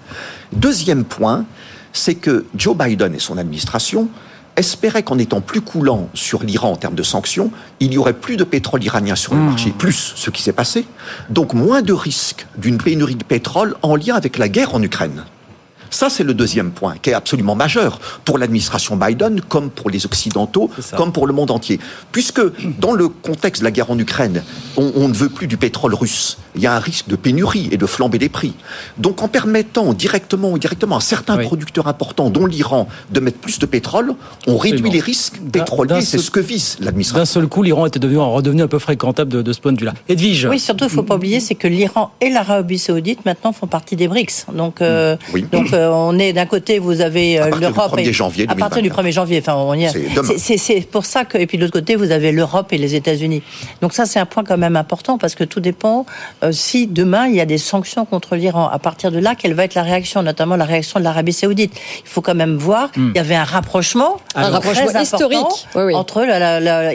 Deuxième 0.51 1.05
point, 1.05 1.45
c'est 1.93 2.15
que 2.15 2.45
Joe 2.55 2.75
Biden 2.75 3.15
et 3.15 3.19
son 3.19 3.37
administration 3.37 4.09
espéraient 4.57 5.03
qu'en 5.03 5.17
étant 5.17 5.39
plus 5.39 5.61
coulant 5.61 6.09
sur 6.13 6.43
l'Iran 6.43 6.71
en 6.71 6.75
termes 6.75 6.95
de 6.95 7.03
sanctions, 7.03 7.51
il 7.79 7.93
y 7.93 7.97
aurait 7.97 8.13
plus 8.13 8.35
de 8.35 8.43
pétrole 8.43 8.83
iranien 8.83 9.15
sur 9.15 9.33
le 9.33 9.39
mmh. 9.39 9.45
marché, 9.45 9.73
plus 9.77 10.13
ce 10.15 10.29
qui 10.29 10.41
s'est 10.41 10.51
passé, 10.51 10.85
donc 11.29 11.53
moins 11.53 11.81
de 11.81 11.93
risques 11.93 12.47
d'une 12.57 12.77
pénurie 12.77 13.15
de 13.15 13.23
pétrole 13.23 13.75
en 13.83 13.95
lien 13.95 14.15
avec 14.15 14.37
la 14.37 14.49
guerre 14.49 14.75
en 14.75 14.81
Ukraine. 14.81 15.23
Ça, 15.89 16.09
c'est 16.09 16.23
le 16.23 16.33
deuxième 16.33 16.71
point 16.71 16.95
qui 17.01 17.09
est 17.09 17.13
absolument 17.13 17.55
majeur 17.55 17.99
pour 18.25 18.37
l'administration 18.37 18.95
Biden, 18.95 19.41
comme 19.41 19.69
pour 19.69 19.89
les 19.89 20.05
Occidentaux, 20.05 20.69
comme 20.95 21.11
pour 21.11 21.27
le 21.27 21.33
monde 21.33 21.51
entier. 21.51 21.79
Puisque 22.11 22.41
dans 22.79 22.93
le 22.93 23.07
contexte 23.07 23.61
de 23.61 23.65
la 23.65 23.71
guerre 23.71 23.91
en 23.91 23.99
Ukraine, 23.99 24.43
on, 24.75 25.07
ne 25.07 25.13
veut 25.13 25.29
plus 25.29 25.47
du 25.47 25.57
pétrole 25.57 25.93
russe. 25.93 26.37
Il 26.55 26.61
y 26.61 26.67
a 26.67 26.73
un 26.73 26.79
risque 26.79 27.07
de 27.07 27.15
pénurie 27.15 27.69
et 27.71 27.77
de 27.77 27.85
flamber 27.85 28.17
des 28.17 28.29
prix. 28.29 28.53
Donc 28.97 29.21
en 29.21 29.27
permettant 29.27 29.93
directement 29.93 30.49
ou 30.49 30.55
indirectement 30.55 30.97
à 30.97 31.01
certains 31.01 31.37
producteurs 31.37 31.87
importants, 31.87 32.29
dont 32.29 32.45
l'Iran, 32.45 32.87
de 33.11 33.19
mettre 33.19 33.37
plus 33.37 33.59
de 33.59 33.65
pétrole, 33.65 34.13
on 34.47 34.57
réduit 34.57 34.89
les 34.89 34.99
risques 34.99 35.39
pétroliers. 35.51 36.01
C'est 36.01 36.17
ce 36.17 36.31
que 36.31 36.39
vise 36.39 36.77
l'administration. 36.79 37.21
D'un 37.21 37.25
seul 37.25 37.47
coup, 37.47 37.63
l'Iran 37.63 37.85
était 37.85 37.99
devenu, 37.99 38.19
redevenu 38.19 38.63
un 38.63 38.67
peu 38.67 38.79
fréquentable 38.79 39.43
de, 39.43 39.53
ce 39.53 39.59
point 39.59 39.73
de 39.73 39.79
vue-là. 39.79 39.93
Edwige 40.09 40.45
Oui, 40.45 40.59
surtout, 40.59 40.85
il 40.85 40.87
ne 40.87 40.93
faut 40.93 41.03
pas 41.03 41.15
oublier, 41.15 41.39
c'est 41.39 41.55
que 41.55 41.67
l'Iran 41.67 42.11
et 42.21 42.29
l'Arabie 42.29 42.79
saoudite, 42.79 43.25
maintenant, 43.25 43.51
font 43.51 43.67
partie 43.67 43.95
des 43.95 44.07
BRICS. 44.07 44.45
Donc, 44.53 44.81
euh, 44.81 45.15
donc 45.51 45.73
on 45.77 46.17
est 46.19 46.33
d'un 46.33 46.45
côté, 46.45 46.79
vous 46.79 47.01
avez 47.01 47.37
l'Europe. 47.59 47.77
À 47.77 47.89
partir 47.89 47.97
du 47.97 48.09
1er 48.09 48.13
janvier. 48.13 48.45
À 48.49 48.55
partir 48.55 48.81
du 48.81 48.89
1er 48.89 49.11
janvier. 49.11 49.39
Enfin, 49.39 49.55
on 49.55 49.73
y 49.73 49.85
est. 49.85 50.57
C'est 50.57 50.87
pour 50.87 51.05
ça 51.05 51.25
que. 51.25 51.37
Et 51.37 51.47
puis 51.47 51.57
de 51.57 51.63
l'autre 51.63 51.79
côté, 51.79 51.95
vous 51.95 52.11
avez 52.11 52.31
l'Europe 52.31 52.73
et 52.73 52.77
les 52.77 52.95
États-Unis. 52.95 53.41
Donc 53.81 53.93
ça, 53.93 54.05
c'est 54.05 54.19
un 54.19 54.25
point 54.25 54.43
quand 54.43 54.57
même 54.57 54.75
important 54.75 55.17
parce 55.17 55.35
que 55.35 55.43
tout 55.43 55.59
dépend 55.59 56.05
si 56.51 56.87
demain 56.87 57.27
il 57.27 57.35
y 57.35 57.41
a 57.41 57.45
des 57.45 57.57
sanctions 57.57 58.05
contre 58.05 58.35
l'Iran. 58.35 58.69
À 58.69 58.79
partir 58.79 59.11
de 59.11 59.19
là, 59.19 59.35
quelle 59.35 59.53
va 59.53 59.63
être 59.63 59.75
la 59.75 59.83
réaction, 59.83 60.23
notamment 60.23 60.55
la 60.55 60.65
réaction 60.65 60.99
de 60.99 61.03
l'Arabie 61.03 61.33
Saoudite? 61.33 61.73
Il 62.03 62.09
faut 62.09 62.21
quand 62.21 62.35
même 62.35 62.55
voir. 62.55 62.89
Hmm. 62.95 63.11
Il 63.13 63.17
y 63.17 63.19
avait 63.19 63.35
un 63.35 63.43
rapprochement, 63.43 64.17
un 64.35 64.49
rapprochement 64.49 64.99
historique 64.99 65.67
entre 65.75 66.25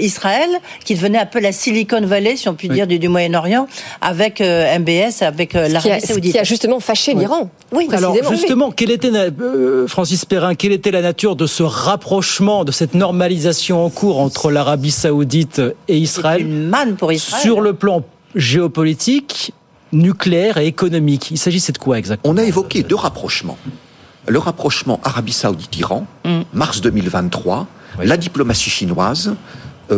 Israël, 0.01 0.51
qui 0.85 0.95
devenait 0.95 1.18
un 1.18 1.26
peu 1.26 1.41
la 1.41 1.53
Silicon 1.53 2.05
Valley, 2.05 2.37
si 2.37 2.49
on 2.49 2.55
peut 2.55 2.68
dire, 2.68 2.87
du, 2.87 3.09
Moyen-Orient, 3.09 3.66
avec 4.01 4.41
MBS, 4.41 5.22
avec 5.22 5.55
l'Arabie 5.55 6.01
Saoudite. 6.01 6.33
Qui 6.33 6.39
a 6.39 6.45
justement 6.45 6.80
fâché 6.80 7.14
l'Iran. 7.14 7.51
Oui, 7.72 7.89
Alors 7.93 8.16
justement, 8.30 8.70
quelle 8.75 8.91
était 8.91 9.11
euh, 9.14 9.87
Francis 9.87 10.25
Perrin, 10.25 10.55
quelle 10.55 10.73
était 10.73 10.91
la 10.91 11.03
nature 11.03 11.37
de 11.37 11.47
ce 11.47 11.62
rapprochement, 11.62 12.64
de 12.64 12.73
cette 12.73 12.95
normalisation 12.95 13.85
en 13.85 13.91
cours 13.91 14.20
entre 14.20 14.51
l'Arabie 14.51 14.91
Saoudite 14.91 15.62
et 15.89 15.99
Israël 15.99 16.43
Une 16.43 16.68
manne 16.68 16.97
pour 16.97 17.12
Israël. 17.12 17.43
Sur 17.43 17.61
le 17.61 17.73
plan 17.75 18.05
géopolitique, 18.35 19.53
nucléaire 19.93 20.59
et 20.59 20.66
économique? 20.66 21.31
Il 21.31 21.39
s'agissait 21.39 21.73
de 21.73 21.79
quoi 21.79 21.99
exactement? 21.99 22.33
On 22.33 22.39
a 22.39 22.45
évoqué 22.45 22.83
deux 22.83 22.97
rapprochements. 22.97 23.59
Le 24.27 24.39
rapprochement 24.39 25.01
Arabie 25.03 25.33
Saoudite-Iran, 25.33 26.07
mm. 26.25 26.41
mars 26.53 26.81
2023, 26.81 27.66
la 28.03 28.16
diplomatie 28.16 28.70
chinoise, 28.70 29.35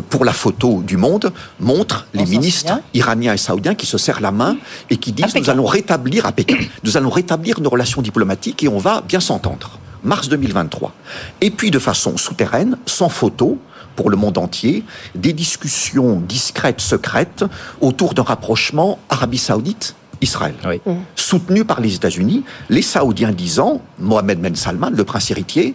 pour 0.01 0.25
la 0.25 0.33
photo 0.33 0.83
du 0.83 0.97
monde 0.97 1.33
montre 1.61 2.07
les 2.15 2.27
ministres 2.27 2.81
iraniens 2.95 3.35
et 3.35 3.39
saoudiens 3.39 3.75
qui 3.75 3.87
se 3.87 3.99
serrent 3.99 4.21
la 4.21 4.33
main 4.33 4.57
et 4.91 4.97
qui 4.97 5.13
disent 5.13 5.35
nous 5.35 5.51
allons 5.51 5.67
rétablir 5.67 6.27
à 6.27 6.33
Pékin, 6.33 6.59
nous 6.83 6.97
allons 6.97 7.11
rétablir 7.11 7.61
nos 7.61 7.71
relations 7.71 8.03
diplomatiques 8.03 8.63
et 8.63 8.69
on 8.69 8.79
va 8.79 9.03
bien 9.03 9.21
s'entendre. 9.21 9.79
Mars 10.03 10.29
2023. 10.29 10.93
Et 11.41 11.51
puis 11.51 11.71
de 11.71 11.79
façon 11.79 12.17
souterraine, 12.17 12.77
sans 12.87 13.09
photo, 13.09 13.59
pour 13.97 14.11
le 14.11 14.17
monde 14.17 14.39
entier, 14.39 14.85
des 15.15 15.33
discussions 15.33 16.21
discrètes, 16.21 16.81
secrètes, 16.81 17.45
autour 17.81 18.15
d'un 18.15 18.23
rapprochement 18.23 18.99
Arabie 19.09 19.39
Saoudite 19.39 19.95
Israël, 20.21 20.55
mmh. 20.65 20.93
soutenu 21.17 21.65
par 21.65 21.81
les 21.81 21.95
États-Unis, 21.95 22.45
les 22.71 22.83
Saoudiens 22.83 23.33
disant, 23.33 23.83
Mohamed 23.99 24.41
Ben 24.41 24.55
Salman, 24.55 24.91
le 24.91 25.05
prince 25.05 25.31
héritier, 25.31 25.75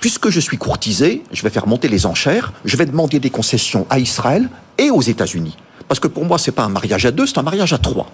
puisque 0.00 0.30
je 0.30 0.40
suis 0.40 0.58
courtisé, 0.58 1.22
je 1.32 1.42
vais 1.42 1.50
faire 1.50 1.66
monter 1.66 1.88
les 1.88 2.06
enchères, 2.06 2.52
je 2.64 2.76
vais 2.76 2.86
demander 2.86 3.20
des 3.20 3.30
concessions 3.30 3.86
à 3.90 3.98
Israël 3.98 4.48
et 4.78 4.90
aux 4.90 5.02
États-Unis. 5.02 5.56
Parce 5.88 6.00
que 6.00 6.08
pour 6.08 6.24
moi, 6.26 6.38
c'est 6.38 6.52
pas 6.52 6.64
un 6.64 6.68
mariage 6.68 7.06
à 7.06 7.10
deux, 7.10 7.26
c'est 7.26 7.38
un 7.38 7.42
mariage 7.42 7.72
à 7.72 7.78
trois. 7.78 8.10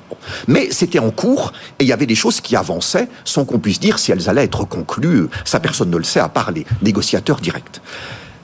Mais 0.47 0.69
c'était 0.71 1.01
en 1.01 1.11
cours 1.11 1.53
et 1.79 1.85
il 1.85 1.89
y 1.89 1.93
avait 1.93 2.07
des 2.07 2.15
choses 2.15 2.41
qui 2.41 2.55
avançaient 2.55 3.09
sans 3.25 3.45
qu'on 3.45 3.59
puisse 3.59 3.81
dire 3.81 3.99
si 3.99 4.13
elles 4.13 4.29
allaient 4.31 4.45
être 4.45 4.65
conclues. 4.65 5.29
Ça, 5.45 5.59
personne 5.59 5.91
ne 5.91 5.97
le 5.97 6.05
sait 6.05 6.21
à 6.21 6.29
part 6.29 6.53
les 6.53 6.65
négociateurs 6.83 7.41
directs. 7.41 7.81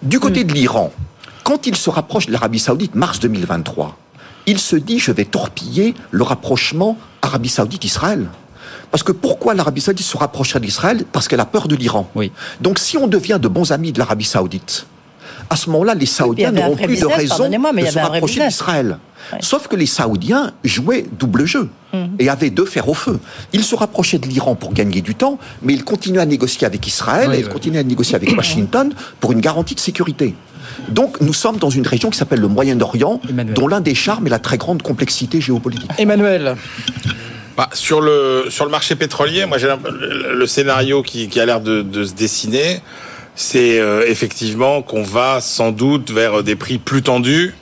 Du 0.03 0.19
côté 0.19 0.43
de 0.45 0.53
l'Iran, 0.53 0.93
quand 1.45 1.67
il 1.67 1.77
se 1.77 1.91
rapproche 1.91 2.27
de 2.27 2.33
l'Arabie 2.33 2.59
Saoudite, 2.59 2.97
mars 2.97 3.21
2023, 3.21 3.97
il 4.47 4.59
se 4.59 4.77
dit 4.77 4.99
je 4.99 5.13
vais 5.13 5.25
torpiller 5.25 5.95
le 6.11 6.25
rapprochement 6.25 6.99
Arabie 7.23 7.49
Saoudite-Israël. 7.49 8.27
Parce 8.91 9.03
que 9.03 9.13
pourquoi 9.13 9.55
l'Arabie 9.55 9.81
Saoudite 9.81 10.07
se 10.07 10.17
rapprocherait 10.17 10.61
d'Israël 10.61 11.05
Parce 11.13 11.29
qu'elle 11.29 11.41
a 11.41 11.47
peur 11.47 11.69
de 11.69 11.77
l'Iran. 11.77 12.09
Oui. 12.15 12.33
Donc 12.61 12.79
si 12.79 12.97
on 12.97 13.07
devient 13.07 13.39
de 13.41 13.49
bons 13.49 13.73
amis 13.73 13.93
de 13.93 13.99
l'Arabie 13.99 14.25
Saoudite, 14.25 14.87
à 15.49 15.57
ce 15.57 15.69
moment-là, 15.71 15.95
les 15.95 16.07
Saoudiens 16.07 16.53
n'auront 16.53 16.77
plus 16.77 17.01
de 17.01 17.07
raison 17.07 17.49
de 17.49 17.87
se 17.87 17.99
rapprocher 17.99 18.47
d'Israël. 18.47 18.99
Sauf 19.41 19.69
que 19.69 19.77
les 19.77 19.87
Saoudiens 19.87 20.53
jouaient 20.65 21.07
double 21.19 21.45
jeu 21.45 21.69
mhm. 21.93 22.11
et 22.19 22.29
avaient 22.29 22.51
deux 22.51 22.65
fers 22.65 22.89
au 22.89 22.95
feu. 22.95 23.19
Ils 23.53 23.65
se 23.65 23.75
rapprochaient 23.75 24.19
de 24.19 24.27
l'Iran 24.27 24.55
pour 24.55 24.73
gagner 24.73 25.03
du 25.03 25.15
temps, 25.15 25.39
mais 25.63 25.75
ils 25.75 25.85
continuaient 25.85 26.21
à 26.21 26.27
négocier 26.27 26.67
avec 26.67 26.87
Israël 26.87 27.33
et 27.35 27.41
ils 27.41 27.49
continuaient 27.49 27.81
à 27.81 27.85
négocier 27.85 28.15
avec 28.15 28.31
Washington 28.37 28.93
pour 29.19 29.33
une 29.33 29.41
garantie 29.41 29.75
de 29.75 29.81
sécurité. 29.81 30.35
Donc 30.89 31.21
nous 31.21 31.35
sommes 31.35 31.59
dans 31.59 31.71
une 31.71 31.87
région 31.87 32.11
qui 32.11 32.19
s'appelle 32.19 32.41
le 32.41 32.49
Moyen-Orient, 32.49 33.21
dont 33.55 33.69
l'un 33.69 33.81
des 33.81 33.95
charmes 33.95 34.27
est 34.27 34.31
la 34.31 34.39
très 34.39 34.57
grande 34.57 34.83
complexité 34.83 35.41
géopolitique. 35.41 35.91
Emmanuel. 35.99 36.57
Bah, 37.57 37.69
sur, 37.73 38.01
le, 38.01 38.47
sur 38.49 38.65
le 38.65 38.71
marché 38.71 38.97
pétrolier, 38.97 39.47
moi 39.47 39.59
j'ai 39.59 39.69
le 40.33 40.47
scénario 40.47 41.03
qui, 41.03 41.29
a 41.41 41.45
l'air 41.45 41.61
de, 41.61 42.05
se 42.05 42.15
dessiner, 42.15 42.81
c'est 43.35 43.79
euh, 43.79 44.05
effectivement 44.07 44.83
qu'on 44.83 45.03
va 45.03 45.41
sans 45.41 45.73
doute 45.73 46.11
vers 46.11 46.43
des 46.43 46.57
prix 46.57 46.79
plus 46.79 47.03
tendus 47.03 47.55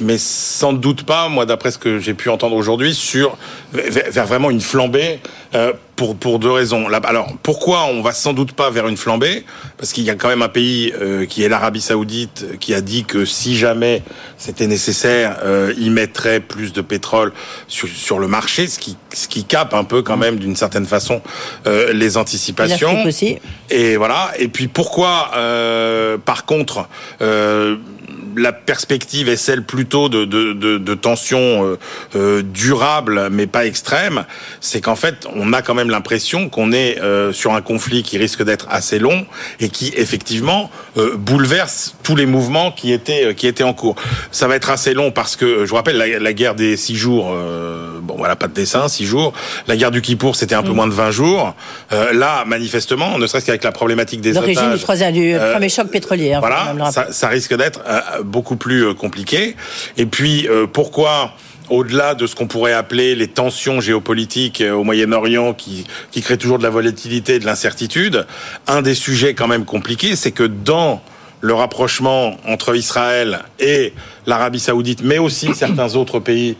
mais 0.00 0.18
sans 0.18 0.72
doute 0.72 1.04
pas, 1.04 1.28
moi 1.28 1.46
d'après 1.46 1.70
ce 1.70 1.78
que 1.78 1.98
j'ai 1.98 2.14
pu 2.14 2.28
entendre 2.28 2.56
aujourd'hui, 2.56 2.94
sur 2.94 3.36
vers 3.72 4.26
vraiment 4.26 4.50
une 4.50 4.60
flambée 4.60 5.20
euh, 5.54 5.72
pour 5.96 6.16
pour 6.16 6.38
deux 6.38 6.50
raisons. 6.50 6.88
Alors 6.88 7.28
pourquoi 7.42 7.84
on 7.84 8.02
va 8.02 8.12
sans 8.12 8.32
doute 8.32 8.52
pas 8.52 8.70
vers 8.70 8.88
une 8.88 8.96
flambée? 8.96 9.44
Parce 9.76 9.92
qu'il 9.92 10.04
y 10.04 10.10
a 10.10 10.14
quand 10.14 10.28
même 10.28 10.42
un 10.42 10.48
pays 10.48 10.92
euh, 11.00 11.26
qui 11.26 11.42
est 11.44 11.48
l'Arabie 11.48 11.80
Saoudite 11.80 12.58
qui 12.58 12.74
a 12.74 12.80
dit 12.80 13.04
que 13.04 13.24
si 13.24 13.56
jamais 13.56 14.02
c'était 14.36 14.66
nécessaire, 14.66 15.38
euh, 15.44 15.72
il 15.78 15.92
mettrait 15.92 16.40
plus 16.40 16.72
de 16.72 16.80
pétrole 16.80 17.32
sur, 17.68 17.88
sur 17.88 18.18
le 18.18 18.26
marché, 18.26 18.66
ce 18.66 18.78
qui 18.78 18.96
ce 19.12 19.28
qui 19.28 19.44
cape 19.44 19.74
un 19.74 19.84
peu 19.84 20.02
quand 20.02 20.16
même 20.16 20.36
d'une 20.36 20.56
certaine 20.56 20.86
façon 20.86 21.22
euh, 21.66 21.92
les 21.92 22.16
anticipations. 22.16 23.04
Aussi. 23.04 23.38
Et 23.70 23.96
voilà. 23.96 24.32
Et 24.38 24.48
puis 24.48 24.66
pourquoi, 24.66 25.30
par 26.24 26.44
contre 26.46 26.88
la 28.36 28.52
perspective 28.52 29.28
est 29.28 29.36
celle 29.36 29.62
plutôt 29.62 30.08
de, 30.08 30.24
de, 30.24 30.52
de, 30.52 30.78
de 30.78 30.94
tensions 30.94 31.64
euh, 31.64 31.78
euh, 32.16 32.42
durables, 32.42 33.28
mais 33.30 33.46
pas 33.46 33.66
extrêmes, 33.66 34.24
c'est 34.60 34.80
qu'en 34.80 34.96
fait, 34.96 35.26
on 35.34 35.52
a 35.52 35.62
quand 35.62 35.74
même 35.74 35.90
l'impression 35.90 36.48
qu'on 36.48 36.72
est 36.72 37.00
euh, 37.00 37.32
sur 37.32 37.54
un 37.54 37.62
conflit 37.62 38.02
qui 38.02 38.18
risque 38.18 38.42
d'être 38.42 38.66
assez 38.70 38.98
long 38.98 39.26
et 39.60 39.68
qui 39.68 39.92
effectivement 39.96 40.70
bouleverse 41.16 41.96
tous 42.02 42.14
les 42.14 42.26
mouvements 42.26 42.70
qui 42.70 42.92
étaient 42.92 43.34
qui 43.34 43.46
étaient 43.46 43.64
en 43.64 43.74
cours. 43.74 43.96
Ça 44.30 44.46
va 44.46 44.56
être 44.56 44.70
assez 44.70 44.94
long 44.94 45.10
parce 45.10 45.36
que 45.36 45.64
je 45.64 45.70
vous 45.70 45.76
rappelle 45.76 45.96
la, 45.96 46.32
guerre 46.32 46.54
des 46.54 46.76
six 46.76 46.94
jours. 46.94 47.34
bon, 48.02 48.14
voilà, 48.16 48.36
pas 48.36 48.46
de 48.46 48.52
dessin, 48.52 48.86
six 48.88 49.04
jours. 49.04 49.32
La 49.66 49.76
guerre 49.76 49.90
du 49.90 50.02
Kippour, 50.02 50.36
c'était 50.36 50.54
un 50.54 50.62
peu 50.62 50.70
mm. 50.70 50.74
moins 50.74 50.86
de 50.86 50.92
20 50.92 51.10
jours. 51.10 51.54
là, 51.90 52.44
manifestement, 52.46 53.18
ne 53.18 53.26
serait-ce 53.26 53.46
qu'avec 53.46 53.64
la 53.64 53.72
problématique 53.72 54.20
des 54.20 54.36
otages. 54.36 54.54
L'origine 54.54 54.74
du 54.74 54.80
troisième, 54.80 55.12
du 55.12 55.36
premier 55.52 55.68
choc 55.68 55.88
pétrolier. 55.88 56.34
Hein, 56.34 56.40
voilà, 56.40 56.90
ça, 56.92 57.08
ça 57.10 57.28
risque 57.28 57.56
d'être 57.56 57.80
beaucoup 58.24 58.56
plus 58.56 58.86
euh, 58.86 58.94
compliqué. 58.94 59.56
Et 59.96 60.06
puis, 60.06 60.48
euh, 60.48 60.66
pourquoi 60.66 61.34
au-delà 61.70 62.14
de 62.14 62.26
ce 62.26 62.34
qu'on 62.34 62.46
pourrait 62.46 62.74
appeler 62.74 63.14
les 63.14 63.28
tensions 63.28 63.80
géopolitiques 63.80 64.60
euh, 64.60 64.72
au 64.72 64.84
Moyen-Orient 64.84 65.54
qui, 65.54 65.86
qui 66.10 66.20
créent 66.20 66.36
toujours 66.36 66.58
de 66.58 66.62
la 66.62 66.70
volatilité 66.70 67.36
et 67.36 67.38
de 67.38 67.46
l'incertitude, 67.46 68.26
un 68.66 68.82
des 68.82 68.94
sujets 68.94 69.34
quand 69.34 69.48
même 69.48 69.64
compliqués, 69.64 70.16
c'est 70.16 70.32
que 70.32 70.44
dans 70.44 71.02
le 71.40 71.54
rapprochement 71.54 72.38
entre 72.46 72.74
Israël 72.74 73.40
et 73.60 73.92
l'Arabie 74.26 74.60
saoudite, 74.60 75.02
mais 75.02 75.18
aussi 75.18 75.54
certains 75.54 75.94
autres 75.94 76.18
pays 76.18 76.56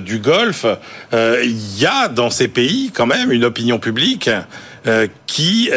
du 0.00 0.18
Golfe, 0.18 0.64
il 1.12 1.78
y 1.78 1.84
a 1.84 2.08
dans 2.08 2.30
ces 2.30 2.48
pays 2.48 2.90
quand 2.94 3.04
même 3.04 3.30
une 3.32 3.44
opinion 3.44 3.78
publique 3.78 4.30
qui 5.26 5.70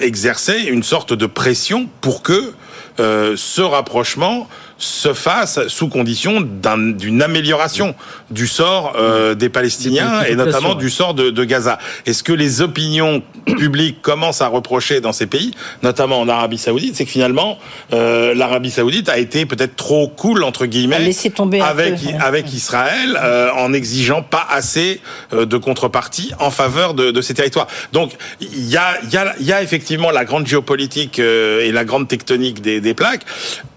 exerçait 0.00 0.64
une 0.64 0.82
sorte 0.82 1.12
de 1.12 1.26
pression 1.26 1.86
pour 2.00 2.22
que 2.22 2.54
ce 2.98 3.60
rapprochement 3.60 4.48
se 4.84 5.12
fasse 5.14 5.66
sous 5.68 5.88
condition 5.88 6.40
d'une 6.40 7.22
amélioration 7.22 7.94
du 8.30 8.46
sort 8.46 8.94
euh, 8.96 9.34
des 9.34 9.48
Palestiniens 9.48 10.22
et 10.22 10.34
notamment 10.34 10.74
du 10.74 10.90
sort 10.90 11.14
de, 11.14 11.30
de 11.30 11.44
Gaza. 11.44 11.78
Est-ce 12.06 12.22
que 12.22 12.32
les 12.32 12.60
opinions 12.60 13.22
publiques 13.46 14.02
commencent 14.02 14.42
à 14.42 14.48
reprocher 14.48 15.00
dans 15.00 15.12
ces 15.12 15.26
pays, 15.26 15.52
notamment 15.82 16.20
en 16.20 16.28
Arabie 16.28 16.58
Saoudite, 16.58 16.96
c'est 16.96 17.04
que 17.04 17.10
finalement 17.10 17.58
euh, 17.92 18.34
l'Arabie 18.34 18.70
Saoudite 18.70 19.08
a 19.08 19.18
été 19.18 19.46
peut-être 19.46 19.76
trop 19.76 20.08
cool 20.08 20.44
entre 20.44 20.66
guillemets 20.66 21.12
tomber 21.34 21.60
avec 21.60 21.94
avec 22.20 22.52
Israël 22.52 23.18
euh, 23.22 23.50
en 23.56 23.72
exigeant 23.72 24.22
pas 24.22 24.46
assez 24.50 25.00
euh, 25.32 25.46
de 25.46 25.56
contrepartie 25.56 26.32
en 26.38 26.50
faveur 26.50 26.94
de, 26.94 27.10
de 27.10 27.20
ces 27.20 27.34
territoires. 27.34 27.66
Donc 27.92 28.12
il 28.40 28.68
y 28.68 28.76
a 28.76 28.98
il 29.02 29.12
y 29.12 29.16
a 29.16 29.34
y 29.40 29.52
a 29.52 29.62
effectivement 29.62 30.10
la 30.10 30.24
grande 30.24 30.46
géopolitique 30.46 31.18
euh, 31.18 31.60
et 31.60 31.72
la 31.72 31.84
grande 31.84 32.08
tectonique 32.08 32.60
des, 32.60 32.80
des 32.80 32.94
plaques. 32.94 33.24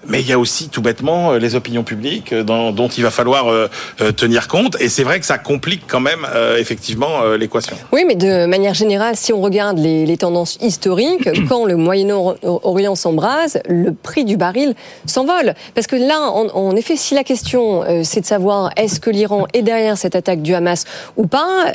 Mais 0.07 0.21
il 0.21 0.27
y 0.27 0.33
a 0.33 0.39
aussi 0.39 0.69
tout 0.69 0.81
bêtement 0.81 1.33
euh, 1.33 1.37
les 1.37 1.55
opinions 1.55 1.83
publiques 1.83 2.31
euh, 2.31 2.43
dont 2.43 2.87
il 2.87 3.03
va 3.03 3.11
falloir 3.11 3.49
euh, 3.49 3.67
tenir 4.15 4.47
compte. 4.47 4.79
Et 4.79 4.89
c'est 4.89 5.03
vrai 5.03 5.19
que 5.19 5.25
ça 5.25 5.37
complique 5.37 5.83
quand 5.87 5.99
même 5.99 6.25
effectivement 6.57 7.23
l'équation. 7.37 7.75
Oui, 7.91 8.03
mais 8.07 8.15
de 8.15 8.45
manière 8.45 8.73
générale, 8.73 9.15
si 9.15 9.33
on 9.33 9.41
regarde 9.41 9.77
les, 9.77 10.17
tendances 10.17 10.57
historiques, 10.61 11.29
quand 11.49 11.65
le 11.65 11.75
Moyen-Orient 11.75 12.95
s'embrase, 12.95 13.59
le 13.67 13.93
prix 13.93 14.25
du 14.25 14.37
baril 14.37 14.73
s'envole. 15.05 15.53
Parce 15.75 15.87
que 15.87 15.95
là, 15.95 16.31
en, 16.31 16.75
effet, 16.75 16.95
si 16.95 17.13
la 17.13 17.23
question 17.23 17.83
c'est 18.03 18.21
de 18.21 18.25
savoir 18.25 18.71
est-ce 18.77 18.99
que 18.99 19.09
l'Iran 19.09 19.45
est 19.53 19.61
derrière 19.61 19.97
cette 19.97 20.15
attaque 20.15 20.41
du 20.41 20.53
Hamas 20.55 20.85
ou 21.17 21.27
pas, 21.27 21.73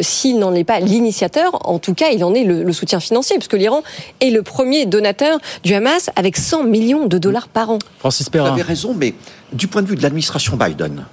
s'il 0.00 0.38
n'en 0.38 0.54
est 0.54 0.64
pas 0.64 0.80
l'initiateur, 0.80 1.68
en 1.68 1.78
tout 1.78 1.94
cas, 1.94 2.10
il 2.10 2.24
en 2.24 2.34
est 2.34 2.44
le, 2.44 2.72
soutien 2.72 3.00
financier, 3.00 3.36
puisque 3.36 3.54
l'Iran 3.54 3.82
est 4.20 4.30
le 4.30 4.42
premier 4.42 4.86
donateur 4.86 5.38
du 5.64 5.74
Hamas 5.74 6.10
avec 6.16 6.36
100 6.36 6.64
millions 6.64 7.06
de 7.06 7.18
dollars 7.18 7.48
par 7.48 7.70
an. 7.70 7.71
Francis 7.98 8.28
Perrin. 8.28 8.48
Vous 8.48 8.54
avez 8.54 8.62
raison, 8.62 8.94
mais 8.94 9.14
du 9.52 9.68
point 9.68 9.82
de 9.82 9.88
vue 9.88 9.96
de 9.96 10.02
l'administration 10.02 10.56
Biden, 10.56 11.04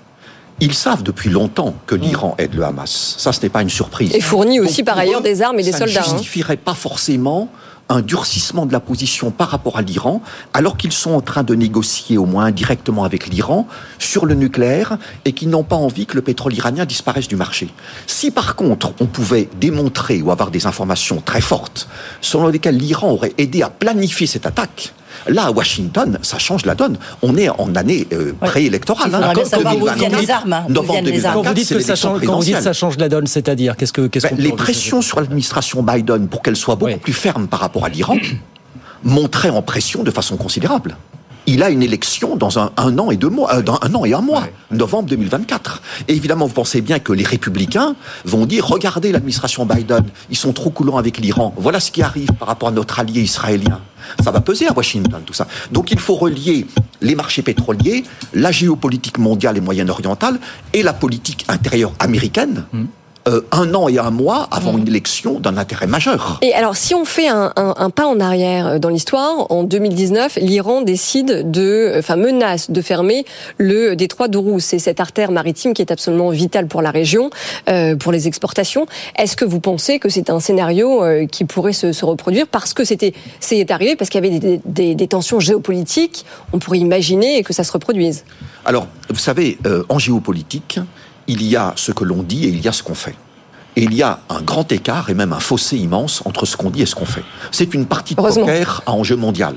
Ils 0.61 0.73
savent 0.73 1.03
depuis 1.03 1.29
longtemps 1.29 1.73
que 1.85 1.95
l'Iran 1.95 2.35
aide 2.37 2.53
le 2.53 2.63
Hamas. 2.63 3.15
Ça, 3.17 3.31
ce 3.31 3.41
n'est 3.41 3.49
pas 3.49 3.61
une 3.61 3.69
surprise. 3.69 4.13
Et 4.13 4.19
fournit 4.19 4.59
aussi 4.59 4.83
par 4.83 4.97
ailleurs 4.97 5.21
des 5.21 5.41
armes 5.41 5.59
et 5.59 5.63
des 5.63 5.71
soldats. 5.71 6.01
Ça 6.01 6.01
ne 6.01 6.05
hein. 6.05 6.17
justifierait 6.17 6.57
pas 6.57 6.73
forcément 6.73 7.49
un 7.89 8.01
durcissement 8.01 8.67
de 8.67 8.71
la 8.71 8.79
position 8.79 9.31
par 9.31 9.49
rapport 9.49 9.77
à 9.77 9.81
l'Iran, 9.81 10.21
alors 10.53 10.77
qu'ils 10.77 10.91
sont 10.91 11.11
en 11.11 11.21
train 11.21 11.43
de 11.43 11.55
négocier 11.55 12.17
au 12.17 12.25
moins 12.25 12.51
directement 12.51 13.03
avec 13.03 13.27
l'Iran 13.27 13.67
sur 13.97 14.27
le 14.27 14.35
nucléaire 14.35 14.99
et 15.25 15.33
qu'ils 15.33 15.49
n'ont 15.49 15.63
pas 15.63 15.75
envie 15.75 16.05
que 16.05 16.15
le 16.15 16.21
pétrole 16.21 16.53
iranien 16.53 16.85
disparaisse 16.85 17.27
du 17.27 17.35
marché. 17.35 17.67
Si 18.05 18.29
par 18.29 18.55
contre 18.55 18.93
on 18.99 19.07
pouvait 19.07 19.49
démontrer 19.59 20.21
ou 20.21 20.31
avoir 20.31 20.51
des 20.51 20.67
informations 20.67 21.19
très 21.19 21.41
fortes 21.41 21.89
selon 22.21 22.47
lesquelles 22.47 22.77
l'Iran 22.77 23.09
aurait 23.09 23.33
aidé 23.39 23.63
à 23.63 23.71
planifier 23.71 24.27
cette 24.27 24.45
attaque, 24.45 24.93
Là, 25.27 25.45
à 25.45 25.51
Washington, 25.51 26.17
ça 26.21 26.37
change 26.39 26.65
la 26.65 26.75
donne. 26.75 26.97
On 27.21 27.37
est 27.37 27.49
en 27.49 27.75
année 27.75 28.07
euh, 28.13 28.33
préélectorale. 28.39 29.13
Hein. 29.13 29.33
les 30.19 30.31
armes. 30.31 30.53
Hein. 30.53 30.65
Novembre 30.69 31.03
2024, 31.03 31.33
quand 31.33 31.43
vous 31.43 31.53
dites 31.53 31.69
que 31.69 31.79
ça 31.79 31.95
change, 31.95 32.21
quand 32.25 32.37
vous 32.37 32.43
dites 32.43 32.61
ça 32.61 32.73
change 32.73 32.97
la 32.97 33.09
donne, 33.09 33.27
c'est-à-dire 33.27 33.75
qu'est-ce 33.75 33.93
que 33.93 34.07
qu'est-ce 34.07 34.27
ben, 34.27 34.37
Les 34.37 34.51
pressions 34.51 35.01
sur 35.01 35.19
l'administration 35.19 35.83
Biden 35.83 36.27
pour 36.27 36.41
qu'elle 36.41 36.55
soit 36.55 36.75
beaucoup 36.75 36.99
plus 36.99 37.13
ferme 37.13 37.47
par 37.47 37.59
rapport 37.59 37.85
à 37.85 37.89
l'Iran 37.89 38.17
montraient 39.03 39.49
en 39.49 39.61
pression 39.61 40.03
de 40.03 40.11
façon 40.11 40.37
considérable 40.37 40.97
il 41.49 41.63
a 41.63 41.69
une 41.69 41.81
élection 41.81 42.35
dans 42.35 42.59
un, 42.59 42.69
an 42.77 43.11
et 43.11 43.17
deux 43.17 43.29
mois, 43.29 43.55
euh, 43.55 43.61
dans 43.61 43.79
un 43.81 43.93
an 43.95 44.05
et 44.05 44.13
un 44.13 44.21
mois, 44.21 44.43
novembre 44.71 45.09
2024. 45.09 45.81
Et 46.07 46.15
évidemment, 46.15 46.45
vous 46.45 46.53
pensez 46.53 46.81
bien 46.81 46.99
que 46.99 47.11
les 47.11 47.23
républicains 47.23 47.95
vont 48.23 48.45
dire 48.45 48.67
regardez 48.67 49.11
l'administration 49.11 49.65
Biden, 49.65 50.03
ils 50.29 50.37
sont 50.37 50.53
trop 50.53 50.69
coulants 50.69 50.97
avec 50.97 51.17
l'Iran. 51.17 51.53
Voilà 51.57 51.79
ce 51.79 51.91
qui 51.91 52.03
arrive 52.03 52.31
par 52.33 52.47
rapport 52.47 52.69
à 52.69 52.71
notre 52.71 52.99
allié 52.99 53.21
israélien. 53.21 53.79
Ça 54.23 54.31
va 54.31 54.41
peser 54.41 54.67
à 54.67 54.73
Washington, 54.73 55.21
tout 55.25 55.33
ça. 55.33 55.47
Donc 55.71 55.91
il 55.91 55.99
faut 55.99 56.15
relier 56.15 56.67
les 57.01 57.15
marchés 57.15 57.41
pétroliers, 57.41 58.03
la 58.33 58.51
géopolitique 58.51 59.17
mondiale 59.17 59.57
et 59.57 59.61
moyenne-orientale 59.61 60.39
et 60.73 60.83
la 60.83 60.93
politique 60.93 61.45
intérieure 61.47 61.93
américaine. 61.99 62.65
Hmm. 62.73 62.85
Euh, 63.29 63.41
un 63.51 63.75
an 63.75 63.87
et 63.87 63.99
un 63.99 64.09
mois 64.09 64.47
avant 64.49 64.77
une 64.77 64.87
élection 64.87 65.39
d'un 65.39 65.57
intérêt 65.57 65.85
majeur. 65.85 66.39
Et 66.41 66.53
alors, 66.53 66.75
si 66.75 66.95
on 66.95 67.05
fait 67.05 67.27
un, 67.27 67.51
pas 67.91 68.07
en 68.07 68.19
arrière 68.19 68.67
euh, 68.67 68.79
dans 68.79 68.89
l'histoire, 68.89 69.51
en 69.51 69.63
2019, 69.63 70.39
l'Iran 70.41 70.81
décide 70.81 71.51
de, 71.51 71.93
enfin, 71.97 72.15
menace 72.15 72.71
de 72.71 72.81
fermer 72.81 73.25
le 73.57 73.95
détroit 73.95 74.29
d'Ourous. 74.29 74.59
C'est 74.59 74.79
cette 74.79 74.99
artère 74.99 75.31
maritime 75.31 75.73
qui 75.73 75.81
est 75.83 75.91
absolument 75.91 76.29
vitale 76.31 76.67
pour 76.67 76.81
la 76.81 76.89
région, 76.89 77.29
euh, 77.69 77.95
pour 77.95 78.11
les 78.11 78.27
exportations. 78.27 78.87
Est-ce 79.17 79.35
que 79.35 79.45
vous 79.45 79.59
pensez 79.59 79.99
que 79.99 80.09
c'est 80.09 80.31
un 80.31 80.39
scénario 80.39 81.03
qui 81.31 81.45
pourrait 81.45 81.73
se, 81.73 82.05
reproduire 82.05 82.47
parce 82.47 82.73
que 82.73 82.83
c'était, 82.83 83.13
c'est 83.39 83.69
arrivé 83.69 83.95
parce 83.95 84.09
qu'il 84.09 84.23
y 84.23 84.27
avait 84.27 84.59
des, 84.65 85.07
tensions 85.07 85.39
géopolitiques 85.39 86.25
On 86.53 86.59
pourrait 86.59 86.79
imaginer 86.79 87.43
que 87.43 87.53
ça 87.53 87.63
se 87.63 87.71
reproduise? 87.71 88.23
Alors, 88.65 88.87
vous 89.09 89.19
savez, 89.19 89.57
en 89.89 89.99
géopolitique, 89.99 90.79
il 91.29 91.43
y 91.43 91.55
a 91.55 91.73
ce 91.77 91.93
que 91.93 92.03
l'on 92.03 92.23
dit 92.23 92.45
et 92.45 92.49
il 92.49 92.59
y 92.59 92.67
a 92.67 92.73
ce 92.73 92.83
qu'on 92.83 92.95
fait. 92.95 93.15
Et 93.75 93.83
il 93.83 93.93
y 93.93 94.01
a 94.01 94.19
un 94.29 94.41
grand 94.41 94.69
écart 94.71 95.09
et 95.09 95.13
même 95.13 95.31
un 95.31 95.39
fossé 95.39 95.77
immense 95.77 96.23
entre 96.25 96.45
ce 96.45 96.57
qu'on 96.57 96.71
dit 96.71 96.81
et 96.81 96.85
ce 96.85 96.95
qu'on 96.95 97.05
fait. 97.05 97.23
C'est 97.51 97.73
une 97.73 97.85
partie 97.85 98.15
de 98.15 98.21
poker 98.21 98.81
à 98.85 98.91
enjeu 98.91 99.15
mondial. 99.15 99.55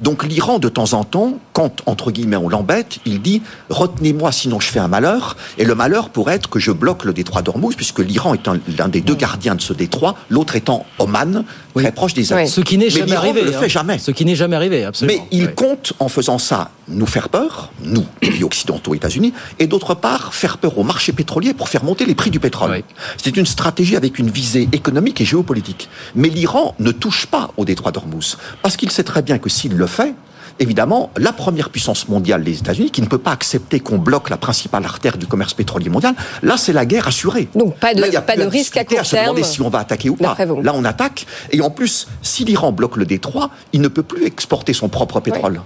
Donc 0.00 0.24
l'Iran, 0.24 0.58
de 0.58 0.68
temps 0.68 0.92
en 0.92 1.04
temps, 1.04 1.38
quand, 1.52 1.80
entre 1.86 2.10
guillemets, 2.10 2.36
on 2.36 2.48
l'embête, 2.48 2.98
il 3.06 3.22
dit 3.22 3.40
«retenez-moi 3.70 4.32
sinon 4.32 4.58
je 4.58 4.66
fais 4.66 4.80
un 4.80 4.88
malheur». 4.88 5.36
Et 5.58 5.64
le 5.64 5.74
malheur 5.74 6.10
pourrait 6.10 6.34
être 6.34 6.50
que 6.50 6.58
je 6.58 6.72
bloque 6.72 7.04
le 7.04 7.14
détroit 7.14 7.40
d'Ormuz, 7.40 7.74
puisque 7.76 8.00
l'Iran 8.00 8.34
est 8.34 8.46
l'un 8.76 8.88
des 8.88 9.00
deux 9.00 9.14
gardiens 9.14 9.54
de 9.54 9.62
ce 9.62 9.72
détroit, 9.72 10.16
l'autre 10.28 10.56
étant 10.56 10.84
Oman, 10.98 11.44
très 11.74 11.92
proche 11.92 12.14
des. 12.14 12.24
Ce 12.24 12.60
qui 12.60 12.78
n'est 12.78 12.90
jamais 12.90 13.12
arrivé. 13.12 13.42
ne 13.42 13.46
le 13.46 13.52
fait 13.52 13.64
hein. 13.64 13.68
jamais. 13.68 13.98
Ce 13.98 14.10
qui 14.10 14.24
n'est 14.24 14.36
jamais 14.36 14.56
arrivé, 14.56 14.84
absolument. 14.84 15.22
Mais 15.30 15.36
il 15.36 15.54
compte, 15.54 15.92
en 15.98 16.08
faisant 16.08 16.38
ça, 16.38 16.70
nous 16.88 17.06
faire 17.06 17.28
peur, 17.28 17.72
nous, 17.82 18.04
pays 18.20 18.44
occidentaux, 18.44 18.94
États-Unis, 18.94 19.32
et 19.58 19.66
d'autre 19.66 19.94
part, 19.94 20.34
faire 20.34 20.58
peur 20.58 20.78
au 20.78 20.84
marché 20.84 21.12
pétrolier 21.12 21.54
pour 21.54 21.68
faire 21.68 21.84
monter 21.84 22.04
les 22.04 22.14
prix 22.14 22.30
du 22.30 22.40
pétrole. 22.40 22.82
C'est 23.16 23.36
une 23.36 23.46
stratégie 23.46 23.96
avec 23.96 24.18
une 24.18 24.30
visée 24.30 24.68
économique 24.72 25.20
et 25.20 25.24
géopolitique. 25.24 25.88
Mais 26.14 26.28
l'Iran 26.28 26.74
ne 26.78 26.90
touche 26.90 27.26
pas 27.26 27.50
au 27.56 27.64
détroit 27.64 27.92
d'Ormuz, 27.92 28.36
parce 28.62 28.76
qu'il 28.76 28.90
sait 28.90 29.04
très 29.04 29.22
bien 29.22 29.38
que 29.38 29.48
s'il 29.48 29.74
le 29.74 29.86
fait, 29.86 30.14
évidemment, 30.58 31.10
la 31.16 31.32
première 31.32 31.70
puissance 31.70 32.08
mondiale, 32.08 32.42
les 32.42 32.58
États-Unis, 32.58 32.90
qui 32.90 33.02
ne 33.02 33.06
peut 33.06 33.18
pas 33.18 33.32
accepter 33.32 33.80
qu'on 33.80 33.98
bloque 33.98 34.30
la 34.30 34.36
principale 34.36 34.84
artère 34.84 35.16
du 35.16 35.26
commerce 35.26 35.54
pétrolier 35.54 35.90
mondial, 35.90 36.14
là, 36.42 36.56
c'est 36.56 36.72
la 36.72 36.86
guerre 36.86 37.08
assurée. 37.08 37.48
Donc 37.54 37.76
pas 37.76 37.94
de, 37.94 38.02
pas 38.20 38.36
de 38.36 38.44
risque 38.44 38.76
à 38.76 38.84
court 38.84 39.00
à 39.00 39.04
se 39.04 39.16
demander 39.16 39.42
si 39.42 39.60
on 39.60 39.68
va 39.68 39.80
attaquer 39.80 40.10
ou 40.10 40.16
pas. 40.16 40.36
Là, 40.62 40.72
on 40.74 40.84
attaque. 40.84 41.26
Et 41.50 41.60
en 41.60 41.70
plus, 41.70 42.08
si 42.22 42.44
l'Iran 42.44 42.72
bloque 42.72 42.96
le 42.96 43.04
détroit, 43.04 43.50
il 43.72 43.80
ne 43.80 43.88
peut 43.88 44.02
plus 44.02 44.24
exporter 44.24 44.72
son 44.72 44.88
propre 44.88 45.20
pétrole. 45.20 45.60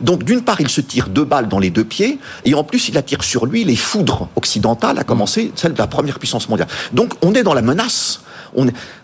Donc 0.00 0.24
d'une 0.24 0.42
part, 0.42 0.60
il 0.60 0.68
se 0.68 0.80
tire 0.80 1.08
deux 1.08 1.24
balles 1.24 1.48
dans 1.48 1.58
les 1.58 1.70
deux 1.70 1.84
pieds, 1.84 2.18
et 2.44 2.54
en 2.54 2.64
plus, 2.64 2.88
il 2.88 2.98
attire 2.98 3.24
sur 3.24 3.46
lui 3.46 3.64
les 3.64 3.76
foudres 3.76 4.28
occidentales, 4.36 4.98
à 4.98 5.04
commencer 5.04 5.52
celle 5.56 5.72
de 5.72 5.78
la 5.78 5.86
première 5.86 6.18
puissance 6.18 6.48
mondiale. 6.48 6.68
Donc 6.92 7.14
on 7.22 7.34
est 7.34 7.42
dans 7.42 7.54
la 7.54 7.62
menace. 7.62 8.20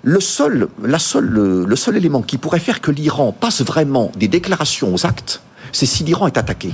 Le, 0.03 0.21
seul, 0.21 0.69
le 0.83 1.77
seul 1.77 1.97
élément 1.97 2.23
qui 2.23 2.39
pourrait 2.39 2.61
faire 2.61 2.81
que 2.81 2.91
l'Iran 2.91 3.33
passe 3.33 3.63
vraiment 3.63 4.11
des 4.17 4.29
déclarations 4.29 4.95
aux 4.95 5.07
actes, 5.07 5.43
c'est 5.73 5.87
si 5.87 6.05
l'Iran 6.05 6.27
est 6.27 6.37
attaqué. 6.37 6.71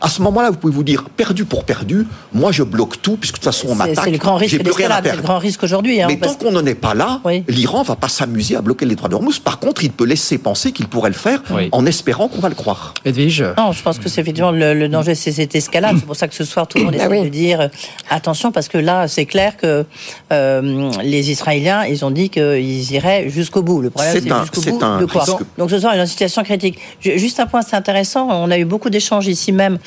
À 0.00 0.08
ce 0.08 0.22
moment-là, 0.22 0.50
vous 0.50 0.56
pouvez 0.56 0.72
vous 0.72 0.84
dire, 0.84 1.04
perdu 1.16 1.44
pour 1.44 1.64
perdu, 1.64 2.06
moi 2.32 2.52
je 2.52 2.62
bloque 2.62 3.02
tout, 3.02 3.16
puisque 3.16 3.34
de 3.34 3.40
toute 3.40 3.44
façon 3.44 3.68
on 3.70 3.74
m'attaque. 3.74 4.04
C'est 4.04 4.10
le 4.10 4.18
grand 4.18 4.36
risque 4.36 4.56
C'est 4.56 5.16
le 5.16 5.22
grand 5.22 5.38
risque 5.38 5.62
aujourd'hui. 5.62 6.00
Hein, 6.00 6.06
Mais 6.08 6.16
tant 6.16 6.34
qu'on 6.34 6.52
n'en 6.52 6.64
est 6.64 6.74
pas 6.74 6.94
là, 6.94 7.20
l'Iran 7.48 7.82
va 7.82 7.96
pas 7.96 8.08
s'amuser 8.08 8.56
à 8.56 8.62
bloquer 8.62 8.86
les 8.86 8.94
droits 8.94 9.08
d'Hormuz. 9.08 9.40
Par 9.40 9.58
contre, 9.58 9.84
il 9.84 9.90
peut 9.90 10.04
laisser 10.04 10.38
penser 10.38 10.72
qu'il 10.72 10.86
pourrait 10.86 11.10
le 11.10 11.16
faire 11.16 11.42
en 11.72 11.86
espérant 11.86 12.28
qu'on 12.28 12.40
va 12.40 12.48
le 12.48 12.54
croire. 12.54 12.94
Edwige 13.04 13.44
Non, 13.56 13.72
je 13.72 13.82
pense 13.82 13.98
que 13.98 14.08
c'est 14.08 14.20
évidemment 14.20 14.52
le, 14.52 14.88
danger, 14.88 15.14
c'est 15.14 15.32
cette 15.32 15.54
escalade. 15.54 15.96
C'est 15.98 16.06
pour 16.06 16.16
ça 16.16 16.28
que 16.28 16.34
ce 16.34 16.44
soir, 16.44 16.68
tout 16.68 16.78
le 16.78 16.84
monde 16.84 16.96
ah 16.98 17.06
essaie 17.06 17.24
de 17.24 17.28
dire 17.28 17.60
euh, 17.60 17.68
attention, 18.10 18.52
parce 18.52 18.68
que 18.68 18.78
là, 18.78 19.08
c'est 19.08 19.26
clair 19.26 19.56
que 19.56 19.84
euh, 20.32 20.92
les 21.02 21.30
Israéliens, 21.30 21.84
ils 21.84 22.04
ont 22.04 22.10
dit 22.10 22.30
qu'ils 22.30 22.92
iraient 22.92 23.28
jusqu'au 23.28 23.62
bout. 23.62 23.80
Le 23.80 23.90
problème, 23.90 24.12
c'est 24.14 24.22
jusqu'au 24.22 24.72
bout 24.72 25.00
de 25.00 25.06
quoi 25.06 25.24
Donc 25.58 25.70
ce 25.70 25.78
soir, 25.78 25.94
il 25.94 25.96
y 25.96 26.00
a 26.00 26.02
une 26.02 26.08
situation 26.08 26.42
critique. 26.42 26.78
Juste 27.00 27.40
un 27.40 27.46
point, 27.46 27.62
c'est 27.62 27.76
intéressant 27.76 28.28
on 28.42 28.50
a 28.50 28.58
eu 28.58 28.64
beaucoup 28.64 28.90
d'échanges 28.90 29.26
ici 29.26 29.52
même 29.52 29.78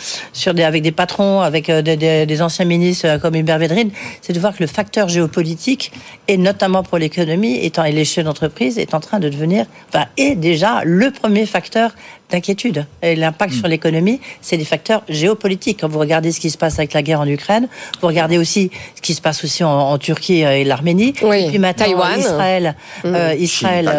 avec 0.57 0.83
des 0.83 0.91
patrons, 0.91 1.41
avec 1.41 1.69
euh, 1.69 1.81
des, 1.81 2.41
anciens 2.41 2.65
ministres 2.65 3.07
euh, 3.07 3.17
comme 3.17 3.35
Hubert 3.35 3.59
Védrine, 3.59 3.91
c'est 4.21 4.33
de 4.33 4.39
voir 4.39 4.55
que 4.55 4.63
le 4.63 4.67
facteur 4.67 5.09
géopolitique, 5.09 5.91
et 6.27 6.37
notamment 6.37 6.83
pour 6.83 6.97
l'économie, 6.97 7.57
étant 7.63 7.83
et 7.83 7.91
l'échelle 7.91 8.25
d'entreprise, 8.25 8.77
est 8.77 8.93
en 8.93 8.99
train 8.99 9.19
de 9.19 9.29
devenir, 9.29 9.65
enfin, 9.89 10.05
est 10.17 10.35
déjà 10.35 10.81
le 10.83 11.11
premier 11.11 11.45
facteur 11.45 11.91
d'inquiétude. 12.29 12.85
Et 13.01 13.15
l'impact 13.15 13.53
sur 13.53 13.67
l'économie, 13.67 14.19
c'est 14.41 14.57
des 14.57 14.65
facteurs 14.65 15.03
géopolitiques. 15.09 15.79
Quand 15.81 15.87
vous 15.87 15.99
regardez 15.99 16.31
ce 16.31 16.39
qui 16.39 16.49
se 16.49 16.57
passe 16.57 16.77
avec 16.79 16.93
la 16.93 17.01
guerre 17.01 17.21
en 17.21 17.27
Ukraine, 17.27 17.67
vous 18.01 18.07
regardez 18.07 18.37
aussi 18.37 18.71
ce 18.95 19.01
qui 19.01 19.13
se 19.13 19.21
passe 19.21 19.43
aussi 19.43 19.63
en, 19.63 19.97
Turquie 19.97 20.41
et 20.41 20.63
l'Arménie. 20.63 21.09
et 21.09 21.47
puis 21.49 21.59
maintenant, 21.59 21.85
Taïwan. 21.85 22.19
Israël, 22.19 22.75
mmh. 23.03 23.07
euh, 23.15 23.35
Israël, 23.35 23.91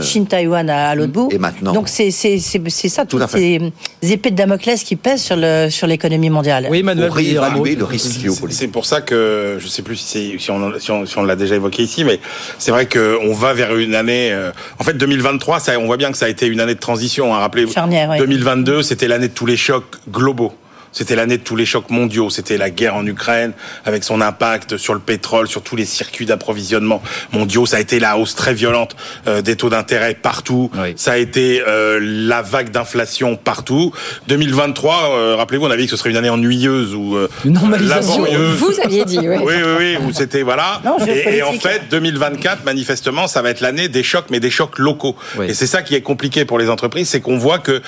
Chine, 0.00 0.26
Taïwan, 0.26 0.68
à, 0.70 0.94
l'autre 0.94 1.12
bout. 1.12 1.28
Et 1.32 1.38
maintenant. 1.38 1.72
Donc 1.72 1.88
c'est 1.88 2.10
ça, 2.10 3.04
toutes 3.04 3.28
ces 3.28 3.72
épées 4.02 4.30
de 4.30 4.36
Damoclès 4.36 4.82
qui 4.82 4.96
pèsent 4.96 5.22
sur 5.22 5.36
le 5.36 5.68
sur 5.70 5.86
l'économie 5.86 6.30
mondiale. 6.30 6.68
Oui, 6.70 6.82
Manuel. 6.82 7.08
Pour 7.08 7.16
réévaluer 7.16 7.74
le 7.74 7.84
risque 7.84 8.20
géopolitique. 8.20 8.60
C'est 8.60 8.68
pour 8.68 8.86
ça 8.86 9.00
que 9.00 9.58
je 9.58 9.66
sais 9.66 9.82
plus 9.82 9.96
si, 9.96 10.36
si 10.38 10.50
on, 10.50 10.78
si 10.78 10.90
on, 10.90 11.06
si 11.06 11.18
on 11.18 11.24
l'a 11.24 11.36
déjà 11.36 11.54
évoqué 11.54 11.82
ici, 11.82 12.04
mais 12.04 12.20
c'est 12.58 12.70
vrai 12.70 12.86
qu'on 12.86 13.32
va 13.32 13.52
vers 13.52 13.76
une 13.76 13.94
année. 13.94 14.32
Euh, 14.32 14.50
en 14.78 14.84
fait, 14.84 14.94
2023, 14.94 15.60
ça, 15.60 15.78
on 15.78 15.86
voit 15.86 15.96
bien 15.96 16.10
que 16.12 16.18
ça 16.18 16.26
a 16.26 16.28
été 16.28 16.46
une 16.46 16.60
année 16.60 16.74
de 16.74 16.80
transition. 16.80 17.34
Hein, 17.34 17.40
rappelez-vous. 17.80 18.26
2022, 18.26 18.82
c'était 18.82 19.08
l'année 19.08 19.28
de 19.28 19.34
tous 19.34 19.46
les 19.46 19.56
chocs 19.56 19.96
globaux. 20.10 20.52
C'était 20.92 21.16
l'année 21.16 21.38
de 21.38 21.42
tous 21.42 21.56
les 21.56 21.64
chocs 21.64 21.90
mondiaux. 21.90 22.30
C'était 22.30 22.58
la 22.58 22.70
guerre 22.70 22.94
en 22.94 23.06
Ukraine 23.06 23.52
avec 23.84 24.04
son 24.04 24.20
impact 24.20 24.76
sur 24.76 24.94
le 24.94 25.00
pétrole, 25.00 25.48
sur 25.48 25.62
tous 25.62 25.76
les 25.76 25.86
circuits 25.86 26.26
d'approvisionnement 26.26 27.02
mondiaux. 27.32 27.66
Ça 27.66 27.78
a 27.78 27.80
été 27.80 27.98
la 27.98 28.18
hausse 28.18 28.34
très 28.34 28.54
violente 28.54 28.94
euh, 29.26 29.40
des 29.40 29.56
taux 29.56 29.70
d'intérêt 29.70 30.14
partout. 30.14 30.70
Ça 30.96 31.12
a 31.12 31.16
été 31.16 31.62
euh, 31.66 31.98
la 32.02 32.42
vague 32.42 32.70
d'inflation 32.70 33.36
partout. 33.36 33.92
2023, 34.28 35.10
euh, 35.10 35.36
rappelez-vous, 35.36 35.66
on 35.66 35.70
avait 35.70 35.80
dit 35.82 35.86
que 35.86 35.92
ce 35.92 35.96
serait 35.96 36.10
une 36.10 36.16
année 36.16 36.30
ennuyeuse 36.30 36.94
ou 36.94 37.16
une 37.44 37.54
normalisation. 37.54 38.26
Vous 38.56 38.80
aviez 38.84 39.04
dit, 39.04 39.18
oui. 39.18 39.36
Oui, 39.42 39.54
oui, 39.56 39.72
oui. 39.78 39.96
Où 40.06 40.12
c'était 40.12 40.42
voilà. 40.42 40.82
et, 41.06 41.42
en 41.42 41.52
fait, 41.54 41.82
2024, 41.90 42.64
manifestement, 42.64 43.26
ça 43.26 43.40
va 43.40 43.50
être 43.50 43.60
l'année 43.60 43.88
des 43.88 44.02
chocs, 44.02 44.26
mais 44.30 44.40
des 44.40 44.50
chocs 44.50 44.78
locaux. 44.78 45.16
Et 45.42 45.54
c'est 45.54 45.66
ça 45.66 45.82
qui 45.82 45.94
est 45.94 46.02
compliqué 46.02 46.44
pour 46.44 46.58
les 46.58 46.68
entreprises, 46.68 47.08
c'est 47.08 47.20
qu'on 47.20 47.38
voit 47.38 47.58
que 47.58 47.80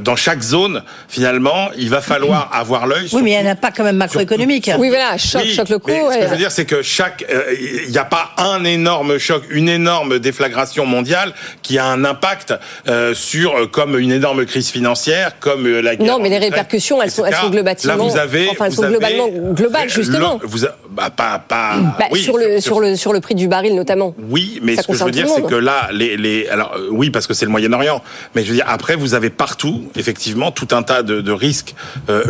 dans 0.00 0.16
chaque 0.16 0.42
zone, 0.42 0.82
finalement, 1.08 1.70
il 1.76 1.90
va 1.90 2.00
falloir 2.00 2.47
avoir 2.52 2.86
l'œil. 2.86 3.08
Oui, 3.12 3.22
mais 3.22 3.32
il 3.32 3.46
en 3.46 3.50
a 3.50 3.54
pas 3.54 3.70
quand 3.70 3.84
même 3.84 3.96
macroéconomique. 3.96 4.70
Oui, 4.78 4.88
voilà, 4.88 5.16
choc, 5.18 5.44
choc 5.44 5.68
locaux. 5.68 5.92
ce 6.12 6.18
que 6.18 6.24
je 6.24 6.30
veux 6.30 6.36
dire, 6.36 6.52
c'est 6.52 6.64
que 6.64 6.82
chaque, 6.82 7.24
euh, 7.30 7.54
il 7.84 7.90
n'y 7.90 7.98
a 7.98 8.04
pas 8.04 8.30
un 8.36 8.64
énorme 8.64 9.18
choc, 9.18 9.42
une 9.50 9.68
énorme 9.68 10.18
déflagration 10.18 10.86
mondiale 10.86 11.32
qui 11.62 11.78
a 11.78 11.86
un 11.86 12.04
impact 12.04 12.54
euh, 12.88 13.14
sur, 13.14 13.56
euh, 13.56 13.66
comme 13.66 13.98
une 13.98 14.12
énorme 14.12 14.44
crise 14.46 14.70
financière, 14.70 15.38
comme 15.40 15.66
la 15.66 15.96
guerre. 15.96 16.06
Non, 16.06 16.18
mais 16.22 16.28
les 16.28 16.38
répercussions, 16.38 17.02
elles 17.02 17.10
sont, 17.10 17.24
elles 17.24 17.34
sont 17.34 17.50
globalement. 17.50 17.68
Là, 17.84 17.96
vous 17.96 18.16
avez, 18.16 18.48
enfin, 18.50 18.66
elles 18.66 18.72
sont 18.72 18.88
globalement 18.88 19.28
globales, 19.28 19.90
justement. 19.90 20.40
Vous 20.42 20.64
bah, 20.90 21.10
pas, 21.10 21.38
pas. 21.38 21.76
Bah, 21.98 22.06
oui, 22.10 22.22
sur 22.22 22.38
le 22.38 22.60
sur 22.60 22.80
le 22.80 22.96
sur 22.96 23.12
le 23.12 23.20
prix 23.20 23.34
du 23.34 23.48
baril 23.48 23.74
notamment. 23.74 24.14
Oui, 24.28 24.58
mais 24.62 24.76
ce 24.76 24.86
que 24.86 24.94
je 24.94 25.04
veux 25.04 25.10
dire, 25.10 25.28
c'est 25.28 25.46
que 25.46 25.54
là, 25.54 25.88
les 25.92 26.16
les, 26.16 26.48
alors 26.48 26.74
oui, 26.90 27.10
parce 27.10 27.26
que 27.26 27.34
c'est 27.34 27.44
le 27.44 27.50
Moyen-Orient, 27.50 28.02
mais 28.34 28.42
je 28.42 28.48
veux 28.48 28.54
dire 28.54 28.66
après, 28.68 28.96
vous 28.96 29.14
avez 29.14 29.30
partout, 29.30 29.84
effectivement, 29.96 30.50
tout 30.50 30.68
un 30.72 30.82
tas 30.82 31.02
de, 31.02 31.20
de 31.20 31.32
risques 31.32 31.74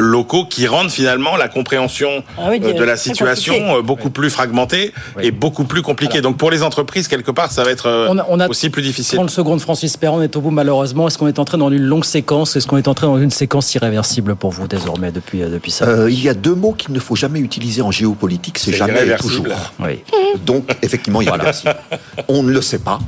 locaux 0.09 0.45
qui 0.45 0.67
rendent 0.67 0.91
finalement 0.91 1.37
la 1.37 1.49
compréhension 1.49 2.25
ah 2.39 2.57
de 2.59 2.85
la 2.85 2.97
situation 2.97 3.81
beaucoup 3.83 4.11
plus 4.11 4.31
fragmentée 4.31 4.93
et 5.21 5.31
beaucoup 5.31 5.65
plus 5.65 5.83
compliquée. 5.83 6.21
Donc 6.21 6.37
pour 6.37 6.51
les 6.51 6.63
entreprises, 6.63 7.09
quelque 7.09 7.31
part, 7.31 7.53
ça 7.53 7.65
va 7.65 7.71
être 7.71 8.09
on 8.09 8.41
a, 8.41 8.49
aussi 8.49 8.71
plus 8.71 8.83
difficile. 8.83 9.17
30 9.19 9.31
secondes, 9.31 9.61
Francis 9.61 9.97
Perron, 9.97 10.19
on 10.19 10.23
est 10.23 10.37
au 10.37 10.41
bout 10.41 10.51
malheureusement. 10.51 11.09
Est-ce 11.09 11.19
qu'on 11.19 11.29
est 11.29 11.39
entré 11.39 11.59
dans 11.59 11.71
une 11.71 11.83
longue 11.83 12.05
séquence? 12.05 12.57
Est-ce 12.57 12.67
qu'on 12.67 12.79
est 12.79 12.89
entré 12.89 13.07
dans 13.07 13.19
une 13.19 13.31
séquence 13.31 13.75
irréversible 13.75 14.37
pour 14.37 14.51
vous 14.51 14.67
désormais 14.67 15.13
depuis, 15.13 15.41
depuis 15.41 15.71
ça? 15.71 16.09
Il 16.09 16.23
y 16.23 16.29
a 16.29 16.35
deux 16.35 16.55
mots 16.55 16.73
qu'il 16.73 16.93
ne 16.93 17.01
faut 17.01 17.17
jamais 17.17 17.41
utiliser 17.41 17.83
en 17.83 17.91
géopolitique, 17.91 18.59
c'est 18.59 18.73
jamais 18.73 19.07
et 19.07 19.17
toujours. 19.17 19.47
Oui. 19.81 20.01
Donc 20.45 20.71
effectivement, 20.83 21.21
irréversible. 21.23 21.77
on 22.29 22.43
ne 22.43 22.51
le 22.51 22.61
sait 22.61 22.79
pas. 22.79 22.99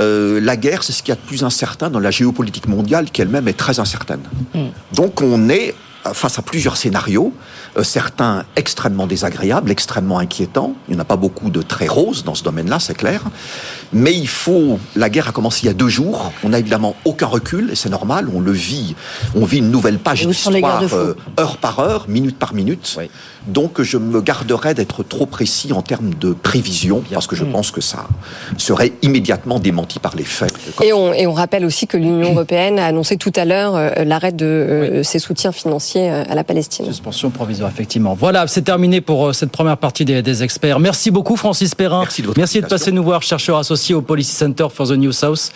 Euh, 0.00 0.40
la 0.40 0.56
guerre, 0.56 0.82
c'est 0.82 0.92
ce 0.92 1.02
qu'il 1.02 1.10
y 1.10 1.12
a 1.12 1.20
de 1.20 1.26
plus 1.26 1.44
incertain 1.44 1.90
dans 1.90 2.00
la 2.00 2.10
géopolitique 2.10 2.66
mondiale, 2.66 3.10
qui 3.10 3.20
elle-même 3.22 3.48
est 3.48 3.56
très 3.56 3.78
incertaine. 3.78 4.22
Mm. 4.54 4.66
Donc 4.94 5.20
on 5.20 5.48
est 5.48 5.74
face 6.12 6.38
à 6.38 6.42
plusieurs 6.42 6.76
scénarios, 6.76 7.32
euh, 7.76 7.82
certains 7.82 8.44
extrêmement 8.56 9.06
désagréables, 9.06 9.70
extrêmement 9.70 10.18
inquiétants. 10.18 10.74
Il 10.88 10.94
n'y 10.94 10.98
en 10.98 11.02
a 11.02 11.04
pas 11.04 11.16
beaucoup 11.16 11.50
de 11.50 11.62
très 11.62 11.86
roses 11.86 12.24
dans 12.24 12.34
ce 12.34 12.42
domaine-là, 12.42 12.80
c'est 12.80 12.94
clair. 12.94 13.22
Mais 13.92 14.12
il 14.12 14.28
faut. 14.28 14.78
La 14.96 15.10
guerre 15.10 15.28
a 15.28 15.32
commencé 15.32 15.60
il 15.64 15.66
y 15.66 15.70
a 15.70 15.74
deux 15.74 15.88
jours. 15.88 16.32
On 16.44 16.50
n'a 16.50 16.58
évidemment 16.58 16.96
aucun 17.04 17.26
recul 17.26 17.70
et 17.70 17.76
c'est 17.76 17.90
normal. 17.90 18.28
On 18.34 18.40
le 18.40 18.52
vit. 18.52 18.94
On 19.34 19.44
vit 19.44 19.58
une 19.58 19.70
nouvelle 19.70 19.98
page 19.98 20.26
d'histoire 20.26 20.82
euh, 20.92 21.14
heure 21.38 21.58
par 21.58 21.78
heure, 21.78 22.06
minute 22.08 22.38
par 22.38 22.54
minute. 22.54 22.98
Donc 23.46 23.82
je 23.82 23.98
me 23.98 24.20
garderai 24.20 24.74
d'être 24.74 25.02
trop 25.02 25.26
précis 25.26 25.72
en 25.72 25.82
termes 25.82 26.14
de 26.14 26.32
prévision 26.32 27.02
parce 27.12 27.26
que 27.26 27.36
je 27.36 27.44
pense 27.44 27.70
que 27.70 27.80
ça 27.80 28.06
serait 28.56 28.92
immédiatement 29.02 29.58
démenti 29.58 29.98
par 29.98 30.16
les 30.16 30.24
faits. 30.24 30.52
Et 30.82 30.92
on, 30.92 31.12
et 31.12 31.26
on 31.26 31.32
rappelle 31.32 31.64
aussi 31.64 31.86
que 31.86 31.96
l'Union 31.96 32.32
européenne 32.32 32.78
a 32.78 32.86
annoncé 32.86 33.16
tout 33.16 33.32
à 33.36 33.44
l'heure 33.44 33.76
euh, 33.76 33.90
l'arrêt 34.04 34.32
de 34.32 34.46
euh, 34.46 35.02
ses 35.02 35.18
soutiens 35.18 35.52
financiers 35.52 35.91
euh, 35.96 36.24
à 36.28 36.34
la 36.34 36.44
Palestine. 36.44 36.86
Suspension 36.86 37.30
provisoire, 37.30 37.70
effectivement. 37.70 38.14
Voilà, 38.14 38.46
c'est 38.46 38.62
terminé 38.62 39.00
pour 39.00 39.34
cette 39.34 39.50
première 39.50 39.76
partie 39.76 40.04
des, 40.04 40.22
des, 40.22 40.42
experts. 40.42 40.80
Merci 40.80 41.10
beaucoup 41.10 41.36
Francis 41.36 41.74
Perrin. 41.74 42.00
Merci 42.00 42.22
de, 42.22 42.32
Merci 42.36 42.60
de 42.60 42.66
passer 42.66 42.92
nous 42.92 43.02
voir, 43.02 43.22
chercheur 43.22 43.58
associé 43.58 43.94
au 43.94 44.02
Policy 44.02 44.32
Center 44.32 44.66
for 44.72 44.88
the 44.88 44.92
New 44.92 45.12
South 45.12 45.50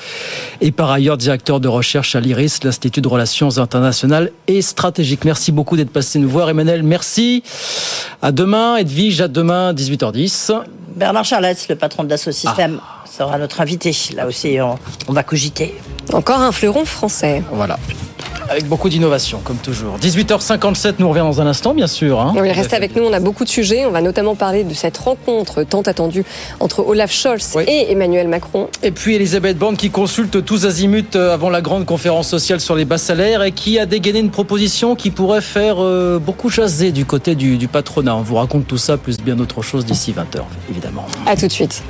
et 0.61 0.73
par 0.73 0.91
ailleurs 0.91 1.17
directeur 1.17 1.61
de 1.61 1.69
recherche 1.69 2.15
à 2.15 2.21
l'IRIS, 2.21 2.61
l'Institut 2.63 3.01
de 3.01 3.09
Relations 3.09 3.59
internationales 3.59 4.31
et 4.47 4.63
stratégiques. 4.63 5.25
Merci 5.25 5.53
beaucoup 5.53 5.77
d'être 5.77 5.91
passé 5.91 6.19
nous 6.19 6.29
voir. 6.29 6.49
Emmanuel, 6.51 6.83
merci. 6.83 7.43
À 8.23 8.33
demain, 8.33 8.77
Edwige, 8.77 9.21
à 9.21 9.29
demain, 9.29 9.73
18h10. 9.73 10.53
Bernard 10.97 11.25
Charlès, 11.25 11.69
le 11.69 11.77
patron 11.77 12.05
de 12.05 12.15
ah. 12.15 12.71
Sera 13.17 13.39
notre 13.39 13.61
invité. 13.61 13.95
Là 14.15 14.27
aussi, 14.27 14.59
on 15.09 15.13
va 15.13 15.23
cogiter. 15.23 15.75
Encore 16.13 16.41
un 16.41 16.53
fleuron 16.53 16.85
français. 16.85 17.43
Voilà. 17.53 17.79
Avec 18.49 18.69
beaucoup 18.69 18.89
d'innovation, 18.89 19.41
comme 19.43 19.57
toujours. 19.57 19.99
18h57, 19.99 20.95
nous 21.01 21.09
revenons 21.09 21.25
dans 21.31 21.41
un 21.41 21.49
instant, 21.49 21.75
bien 21.75 21.89
sûr. 21.89 22.21
Hein. 22.21 22.33
Oui, 22.39 22.53
restez 22.53 22.77
avec 22.77 22.95
nous, 22.95 23.03
on 23.03 23.13
a 23.13 23.19
beaucoup 23.19 23.43
de 23.43 23.49
sujets. 23.49 23.87
On 23.87 23.91
va 23.91 24.01
notamment 24.01 24.37
parler 24.37 24.63
de 24.63 24.73
cette 24.73 24.97
rencontre 24.99 25.65
tant 25.65 25.81
attendue 25.81 26.25
entre 26.61 26.87
Olaf 26.87 27.11
Scholz 27.11 27.57
et 27.67 27.91
Emmanuel 27.91 28.29
Macron. 28.29 28.69
Et 28.85 28.93
puis 28.93 29.17
Elisabeth 29.17 29.59
Borne 29.59 29.77
qui 29.77 29.91
consulte 29.91 30.45
tous 30.45 30.65
azimuts 30.65 31.17
euh, 31.17 31.35
avant 31.35 31.51
la 31.51 31.61
grande 31.61 31.87
conférence 31.87 32.29
sociale 32.29 32.61
sur 32.61 32.77
les 32.77 32.85
bas 32.85 32.99
salaires 32.99 33.43
et 33.43 33.51
qui 33.51 33.81
a 33.81 33.87
dégainé 33.87 34.21
une 34.21 34.31
proposition 34.31 34.95
qui 34.95 35.11
pourrait 35.11 35.41
faire 35.41 35.77
euh, 35.81 36.21
beaucoup 36.21 36.49
jaser 36.49 36.93
du 36.93 37.05
côté 37.05 37.35
du, 37.35 37.57
du 37.57 37.67
patronat. 37.67 38.15
On 38.15 38.23
vous 38.23 38.37
raconte 38.37 38.69
tout 38.69 38.79
ça, 38.79 38.97
plus 38.97 39.17
bien 39.17 39.41
autre 39.41 39.63
chose 39.63 39.85
d'ici 39.85 40.13
20h, 40.13 40.43
évidemment. 40.71 41.07
A 41.27 41.35
tout 41.35 41.49
de 41.49 41.53
suite. 41.53 41.83